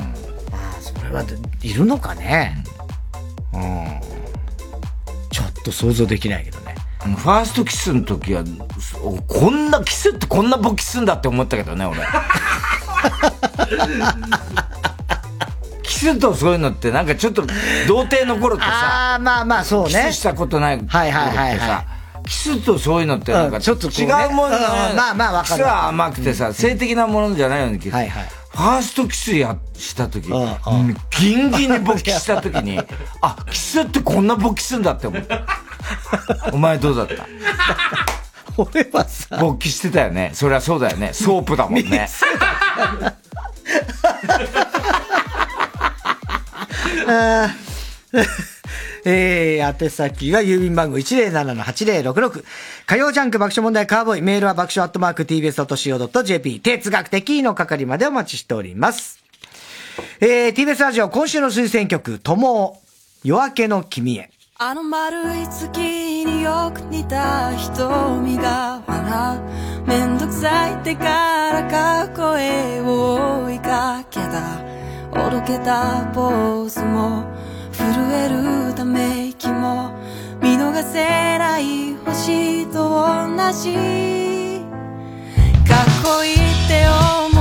[0.52, 1.24] まあ、それは、
[1.62, 2.64] いるのかね。
[3.54, 4.02] うん。
[5.32, 6.76] ちょっと想像できないけどね。
[7.00, 8.44] ファーストキスの時は、
[9.28, 12.00] こんなキスってこんな勃起すんだって思ったけどね、俺。
[15.84, 17.44] キスとそういうのってなんかちょっと
[17.88, 19.90] 童貞の頃ってさ、ああ、まあまあそうね。
[19.90, 21.86] キスしたことない頃ってさ、はいはいはい、はい、
[22.30, 25.64] キスとそういうのってなんかちょっと違うもんだ、ね、まあまあわかる。
[25.64, 28.12] キスは甘くてさ、性的なものじゃないような気がする。
[28.12, 28.30] はいはい。
[28.52, 32.80] ファーストキスやした時、ギンギンに勃起した時に、
[33.22, 35.42] あ、キスってこんな勃起すんだって思った。
[36.54, 37.26] お前どうだった？
[38.58, 39.38] 俺はさ。
[39.40, 40.32] 勃起してたよね。
[40.36, 41.14] そりゃそうだよね。
[41.14, 42.08] ソープだもんね。
[49.06, 52.44] えー、宛先は郵便番号107-8066。
[52.86, 54.22] 火曜ジャンク爆笑問題カーボーイ。
[54.22, 56.60] メールは爆笑アットマーク tbs.co.jp。
[56.60, 59.20] 哲学的の係までお待ちしております。
[60.20, 62.82] えー、TBS ラジオ今週の推薦曲、とも
[63.24, 64.30] 夜明けの君へ。
[64.62, 71.06] あの丸い月によく似た瞳が笑うめんどくさいってか
[71.54, 74.62] らか声を追いかけた
[75.12, 77.39] おどけたポーズも
[77.80, 79.94] 震えるため息も
[80.42, 84.66] 見逃せない星と同じ。
[85.66, 86.38] かっこいいっ
[86.68, 86.86] て
[87.32, 87.39] 思う。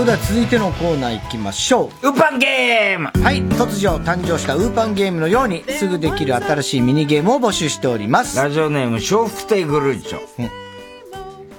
[0.00, 2.08] それでは続いてのコーナー行きましょう。
[2.08, 3.10] ウーパンゲーム。
[3.22, 3.42] はい。
[3.42, 8.38] 突如誕生したウーパンゲームのようにすぐできる新しいミニゲームを募集しております。
[8.38, 10.50] ラジオネーム笑福亭グルーチョ、うん、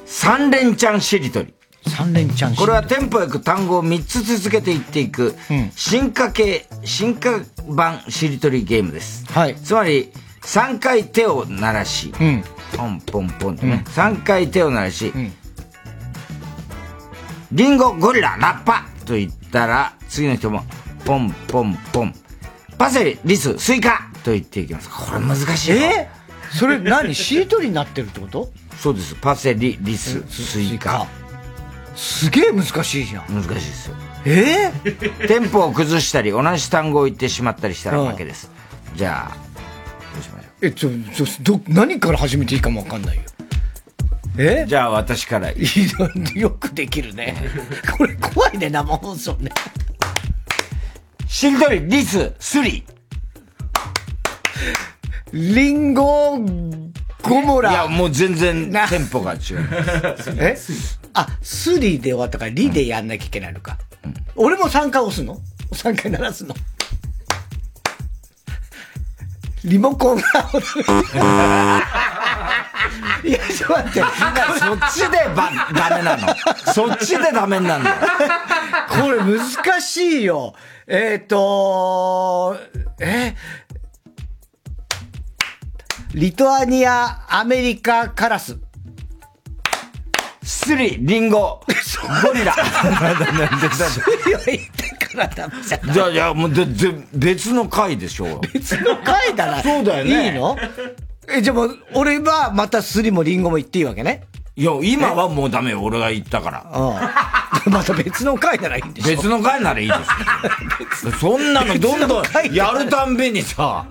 [0.08, 1.54] 三連チャンしりとり。
[1.86, 9.24] 三連チャンこれはテンポよく単語を3つ続けていっていく、うん、進化系進化版しりとりゲームです。
[9.32, 9.56] はい。
[9.56, 10.12] つまり
[10.42, 12.44] 3回手を鳴らし、うん、
[12.76, 15.32] ポンポンポンとね、うん、3回手を鳴らし、うん
[17.52, 20.64] リンゴ、ゴリラ、ラッパと言ったら、次の人も、
[21.04, 22.16] ポンポンポン。
[22.78, 24.90] パセリ、リス、スイカと言っていきます。
[24.90, 25.72] これ難しい。
[25.74, 26.10] え？
[26.54, 27.14] ー、それ何？
[27.14, 28.50] しりとりになってるってこと？
[28.78, 29.16] そうです。
[29.16, 31.06] パセリ、リス、スイカ。
[31.96, 33.26] すげえ難しいじゃん。
[33.28, 33.96] 難しいですよ。
[34.26, 34.72] え？
[34.86, 38.50] えー、テンポを崩したり、同じ単語を言ってしまったりしたら負けです。
[38.96, 39.36] じゃあ、
[40.14, 40.66] どうしましょう？
[40.68, 43.24] え、ちょ、ちょ、ど、何から始めていいかもわかんないよ。
[44.38, 44.66] え？
[44.68, 45.52] じゃあ私から。
[45.52, 47.36] よくできるね。
[47.98, 49.52] これ怖いね、生放送ね。
[51.28, 52.84] しりとり、リス、スリ。
[55.34, 56.38] リンゴ、
[57.22, 57.72] ゴモラ。
[57.72, 59.40] いや、もう全然テンポが違う。
[60.38, 60.58] え？
[61.14, 63.78] あ、スリで終わったから、リでやんなきゃいけないのか。
[64.04, 65.40] うん、俺も3回押すの
[65.72, 66.56] ?3 回鳴らすの？
[69.64, 70.24] リモコンが
[73.24, 74.02] いや、ちょっと待って。
[74.60, 76.28] そっちでば、ダメなの。
[76.74, 77.90] そっちでダメになるの。
[78.90, 80.54] これ難しいよ。
[80.88, 82.58] えっ、ー、と
[83.00, 83.36] え？
[86.14, 88.58] リトアニア、アメリカ、カラス。
[90.44, 91.62] スリ、リンゴ、
[92.24, 92.54] ゴリラ。
[92.54, 92.60] ス
[94.26, 95.94] リは言ってからダメじゃない。
[95.94, 98.42] じゃあ、いや、もう、で、で、別の回でしょ。
[98.54, 99.64] 別の回だな。
[99.64, 100.26] そうだよね。
[100.26, 100.58] いいの？
[101.34, 104.24] え、じゃあもう、俺はまたスリもリンゴも言っていいわけね
[104.56, 105.82] いや、今はもうダメよ。
[105.82, 106.66] 俺が言ったから。
[106.74, 107.72] うん。
[107.72, 109.94] また別の回ならいいんでしょ別の回ならいいで
[110.96, 111.12] すよ。
[111.20, 113.86] そんなのどんどんやるたんびにさ、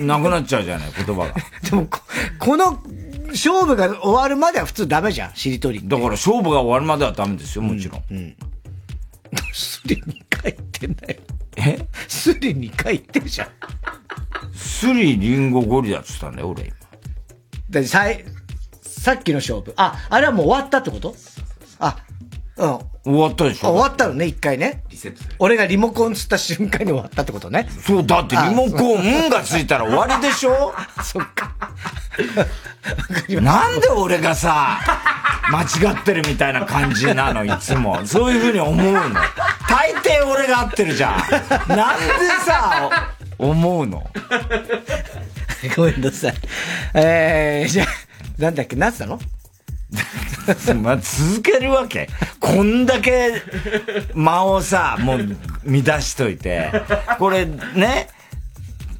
[0.00, 1.34] なくなっちゃうじゃない、言葉が。
[1.62, 2.00] でもこ、
[2.38, 2.82] この、
[3.28, 5.80] 勝負が終わるまでは普通ダメじゃん、しりとり。
[5.84, 8.02] だから勝負が終わるまではダメですよ、もちろん。
[8.10, 8.16] うん。
[8.16, 8.36] うん、
[9.52, 11.20] スリ2回言ってんだよ。
[11.56, 11.78] え？
[12.08, 13.48] スリ2回言ってるじゃん。
[14.54, 16.76] スリ、リンゴ、ゴリラって言ったんだよ、俺今。
[17.70, 18.24] ださい、
[18.82, 19.72] さっきの勝負。
[19.76, 21.14] あ、あれはもう終わったってこと？
[21.78, 21.96] あ、
[22.56, 22.78] うん。
[23.04, 24.82] 終わったでしょ終わったのね、一回ね。
[24.90, 27.68] リセット俺がリモコンつった瞬間に終わったってことね。
[27.86, 30.74] そう、だってリモコン、がついたら終わりでしょ
[31.04, 31.54] そっか。
[33.40, 34.80] なんで俺がさ、
[35.50, 38.04] 間違ってるみたいな感じなの、いつも。
[38.06, 39.02] そういうふうに思うの。
[39.68, 41.76] 大抵俺が合ってるじゃん。
[41.76, 42.06] なんで
[42.44, 42.90] さ、
[43.38, 44.10] 思うの
[45.76, 46.34] ごめんなさい。
[46.94, 47.86] えー、じゃあ、
[48.38, 49.20] なんだっけ、なってたの？
[50.82, 52.08] まあ、続けるわけ
[52.40, 53.42] こんだけ
[54.14, 56.70] 間をさ、もう乱しといて。
[57.18, 58.08] これね、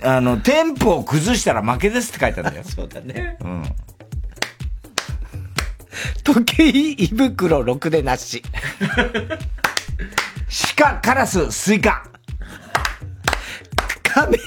[0.03, 2.65] あの、テンポを崩したら負けですって書いてあるんだよ。
[2.65, 3.37] そうだね。
[3.41, 3.63] うん。
[6.23, 8.43] 時計胃袋6でなし。
[10.77, 12.05] 鹿、カラス、スイカ。
[14.03, 14.39] 亀、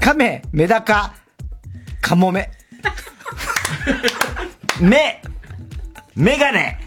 [0.00, 1.14] 亀、メダカ、
[2.00, 2.50] カモメ。
[4.80, 5.22] 目、
[6.14, 6.78] メガネ、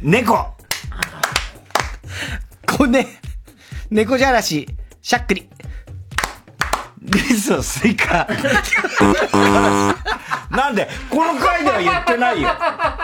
[0.00, 0.54] 猫。
[2.66, 3.06] 子ね、
[3.90, 4.68] 猫じゃらし、
[5.02, 5.48] しゃっくり。
[7.02, 8.26] リス、スイカ。
[10.50, 12.50] なんで、この回では言ってないよ。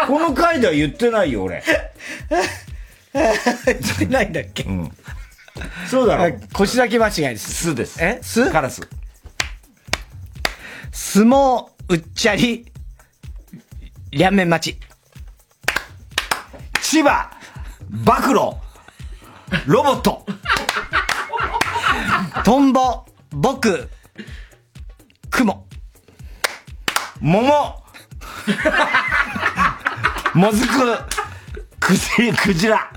[0.06, 1.62] この回では言ってないよ、俺。
[3.12, 4.64] 言ってないんだっけ？
[4.64, 4.90] うん。
[5.88, 6.36] そうだろ。
[6.52, 7.52] 腰だけ間違いです。
[7.52, 7.98] すです。
[8.02, 8.18] え？
[8.22, 8.50] す？
[8.50, 8.80] カラス。
[10.90, 12.71] 相撲、うっちゃり、
[14.12, 14.78] 両面待ち。
[16.82, 17.30] 千葉、
[18.04, 18.34] 暴露、
[19.66, 20.26] ロボット。
[22.44, 23.88] トンボ、僕、
[25.30, 25.66] 雲。
[27.20, 27.84] 桃、
[30.34, 30.98] もずく、
[31.80, 32.92] くじ、クジラ。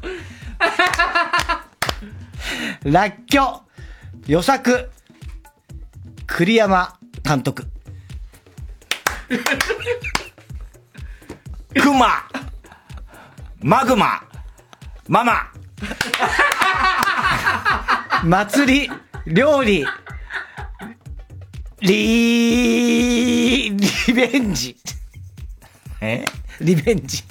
[2.84, 3.62] らっきょ、
[4.28, 4.92] 予作、
[6.28, 7.66] 栗山監督。
[11.82, 12.24] クマ、
[13.62, 14.22] マグマ、
[15.08, 15.52] ママ。
[18.24, 18.92] 祭り、
[19.28, 19.86] 料理、
[21.82, 24.76] リリベンジ。
[26.02, 26.26] え？
[26.62, 27.24] リベンジ。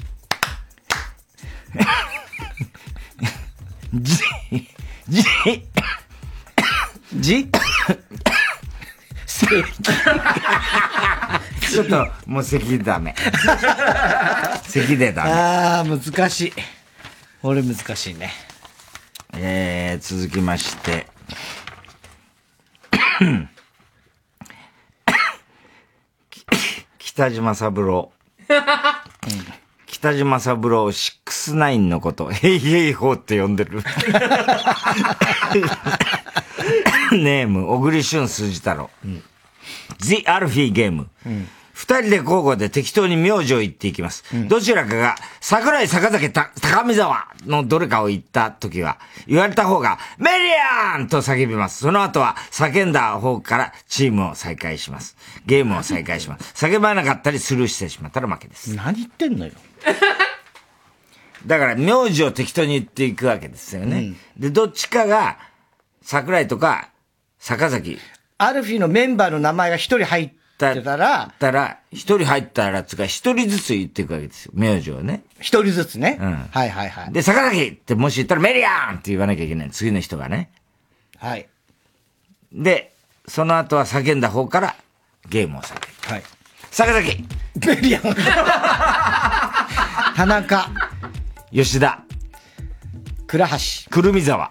[3.95, 4.19] じ、
[5.09, 5.25] じ、
[7.15, 7.49] じ
[11.75, 13.17] ちょっと、もう咳ダメ。
[14.69, 15.31] 咳でダメ。
[15.33, 16.53] ああ、難しい。
[17.43, 18.31] 俺難しいね。
[19.37, 21.09] えー、続きまして。
[26.99, 28.13] 北島三郎。
[29.87, 33.83] 北島三郎69のこと、ヘイヘイホーって呼んでる。
[37.11, 38.91] ネーム、小栗旬筋太郎。
[39.99, 41.09] The アルフィーゲーム。
[41.85, 44.25] 二人で交互で適当に名字を言っていきます。
[44.49, 51.81] どちらかが、桜井坂崎た高見沢のどれかを言った時は、言われた方が、メリアンと叫びます。
[51.81, 55.19] その後は、叫んだ方からチームを再開します。
[55.45, 56.55] ゲームを再開します。
[56.67, 58.75] 叫ばなかったりスルーしてしまったら負けです。
[58.75, 59.53] 何言ってんのよ。
[61.45, 64.15] だから、名字を適当に言っていくわけですよね。
[64.39, 65.37] で、どっちかが、
[66.01, 66.89] 桜井とか、
[67.39, 67.99] 坂崎。
[68.39, 74.53] アルフィーのメンバーの名前が一人入ってたら、たら、一人入ったら、つか、一人ずつ言っていくわけですよ。
[74.55, 75.25] 名字をね。
[75.41, 76.19] 一人ずつね。
[76.21, 76.35] うん。
[76.51, 77.13] はいはいはい。
[77.13, 79.71] で、坂崎ってもし言ったら、メリアンって言わなきゃいけない。
[79.71, 80.51] 次の人がね。
[81.19, 81.49] はい。
[82.53, 82.95] で、
[83.27, 84.77] その後は叫んだ方から、
[85.29, 86.13] ゲームを再開。
[86.15, 86.23] はい。
[86.71, 87.25] 坂崎
[87.67, 88.03] メリアン
[90.17, 90.71] 田中。
[91.53, 92.01] 吉田。
[93.27, 93.55] 倉橋。
[93.91, 94.49] くるみ沢。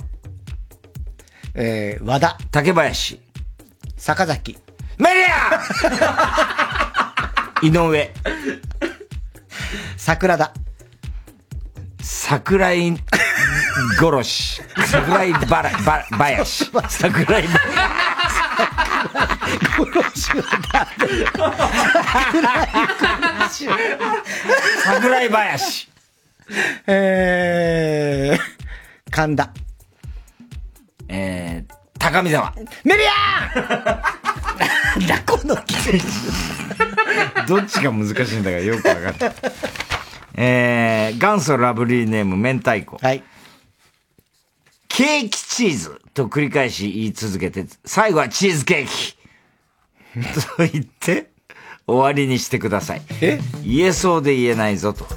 [1.54, 2.38] えー、和田。
[2.52, 3.22] 竹林。
[3.98, 4.58] 坂崎。
[4.98, 5.60] メリア
[7.62, 8.14] ン 井上。
[9.98, 10.54] 桜田。
[12.02, 12.98] 桜井
[13.98, 14.62] 殺し。
[14.88, 16.66] 桜井ばら、ば、林。
[16.90, 17.60] 桜井ば、
[24.84, 25.90] 桜井林。
[26.88, 29.54] えー、神田。
[31.08, 32.54] えー、高見沢。
[32.84, 33.60] メリア
[34.20, 34.23] ン
[35.08, 36.06] だこの季節。
[37.48, 39.16] どっちが難しいんだかよくわかんない。
[40.36, 42.98] えー、元祖ラブリーネーム、明太子。
[42.98, 43.24] はい。
[44.88, 49.18] ケーキチーズと繰り返し言い続けて、最後はチーズケーキ。
[50.58, 51.32] と言って、
[51.88, 53.02] 終わりにしてください。
[53.22, 53.40] え？
[53.64, 55.08] 言えそうで言えないぞと。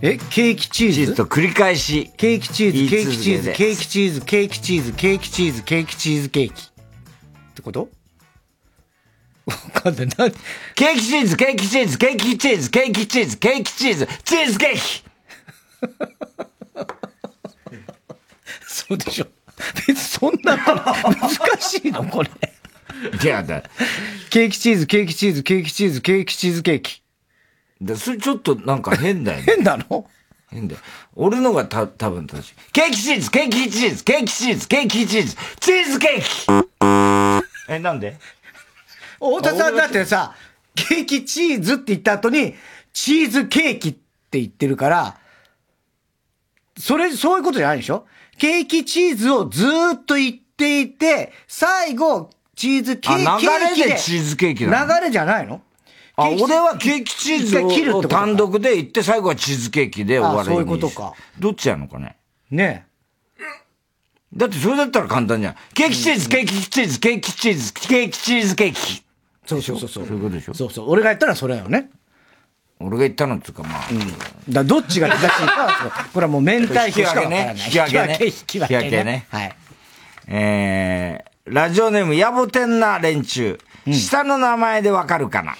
[0.00, 0.94] え、ケーキチーズ？
[0.94, 2.12] チーズと繰り返し。
[2.16, 6.67] ケーキチーズ、ケーキチーズ、ケーーキチーズ、ケーキチーズ、ケーキチーズ、ケーキチーズ、ケーキ。
[7.58, 7.88] ってこと？
[9.46, 10.08] わかんない。
[10.16, 10.30] 何
[10.74, 15.04] ケーキチーズ、ケーキチーズ、ケーキチーズ、ケーキチーズ、ケーキチーズ、チーズケーキ
[18.66, 19.26] そうでしょ。
[19.74, 20.78] 別にそんな難
[21.60, 22.04] しいの？
[22.04, 22.30] これ。
[23.22, 23.62] いやだ。
[24.30, 27.02] ケーキチーズ、ケーキチーズ、ケーキチーズ、ケーキチーズケーキ。
[27.80, 29.44] だそれちょっとなんか変だよね。
[29.46, 30.06] 変なの？
[30.50, 30.80] 変だよ。
[31.14, 32.54] 俺のがた、多分正しい。
[32.72, 37.27] ケーキチーズ、ケーキチーズ、ケーキチーズ、ケーキチーズ、チーズケーキ
[37.68, 38.16] え、なんで？
[39.20, 40.34] 太田さんだってさ、
[40.74, 42.54] ケーキチーズって言った後に、
[42.92, 45.18] チーズケーキって言ってるから、
[46.78, 48.06] それ、そういうことじゃないでしょ？
[48.38, 53.26] ケーキチーズをずーっと言っていて、最後、チーズケーキ。
[53.28, 53.46] あ流
[53.82, 54.94] れでチーズケーキなの？
[55.00, 55.60] 流れじゃないの？
[56.16, 57.58] あ、俺はケーキチーズ
[57.92, 61.14] を単独で言って、最後はチーズケーキで終わりにあそういうことか。
[61.38, 62.16] どっちなのかね？
[62.50, 62.87] ね
[64.38, 65.54] だってそれだったら簡単じゃん。
[65.74, 69.02] ケーキチーズ、ケーキチーズ、ケーキチーズ、ケーキチーズケーキ。
[69.44, 70.06] そうそうそうそう。
[70.06, 70.54] そういうことでしょ？
[70.54, 70.90] そうそう。
[70.90, 71.90] 俺が言ったらそれよね。
[72.78, 73.88] 俺が言ったのっていうかまあ。
[73.90, 74.52] うん。
[74.52, 77.56] だどっちが正しいかは、 これはもう明太子しかわからない。
[77.56, 78.18] 引き分けね。
[78.20, 78.70] 引き分け。
[78.70, 79.26] 引き分けね。
[79.30, 79.56] はい。
[80.28, 83.58] えー、ラジオネーム、やぼてんな連中。
[83.90, 85.56] 下の名前でわかるかな？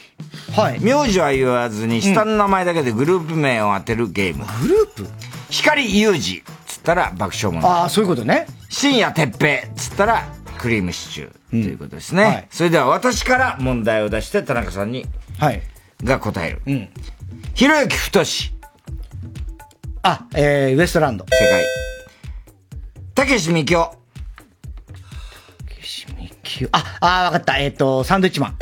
[0.55, 0.81] はい。
[0.81, 4.45] 名字は言わずに、下の名前だけでグループ名を当てるゲーム。
[4.63, 5.09] グループ？
[5.51, 6.45] 光裕二。
[6.67, 7.69] つったら爆笑問題。
[7.69, 8.47] ああ、そういうことね。
[8.69, 9.67] 深夜哲平。
[9.75, 10.29] つったら
[10.59, 11.33] クリームシチュー。
[11.51, 12.49] ということですね。
[12.51, 15.07] それでは私から問題を出して、田中さんに。
[15.39, 15.63] はい。
[16.05, 16.63] が答える。
[16.67, 16.89] うん。
[17.55, 18.53] ひろゆきふとし。
[20.03, 21.25] あ、えー、ウエストランド。
[21.25, 21.65] 正解。
[23.15, 23.99] たけしみきお。
[26.73, 27.59] あ、あー、わかった。
[27.59, 28.57] えっ、と、サンドイッチマン。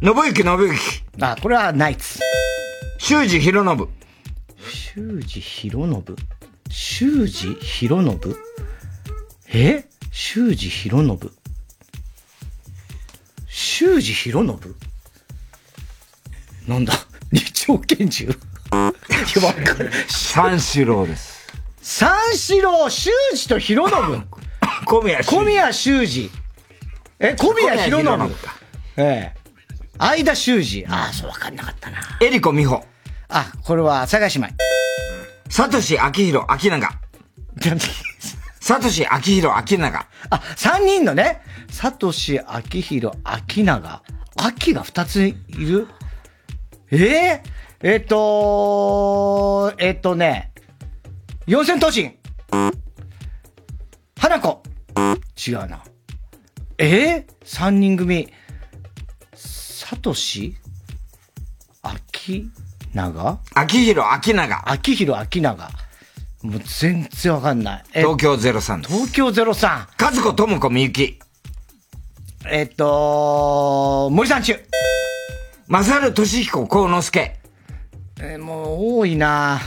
[0.00, 0.78] 信行信行。
[1.20, 2.20] あ、これはナイツ。
[2.98, 3.88] 修二博信。
[4.58, 6.16] 修二博信？
[6.70, 8.36] 修二博信？
[9.52, 9.84] え？
[10.10, 11.30] 修二博信
[13.48, 14.74] 修二博信？
[16.66, 16.92] なんだ？
[17.32, 18.28] 二丁拳銃？
[20.08, 21.38] 三四郎です。
[21.80, 24.26] 三四郎、修二と博信。
[24.86, 26.30] 小宮小宮修二。
[27.18, 28.36] え、小宮博信。
[28.96, 29.38] ええ。
[29.98, 30.86] 相田修二。
[30.86, 31.98] ああ、そうわかんなかったな。
[32.20, 32.86] えりこみほ。
[33.28, 34.48] あ、これは、阿佐ヶ姉妹。
[35.50, 36.46] さとし、あきひろ、
[38.70, 38.76] あきなが。
[38.76, 40.06] さとし、あきひろ、あきなが。
[40.30, 41.40] あ、三人のね。
[41.70, 44.02] さとし、あきひろ、あきなが。
[44.36, 45.88] あきが二ついる？
[46.90, 47.42] ええ
[47.82, 50.52] えっ、とえっ、とね、
[51.46, 52.18] 四千頭身。
[54.18, 54.62] 花子。
[55.46, 55.82] 違うな。
[56.78, 58.32] えー、三人組。
[59.34, 60.56] サトシ？
[61.82, 62.50] 秋
[62.92, 64.70] 長秋広秋長。
[64.70, 65.70] 秋広秋長。
[66.42, 67.84] もう全然わかんない。
[67.94, 68.94] 東京03です。
[68.94, 69.86] 東京03。
[70.00, 71.18] 和子智子みゆき。
[72.46, 74.54] えっと、森三中。
[75.66, 77.36] まさるとしひこ幸之助。
[78.20, 79.60] えー、もう多いな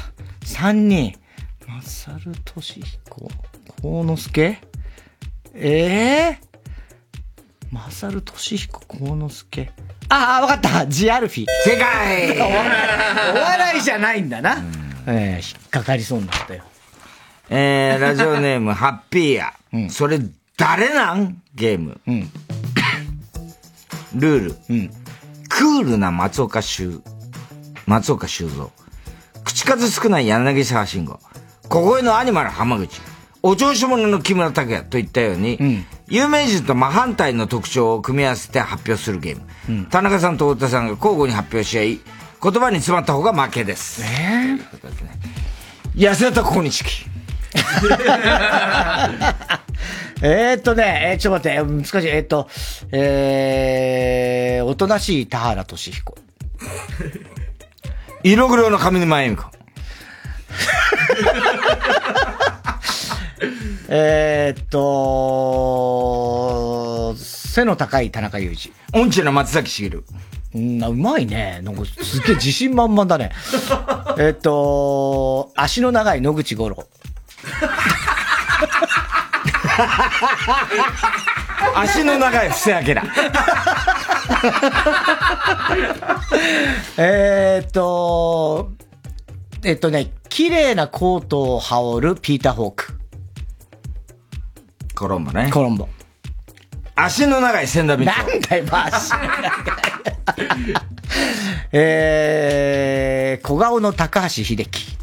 [0.44, 1.14] 三人。
[1.68, 3.30] まさるとしひこ
[3.82, 4.58] 幸之助？
[5.54, 6.40] ええ
[7.90, 9.72] さるとしひこ幸之助？
[10.10, 11.46] ああ、わかったジアルフィ。
[11.66, 14.58] 正解 お笑いじゃないんだな。
[14.58, 16.64] ええー、引っかかりそうになったよ。
[17.50, 19.54] えー、ラジオネーム、 ハッピーや。
[19.74, 20.20] うん、それ、
[20.58, 21.42] 誰なん？
[21.56, 22.00] ゲーム。
[22.08, 22.30] うん。
[24.16, 24.56] ルール。
[24.70, 24.90] うん。
[25.50, 27.02] クールな松岡修、
[27.86, 28.72] 松岡修造。
[29.44, 31.20] 口数少ない柳沢慎吾。
[31.68, 33.02] 小声のアニマル浜口。
[33.44, 39.42] お調子者の木村拓哉といったように、うん、有名人と真反対の特徴を組み合わせて発表するゲーム。
[39.68, 42.00] うん、田中さんと太田さんが交互に発表し合い、
[42.44, 44.02] 言葉に詰まった方が負けです。
[44.04, 44.60] えー、
[45.96, 47.06] 安田小西
[50.24, 52.08] えっとね、えー、ちょっと待って、難しい。
[52.08, 52.48] えー、っと、
[52.92, 56.16] えー、おとなしい田原俊彦。
[58.24, 59.46] 色黒の上沼恵美子。
[63.90, 66.06] えっと、
[67.18, 68.72] 背の高い田中裕二。
[69.00, 70.06] 音痴の松崎しげる。
[70.54, 71.62] うん、うまいね。
[71.64, 73.32] なんかすげえ自信満々だね。
[74.20, 76.86] えっと、足の長い野口五郎。
[81.76, 82.80] 足の長い布施明。
[86.98, 88.72] えっと、
[89.64, 92.94] えっとね、綺麗なコートを羽織るピーター・ホーク。
[94.96, 95.50] コロンボね。
[95.52, 95.88] コロンボ。
[96.96, 99.52] 足の長い千田光なんだよ、足の長い。
[101.72, 104.98] えー、小顔の高橋秀樹。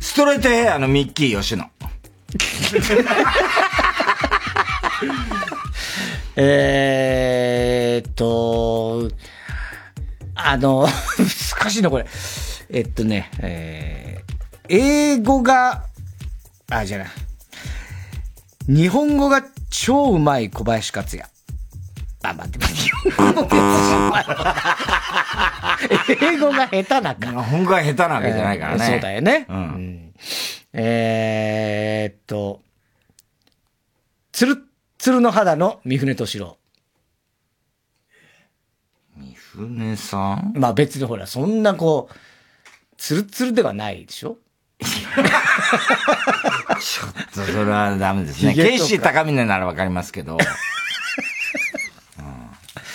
[0.00, 1.68] ストレートヘアのミッキー吉野。
[6.38, 9.10] えーっと、
[10.34, 10.86] あの、
[11.58, 12.06] 難しいな、これ。
[12.70, 14.36] えっとね、えー、
[14.68, 15.84] 英語が、
[16.70, 17.08] あ、じゃない。
[18.68, 21.28] 日本語が超うまい小林克也。
[22.22, 22.76] あ、待って待っ
[26.08, 26.24] て。
[26.24, 27.42] 英語が下手なか。
[27.42, 28.86] 本語が下手なわけじゃないからね。
[28.86, 29.46] そうだよね。
[29.48, 29.56] うん。
[29.56, 30.12] うん、
[30.72, 32.62] えー、っと、
[34.32, 34.62] つる
[34.98, 36.56] つるの肌の三船敏郎。
[39.16, 40.52] 三船さん？
[40.56, 42.14] まあ別にほら、そんなこう、
[42.96, 44.38] つるつるではないでしょ？
[46.80, 48.54] ちょっとそれはダメですね。
[48.54, 50.36] ケイシー高峰ならわかりますけど。
[52.18, 52.28] うん、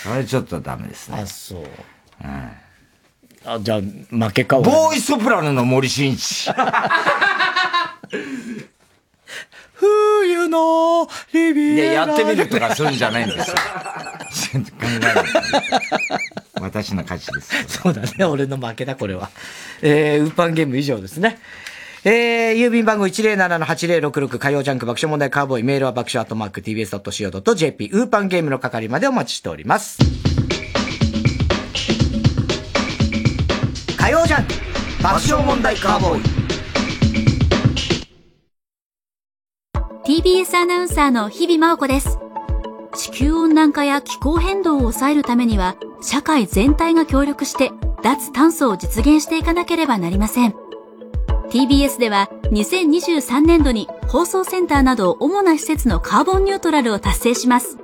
[0.02, 1.20] それちょっとダメですね。
[1.22, 1.64] あ、そう。
[2.24, 2.50] うん、
[3.44, 6.50] あ、じゃあ、負けかボーイソプラノの森進一。
[9.74, 11.92] 冬のリビエラ。
[11.92, 13.56] やってみるとかするんじゃないんですよ。
[14.52, 14.86] 考
[16.60, 17.80] え私の勝ちです。
[17.80, 18.24] そうだね。
[18.24, 19.30] 俺の負けだ、これは。
[19.80, 21.38] えー、ウーパンゲーム以上ですね。
[22.04, 29.98] えー、郵便番号107-8066火曜ジャンク爆笑問題カーボーイメールは爆笑アットマーク tbs.co.jp ウーパンゲームの係までお待ちしております。
[33.96, 34.52] 火曜ジャンク
[35.00, 36.22] 爆笑問題カーボーイ
[40.04, 42.18] TBS アナウンサーの日々真央子です。
[42.96, 47.70] 地球温暖化や気候変動を抑えるためには、社会全体が協力して
[48.02, 50.61] 脱炭素を実現していかなければなりません。
[51.52, 57.76] TBS では2023年度に放送センターなど主な施設のカーボンニュートラルを達成します。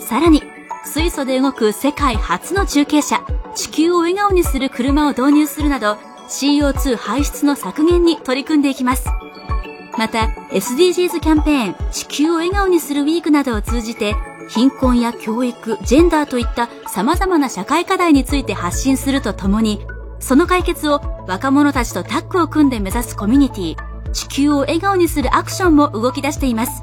[0.00, 0.42] さらに、
[0.84, 3.24] 水素で動く世界初の中継車、
[3.54, 5.96] 地球を笑顔にする車を導入するなど、
[6.28, 9.06] CO2 排出の削減に取り組んでいきます。
[9.96, 14.16] また SDGs キャンペーン地球を笑顔にするウィークなどを通じて
[14.48, 19.86] 貧困や教育、ジェンダーといった様々な社会課題について発信するとともに、
[20.24, 23.76] その解決を若者たちとタッグを組んで目指すコミュニティ、
[24.10, 26.82] 地球を笑顔にするアクションも動き出しています。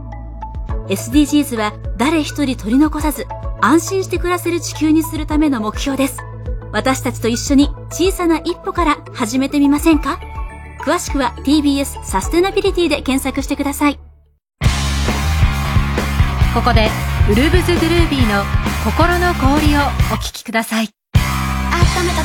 [0.90, 3.26] SDGs は誰一人取り残さず、
[3.60, 6.20] 安心して暮らせる地球にするための目標です。
[6.72, 10.20] 私たちと一緒に小さな一歩から始めてみませんか？
[10.82, 14.00] 詳しくは TBS サステナビリティで検索してください。
[16.54, 16.90] ここで、
[17.28, 18.44] ウルブズ・グルービーの
[18.86, 20.90] 心の氷をお聞きください。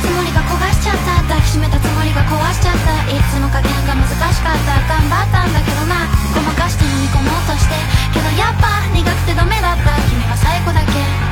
[0.07, 2.95] つもりが焦がしちゃった抱きしめたつもりが壊しちゃった。
[3.11, 4.79] いつも加減が難しかった。
[4.87, 6.07] 頑張ったんだけどな。
[6.33, 7.75] ごまかして飲み込もうとして。
[8.15, 9.99] けどやっぱ苦くてダメだった。
[10.07, 11.26] 君は最後だけ。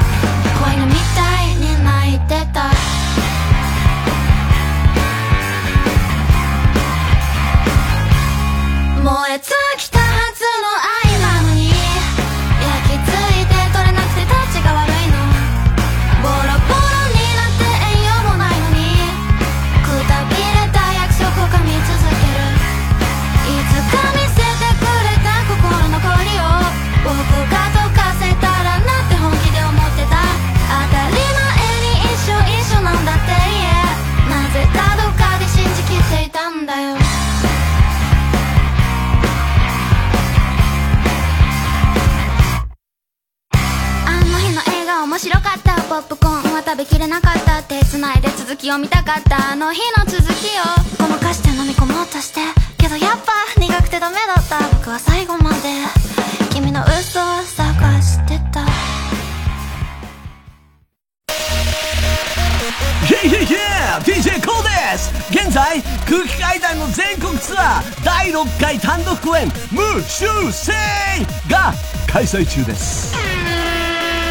[72.34, 73.14] 催中です。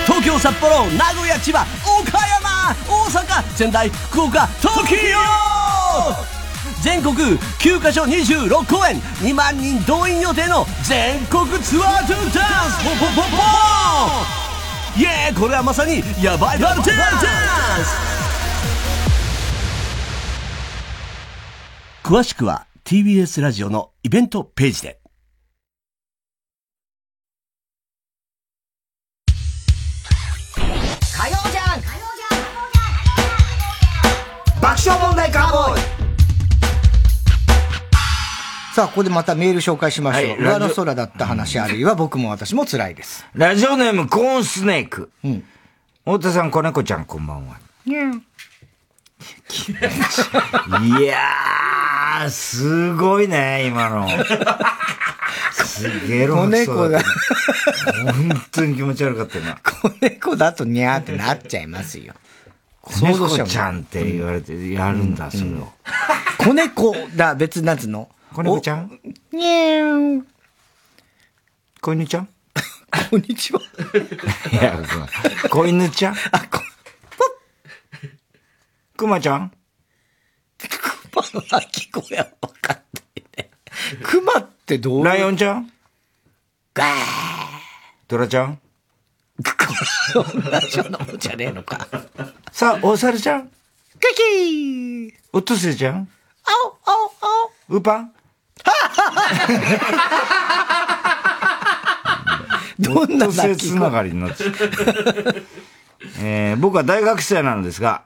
[0.06, 1.66] 東京札幌名古屋千葉
[2.02, 4.98] 岡山大阪仙台福岡東京
[6.84, 13.38] 全国9カ所26公演2万人動員予定の全国ツアートゥダンスポンポンポンポ
[15.00, 16.90] ンイエーこれはまさにヤバいバルダンス
[22.04, 25.03] 詳しくは TBS ラジオのイベントページで。
[34.74, 35.82] 爆笑問題カーボーイ
[38.74, 40.32] さあ、ここでまたメール紹介しましょう。
[40.32, 43.24] はい上の空だった話、あるいは僕も私も辛いです。
[43.36, 45.12] ラジオネームコーンスネーク。
[46.06, 47.58] 太田さん、子猫ちゃん、こんばんは。
[47.86, 47.92] い
[51.04, 54.10] やー、すごいね、今の。
[55.54, 57.00] すげえロ子猫だ。
[57.00, 59.60] 本当に気持ち悪かったな。
[59.64, 62.16] 子猫だとニャーってなっちゃいますよ。
[62.84, 65.72] 子猫ちゃんって言われてやるんだ、それを。
[66.38, 68.10] 子猫だ、別なんつうの？
[68.34, 69.00] 子猫ちゃん？
[69.32, 70.28] にゃーん。
[71.82, 72.28] こんにちは。
[73.10, 73.62] こんにちは。
[74.52, 74.78] いや、
[75.50, 76.16] 子犬ちゃん？
[76.34, 76.60] あ、こ、
[78.98, 79.52] くまちゃん？
[80.60, 82.82] 熊の鳴き声は分かっ
[83.16, 83.50] てね。
[84.04, 85.72] 熊ってどうライオンちゃん？
[86.74, 86.88] ガー。
[88.10, 88.60] トラちゃん？
[90.14, 90.24] 同
[90.70, 91.88] じようなもんじゃねえのか。
[92.52, 93.44] さあ、お猿ちゃん？
[93.44, 93.52] クッ
[94.16, 95.14] キー！
[95.34, 96.08] オットセイちゃん？
[96.46, 96.74] あおあ
[97.70, 98.12] おウーパン
[102.80, 105.46] どんなオットセイ鳴き声つながりになってる
[106.20, 108.04] えー僕は大学生なんですが、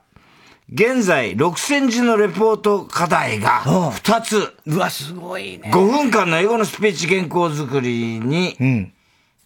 [0.72, 4.54] 現在6000字のレポート課題が2つ。
[4.66, 5.70] うわ、すごいね。
[5.74, 8.92] 5分間の英語のスピーチ原稿作りに、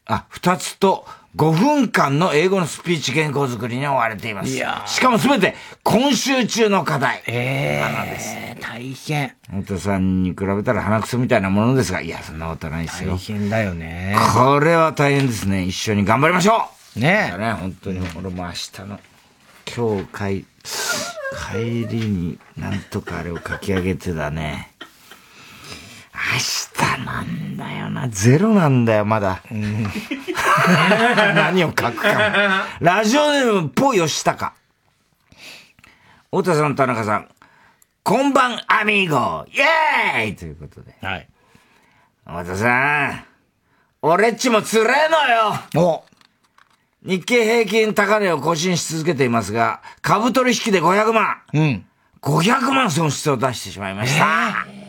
[0.07, 4.51] あ、2つと5分間の英語のスピーチ原稿作りに追われています。
[4.51, 7.23] いやーしかもすべて今週中の課題。
[7.27, 7.83] え
[8.19, 9.35] え大変。
[9.51, 13.19] 太田さんに比べたら鼻くそみたいなものですが、いや、そんなことないですよ大。
[13.19, 14.17] 変だよね。
[14.35, 15.65] これは大変ですね。
[15.65, 19.01] 一緒に頑張りましょうねね、本当に、俺も明日の、
[19.75, 20.47] 今日帰、
[21.53, 24.73] 帰りになんとかあれを書き上げてだね。
[26.15, 26.39] 明
[26.99, 28.09] 日なんだよな。
[28.09, 29.43] ゼロなんだよ、まだ。
[31.35, 32.13] 何を書くか
[32.81, 32.85] も。
[32.85, 34.53] ラジオネーム、ポ吉高。
[36.31, 37.29] 太田さん、田中さん、
[38.03, 40.97] こんばん、アミーゴイェーイということで。
[41.03, 41.29] はい。
[42.25, 43.25] 太田さん、
[44.03, 46.05] 俺っちもつれえのよお
[47.05, 51.37] 日経平均高値を更新し続けていますが、株取引で500万。
[51.53, 51.87] うん。
[52.21, 54.82] 500万損失を出してしまいました。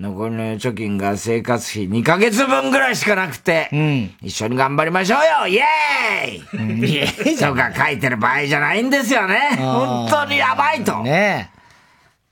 [0.00, 3.68] 残りの預貯金が生活費2ヶ月分ぐらいしかなくて、
[4.22, 5.46] 一緒に頑張りましょうよ。
[5.46, 7.36] イエーイ、イエーイ。
[7.36, 9.58] じゃとか書いてる場合じゃないんですよね。
[9.58, 11.02] 本当にやばいと。
[11.02, 11.50] ね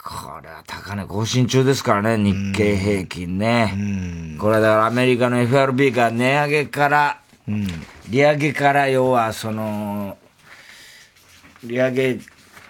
[0.02, 3.74] これは高値更新中ですからね、日経平均ね。
[4.40, 7.20] これはだからアメリカの FRB が値上げから、
[8.08, 10.16] 利上げから要はその、
[11.64, 12.18] 利上げ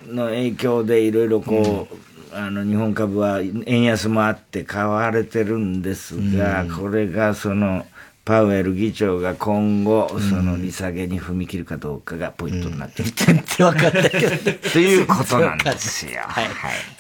[0.09, 1.97] の影響でいろいろこう、
[2.39, 7.85] あの日本株は円安もあって買われてるんですが、これがその、
[8.25, 13.11] パウエル議長が今後、その利下げに踏み切るかどうかがポイントになってる。
[13.11, 14.53] 全然わかんないけど。
[14.71, 16.21] ということなんですよ。
[16.29, 16.47] はい。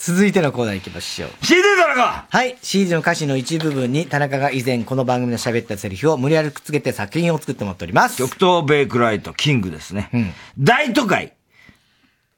[0.01, 1.31] 続いてのコーナー行きましょう。
[1.47, 2.56] CD 田中はい。
[2.60, 8.16] CD の歌詞の一部分に田中が以前この番組で喋ったセリフを無理やりくっつけて作品を作ってもらっております。
[8.16, 10.35] 極東ベイクライト、キングですね。
[10.59, 11.35] 大都会、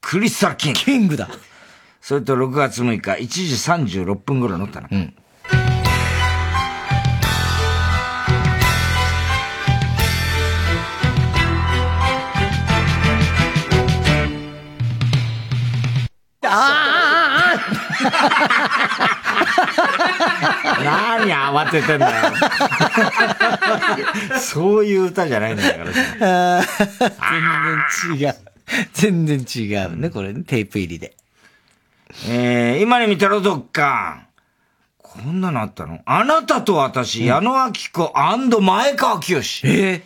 [0.01, 0.79] クリスタルキング。
[0.79, 1.29] キングだ。
[2.01, 3.43] それと6月6日、1時
[4.03, 4.95] 36分頃の田中。
[16.43, 17.53] あ
[20.83, 22.15] 何慌ててんだよ。
[24.39, 26.01] そういう歌じゃないんだからさ。
[28.11, 28.35] 全然違う。
[28.93, 31.15] 全然違うね、これね、テープ入りで。
[32.27, 34.27] えー、今に見たろ、どっか。
[34.97, 35.99] こんなのあったの？
[36.05, 39.67] あなたと私、矢野明子前川清。
[39.67, 40.03] ええ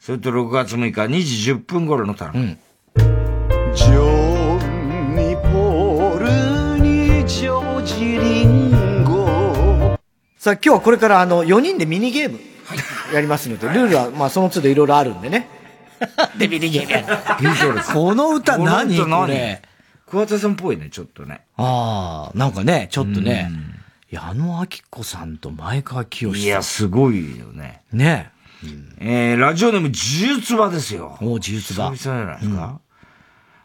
[0.00, 2.38] それと6月6日、2時10分頃の田中。
[3.74, 9.98] ジョンにポールにジョージリンゴ
[10.38, 12.38] さあ今日はこれからあの、4人でミニゲーム
[13.12, 15.48] やりますので、ルールはまあその都度いろいろあるんでね。
[16.38, 17.82] で、ミニゲームやる。
[17.92, 18.98] この歌何？
[18.98, 19.60] これ。
[20.10, 21.42] 桑田さんっぽいね、ちょっとね。
[21.56, 23.50] ああ、なんかね、ちょっとね、
[24.10, 26.40] 矢野明子さんと前川清さん。
[26.42, 27.82] いや、すごいよね。
[27.92, 28.30] ね
[28.98, 31.16] えー、ラジオネーム、呪術場ですよ。
[31.20, 31.90] お呪術場。
[31.92, 32.80] 久々じゃないですか？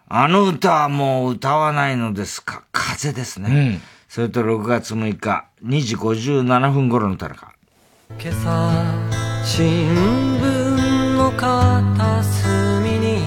[0.09, 2.63] あの歌はもう歌わないのですか？
[2.71, 3.79] 風ですね。
[4.09, 7.53] それと6月6日、2時57分頃の田中。
[8.19, 8.83] 今朝
[9.43, 13.23] 新聞の片隅に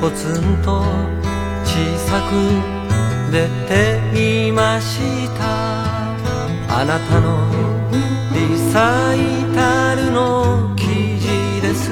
[0.00, 0.82] ポツンと
[1.72, 2.30] 小さく
[3.32, 4.98] 出ていまし
[5.38, 5.40] た。
[6.68, 7.48] あなたの
[8.34, 9.16] リサイ
[9.54, 11.90] タルの記事です。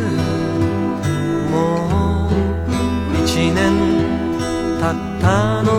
[1.50, 2.30] もう
[3.24, 3.58] 一年
[4.78, 5.69] 経ったの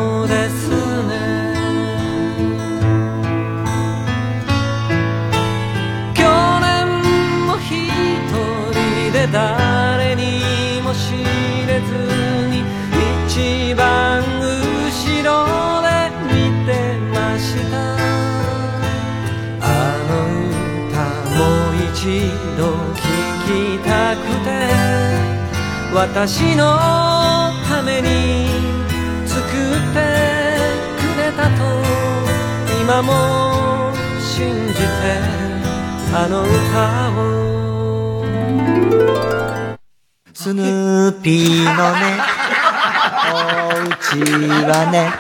[25.94, 26.78] 私の
[27.68, 28.48] ために
[29.28, 29.50] 作っ
[29.94, 30.00] て
[30.98, 31.62] くれたと
[32.82, 34.82] 今も信じて
[36.14, 37.22] あの歌を
[40.34, 42.20] スヌーピーのね、
[43.32, 43.36] お
[43.84, 44.18] うち
[44.66, 45.12] はね、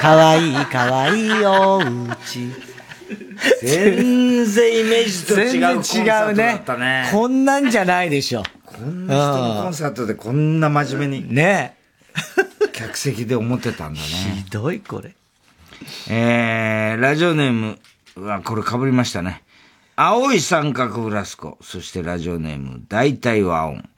[0.00, 1.82] かわいいかわいいおう
[2.24, 2.52] ち。
[3.60, 7.08] 全然イメージと違うコンサ全然違うートだっねたね。
[7.10, 8.44] こんなんじゃないでしょ。
[8.82, 11.34] こんな人のコンサートでこんな真面目に。
[11.34, 11.76] ね
[12.72, 14.06] 客席で思ってたんだね。
[14.44, 15.14] ひどいこれ。
[16.08, 17.78] えー、ラジオネーム
[18.16, 19.42] は、これ被りましたね。
[19.94, 21.58] 青い三角フラスコ。
[21.60, 23.88] そしてラジオネーム、大体和音。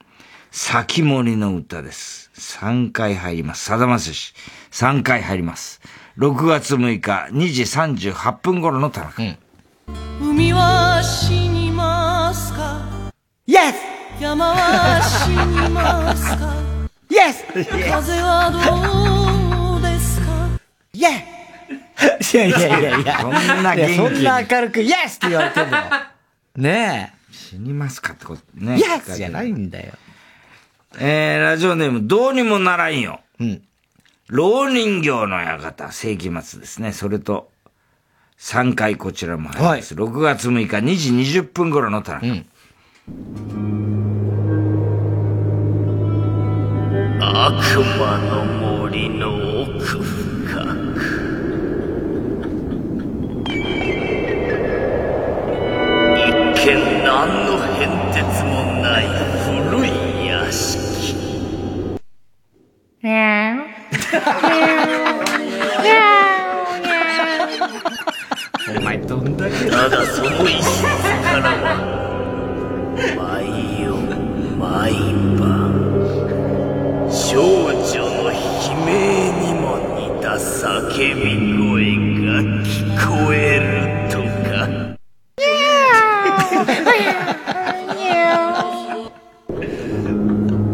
[0.51, 2.31] 先森の歌です。
[2.35, 3.65] 3回入ります。
[3.65, 4.33] さだまさし。
[4.71, 5.81] 3回入ります。
[6.17, 7.63] 6月6日、2時
[8.11, 9.37] 38分頃の田中。
[10.21, 12.81] 海は死にますか
[13.47, 13.94] ？Yes!
[14.19, 16.55] 山は死にますか
[17.09, 17.91] ？Yes!
[17.91, 20.49] 風はどうですか
[20.93, 21.35] ？Yeah!
[22.33, 23.19] いやいやいやいや。
[23.19, 25.85] そんな元気そんな明るく、イエスって言われてんだよ。
[26.55, 28.65] ね死にますかってことえ。
[28.65, 28.77] ね。
[28.79, 29.93] イエスじゃないんだよ。
[30.97, 33.19] えー、ラジオネーム、どうにもならんよ。
[33.39, 33.61] うん。
[34.27, 36.93] 老人形の館、世紀末ですね。
[36.93, 37.51] それと、
[38.39, 39.93] 3回こちらも入ります。
[39.93, 42.45] 6月6日2時20分頃の田中。
[43.07, 43.13] 悪
[47.99, 50.65] 魔の森の奥深
[50.95, 50.99] く。
[56.17, 56.33] 一
[56.65, 59.05] 見何の変哲もない
[59.45, 59.89] 古い
[60.25, 61.13] 屋敷。
[68.75, 70.87] お前どんだけただその一室か
[71.39, 72.04] らは
[72.95, 73.91] 毎夜
[74.57, 74.93] 毎
[75.37, 75.43] 晩
[77.11, 78.39] 少女の悲
[78.85, 78.89] 鳴
[79.41, 80.65] にも似た叫
[80.97, 81.21] び
[81.57, 82.73] 声が聞
[83.27, 83.67] こえる
[84.09, 84.15] と
[84.49, 84.55] か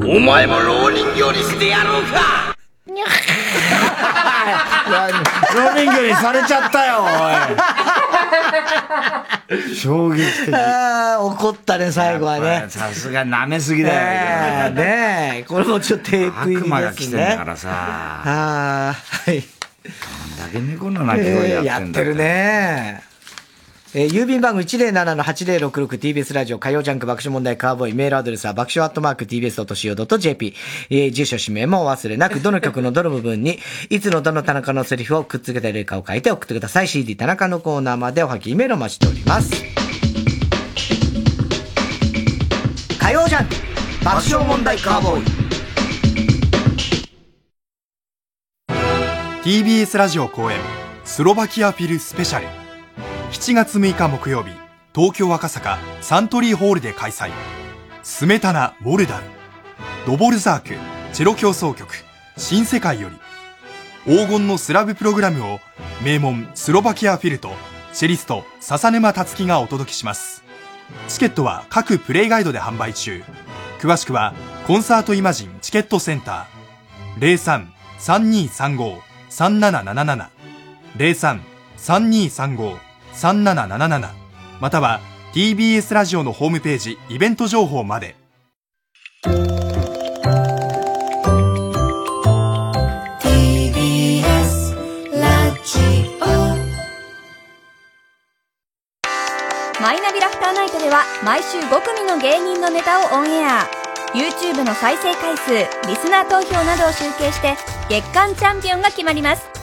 [0.15, 2.55] お前も老人形にしてやろうか
[5.55, 7.11] 老人形にされちゃったよ、おい。
[9.75, 10.55] 衝撃的。
[10.55, 12.65] ああ、怒ったね、最後はね。
[12.69, 14.73] さすが舐めすぎだよ。
[14.73, 16.63] ねえ、これもちょっとテープ入りですね。
[16.63, 17.69] 悪魔が来てんだからさ。
[17.71, 19.41] ああ、はい。
[19.41, 19.43] ど
[20.43, 23.03] んだけ猫の鳴き声やってんだ、やってるね。
[23.93, 30.53] えー、郵便番号 107-8066TBS ラジオ火曜ジャンク爆笑問題カーボーイメールアドレスは爆笑アットマーク TBS.CO.JP、
[30.89, 33.59] えー、住所氏名もお忘れなくどの曲のどの部分に
[33.89, 36.87] いつのどの田中のセリフをくっつけてるかを書いて送ってください。
[36.87, 39.51] CD 田中のコーナーまでおはきメールを待ちしております。
[42.97, 43.55] 火曜ジャンク
[44.05, 45.23] 爆笑問題カーボーイ。
[49.43, 50.59] TBS ラジオ公演
[51.03, 52.60] スロバキアフィルスペシャル。
[53.31, 54.51] 7月6日木曜日、
[54.93, 57.31] 東京赤坂サントリーホールで開催。
[58.03, 59.23] スメタナ・モルダル、
[60.05, 60.75] ドボルザーク、
[61.13, 61.95] チェロ協奏曲、
[62.35, 63.15] 新世界より、
[64.05, 65.59] 黄金のスラブプログラムを
[66.03, 67.53] 名門スロバキアフィルと
[67.93, 70.43] チェリスト笹沼達樹がお届けします。
[71.07, 73.23] チケットは各プレイガイドで販売中。
[73.79, 74.33] 詳しくは
[74.67, 77.65] コンサートイマジンチケットセンター
[79.29, 80.27] 03-3235-3777
[80.97, 84.09] 03-3235-3777 3777
[84.59, 84.99] または
[85.33, 88.15] TBS ラジオのホームページイベント情報まで。
[99.81, 103.67] マイナビラフターナイトでは毎週5組の芸人のネタをオンエア。
[104.13, 105.51] YouTube の再生回数
[105.87, 107.55] リスナー投票などを集計して
[107.89, 109.60] 月間チャンピオンが決まります。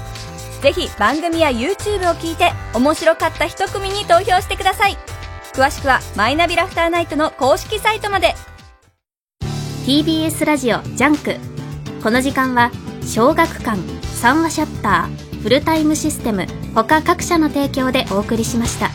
[0.63, 4.97] ぜひ番組や YouTube を聞いて面白かった一組に投票してください。
[5.53, 8.35] 詳しくはマイナビラフターナイトの公式サイトまで。
[9.87, 11.37] TBS ラジオジャンク。
[12.03, 12.71] この時間は
[13.03, 18.91] 小学館、三和シャッター、フルタイムシステム他各社の提供でお送りしました。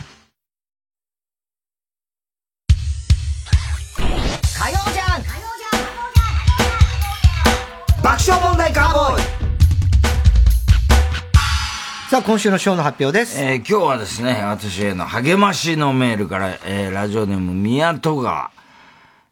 [12.14, 13.42] さあ、今週のショーの発表です。
[13.42, 18.52] えー、今日はですね、私への励ましのメールから、えー、ラジオネーム宮戸川。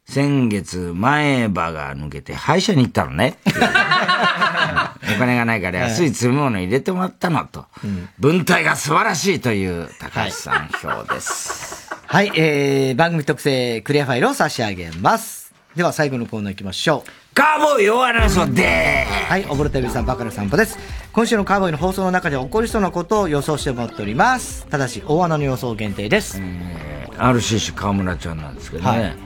[0.05, 3.39] 先月、前歯が抜けて歯医者に行ったのね。
[5.15, 7.67] お金がないから安い詰め物入れてもらったのと。
[7.85, 11.89] うん、文体が素晴らしいという高橋さん表です。
[12.09, 15.55] はい、はい、えー、番組特製クリアファイルを差し上げます。
[15.77, 17.22] では最後のコーナー行きましょう。
[17.35, 20.79] カーボーイ弱なそうではい、溺れた指さんバカの散歩です。
[21.15, 24.67] 今週のカーボーイの放送の中で起こりそうなことを予想してもらっております。
[24.67, 26.39] ただし、大穴の予想限定です。
[26.43, 28.91] えー、RCC 河村ちゃんなんですけどね。
[28.91, 29.17] はい、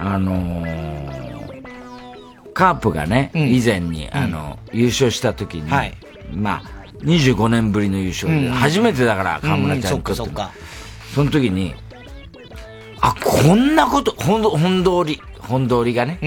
[0.00, 1.62] あのー、
[2.52, 5.96] カープがね、うん、以前に、あの、うん、優勝した時に、はい、
[6.34, 10.36] まあ、25年ぶりの優勝で、うん、初めてだから、河村ちゃんにとって、うん、
[11.14, 11.76] その時に、
[13.00, 16.18] あ、こんなこと、本本通り、本通りがね、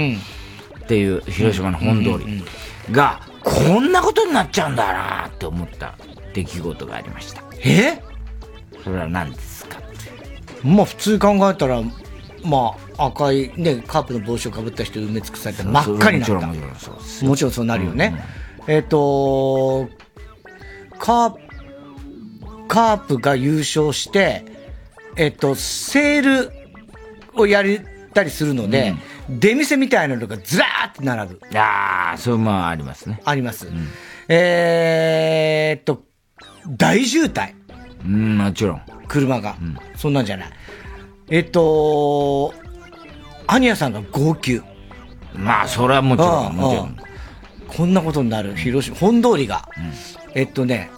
[0.84, 2.44] っていう広島の本通り
[2.92, 5.96] が、こんなことになっちゃうんだなって思った
[6.34, 7.44] 出来事がありました。
[7.64, 8.02] え？
[8.84, 9.80] それは何ですか？
[10.64, 11.82] まあ普通考えたら、
[12.44, 16.34] まあ赤いね、カープの帽子をかぶった人埋め尽くされて真っ赤になった。
[16.48, 17.26] もちろんそうです。
[17.26, 18.14] もちろんそうなるよね。
[18.60, 19.90] うんうん、えっ、ー、と
[21.00, 21.44] カー
[22.68, 24.46] カープが優勝して、
[25.16, 26.52] えっ、ー、と、セール
[27.36, 27.82] をやり
[28.14, 31.40] たりするので、うん、出店みたいなのがずらーって並ぶ。
[31.58, 33.22] ああ、そうまあありますね。
[33.24, 33.68] あります。
[33.68, 33.88] うん、
[34.28, 36.04] えー、っと、
[36.68, 37.54] 大渋滞。
[38.06, 38.82] うん、もちろん。
[39.08, 39.56] 車が。
[39.62, 40.50] うん、そんなんじゃない。
[41.30, 42.54] えっと、
[43.48, 44.62] アニヤさんが号泣。
[45.36, 46.98] まあ、それはもちろん、もちろん。
[47.68, 48.56] こんなことになる。
[48.56, 49.68] 広島、本通りが。
[50.36, 50.92] えっとね、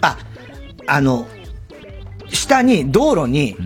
[0.00, 0.18] あ、
[0.86, 1.26] あの、
[2.28, 3.56] 下に、道路に、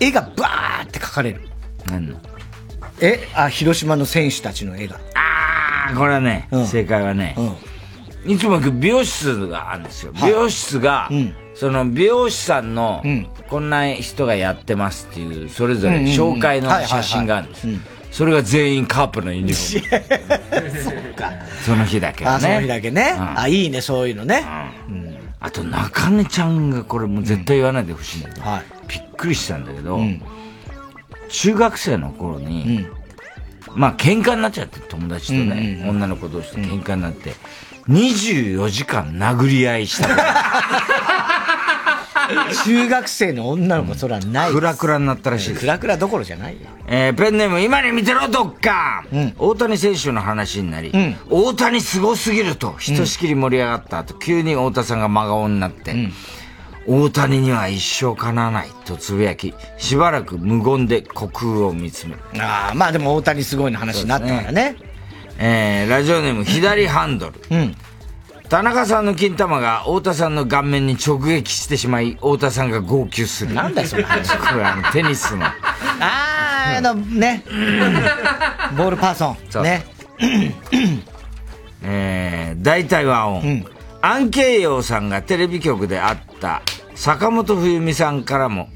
[0.00, 1.47] 絵がバーって描かれる。
[1.90, 2.20] 何の？
[3.00, 4.96] えあ、広島の選手たちの絵が。
[5.14, 7.36] ああ、これはね、うん、正解はね、
[8.24, 10.12] うん、いつも行く美容室があるんですよ。
[10.12, 13.02] 美容室が、うん、その美容師さんの、
[13.48, 17.68] こんな人がやってますっていう、それぞれ紹介の写真があるんです。
[18.10, 20.82] それが全員カープのユニフォーム。
[20.82, 21.30] そうか。
[21.64, 22.30] その日だけね。
[22.30, 23.14] あ、その日だけね。
[23.16, 24.44] あ、いいね、そういうのね。
[25.40, 30.00] あと、中根ちゃんがこれもう絶対言わないでほしいんだけど、はい、びっくりしたんだけど、
[31.28, 32.86] 中学生の頃に、
[33.74, 37.32] まあ喧嘩になっちゃって、友達とね、女の子同士と喧嘩になって、
[37.88, 40.08] 24時間殴り合いした。
[42.64, 44.52] 中学生の女の子、そらない。
[44.52, 45.54] クラクラになったらしい。
[45.54, 46.60] クラクラどころじゃないよ。
[46.86, 56.12] えー、ペンネーム、今に見てろ、どっか、うん、大谷選手の話になり、うん、大谷すごすぎると、ひとしきり盛り上がった後、急に太田さんが真顔になって、うん、
[56.88, 62.20] 大谷には一生かなわないとつぶやき、しばらく無言で虚空を見つめる。
[62.40, 64.76] ああ、まあでも大谷すごいの話になったからね。
[65.38, 67.40] えー、ラジオネーム左ハンドル。
[67.50, 67.76] うん。
[68.48, 73.52] 田中さんの金玉が太田さんの顔面に直撃してしまい、太田さんが号泣する。
[73.52, 74.38] なんだよ、その話。
[74.38, 75.44] これあの、テニスの。
[75.44, 75.54] あ
[76.00, 77.44] あ、あの、ね。
[78.78, 79.36] ボールパーソン。
[79.50, 79.84] そうね。
[81.82, 83.66] えー、大体和音。
[84.00, 86.62] アンケイヨウさんがテレビ局で会った
[86.98, 88.68] 坂本冬美さんからも、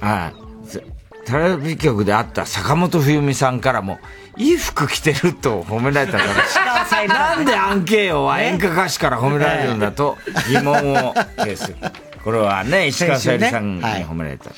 [0.00, 0.32] あ
[0.64, 0.84] ぜ
[1.24, 4.00] テレビ局で会った坂本冬美さんからも、
[4.36, 11.76] いい服着てると褒められたから、 なんでアンケイヨウは演歌歌手から褒められるんだと疑問を呈する。
[12.24, 14.50] これはね、石川さゆりさんに褒められた。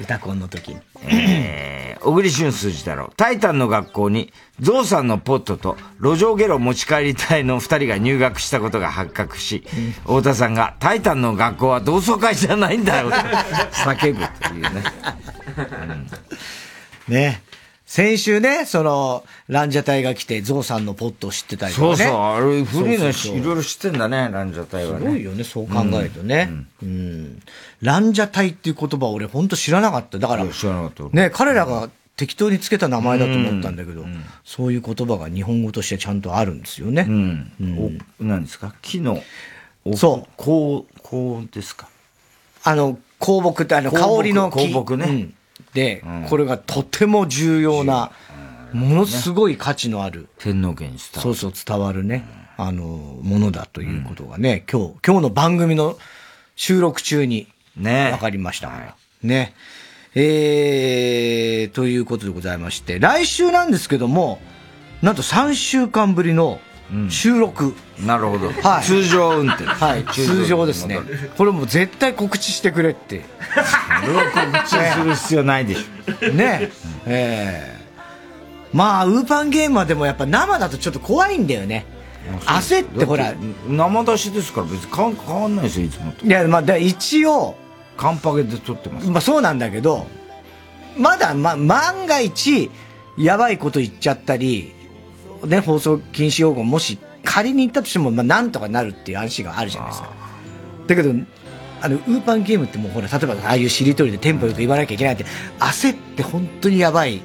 [0.00, 0.80] 歌コンの時に。
[1.08, 3.12] えー、小栗旬筋太郎。
[3.16, 9.64] タイタンの学校に、ゾウさんのポットと路上ゲロ持ち帰り隊の二人が入学したことが発覚し、
[10.02, 14.82] 太田さんが、タイタンの学校は同窓会じゃないんだよと叫ぶというね。
[17.08, 17.42] う んね。
[17.94, 21.96] 先週ね、その、ランジャタイが来て、ゾウさんのポットを知ってたりとかね。
[21.96, 25.06] そうそう、あれ、古いのいろいろ知ってんだね、ランジャタイはね。
[25.06, 26.50] すごいよね、そう考えるとね。
[26.82, 27.40] うん。
[27.82, 30.18] ランジャタイっていう言葉俺本当知らなかった。
[30.18, 31.16] だから、知らなかった。
[31.16, 34.04] ね、彼らが適当につけた名前だと思ったんだけど、
[34.44, 37.06] そういう言葉が日本語としてちゃんとあるんですよね。
[37.08, 37.52] うん。
[38.20, 38.74] お、何ですか？
[38.82, 39.22] 木の、
[39.94, 40.28] そう。
[40.36, 41.86] こう、こうですか？
[42.64, 44.72] あの、香木ってあの、香りの木。
[44.72, 45.34] 香木ねうん
[45.74, 48.12] で、これがとても重要な、
[48.72, 50.28] ものすごい価値のある。
[50.38, 51.20] 天皇家に伝わる。
[51.20, 52.24] そうそう、伝わるね、
[52.56, 55.96] あの、ものだということがね、今日、今日の番組の
[56.56, 58.10] 収録中に、ね。
[58.12, 58.96] わかりましたから。
[59.22, 59.54] ね。
[60.16, 64.40] えー、ということでございまして、来週なんですけども、
[65.02, 66.60] なんと3週間ぶりの
[67.08, 67.74] 収録。
[68.00, 68.50] なるほど。
[68.50, 68.84] はい。
[68.84, 69.64] 通常運転。
[69.64, 71.00] はい、通常ですね。
[71.36, 73.22] これもう絶対告知してくれって。
[74.02, 76.32] それは告知する必要ないでしょ。
[76.32, 76.72] ねえ。
[77.06, 77.84] ええ
[78.72, 81.86] まあ、ウーパンゲームはでもやっぱ生だとちょっと怖いんだよね。
[82.40, 83.34] 焦ってほら。
[83.68, 86.26] 生出しですから別に変わ変わんないですよ、いつもと。
[86.26, 87.56] いや、まあ、だ一応。
[87.96, 89.08] カンパゲで撮ってます。
[89.08, 90.06] まあそうなんだけど、
[90.96, 92.70] まだ、ま、万が一、
[93.16, 94.73] やばいこと言っちゃったり、
[95.46, 100.10] ね、放送禁止用語もし仮に言ったとしても、まあなんとかなるっていう安心があるじゃないですか。
[100.86, 101.14] だけど、
[101.80, 105.24] あの、ウーパンゲームってもうほら、例えばああいうしりとりでテンポよく言わなきゃいけないって、
[105.58, 107.20] 焦って本当にやばい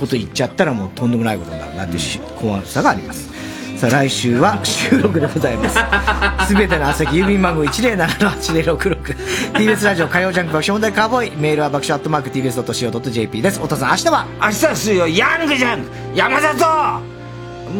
[0.00, 3.32] こと言っちゃったらもうとんでもないことになるなっていうし怖さがあります。
[3.76, 6.46] さあ来週は収録でございます。
[6.46, 9.16] すべての朝日郵便番号107-8066。
[9.54, 11.36] TBS ラジオ火曜ジャンク爆笑問題カーボーイ。
[11.36, 13.60] メールは爆笑アットマーク TBS.CO.JP です。
[13.60, 14.26] お父さん明日は？
[14.40, 17.13] 明日は水曜、ヤングジャンク山里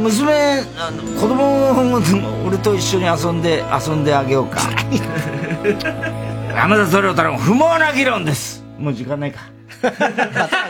[0.03, 4.61] 娘、あの子供を俺と一緒に遊んで、遊んであげようか。
[6.55, 8.65] 山里亮太郎不毛な議論です。
[8.79, 9.41] もう時間ないか。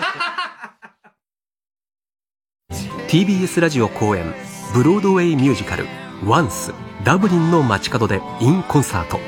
[3.09, 4.35] TBS ラジオ公演
[4.75, 5.87] ブロードウェイミュージカル
[6.27, 6.73] 「ワンス
[7.05, 9.21] ダブリンの街角でインコンサート」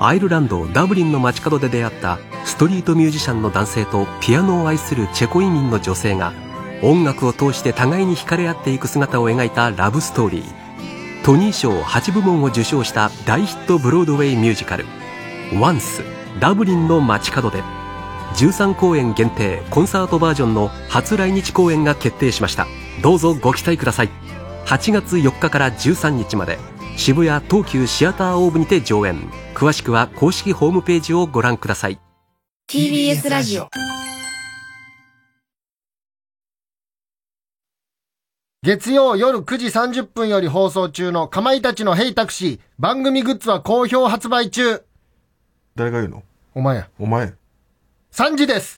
[0.00, 6.34] アイルランドダブリンの街角で出会ったストリートミュージシャンの男性とピアノを愛するチェコ移民の女性が
[6.82, 11.24] 音楽を通して互いに惹かれ合っていく姿を描いたラブストーリー。
[11.24, 14.86] トニー賞8部門を受賞した大ヒットブロードウェイミュージカル
[15.58, 16.02] 「ワンス
[16.38, 17.64] ダブリンの街角で」
[18.36, 22.66] 13公演限定コンサートバージョンの初来日公演が決定しました。
[23.02, 24.10] どうぞご期待ください。
[24.66, 26.58] 8月4日から13日まで。
[26.96, 29.30] 渋谷東急シアターオーブにて上演。
[29.54, 31.98] 詳しくは公式ホームページをご覧ください。
[32.68, 33.68] TBS ラジオ。
[38.62, 44.82] 月曜夜9時30分より放送中のかまいたちのヘイタクシー番組グッズは好評発売中。
[45.76, 46.22] 誰が言うの？
[46.54, 46.88] お前や。
[46.98, 47.34] お前。
[48.12, 48.76] 3時です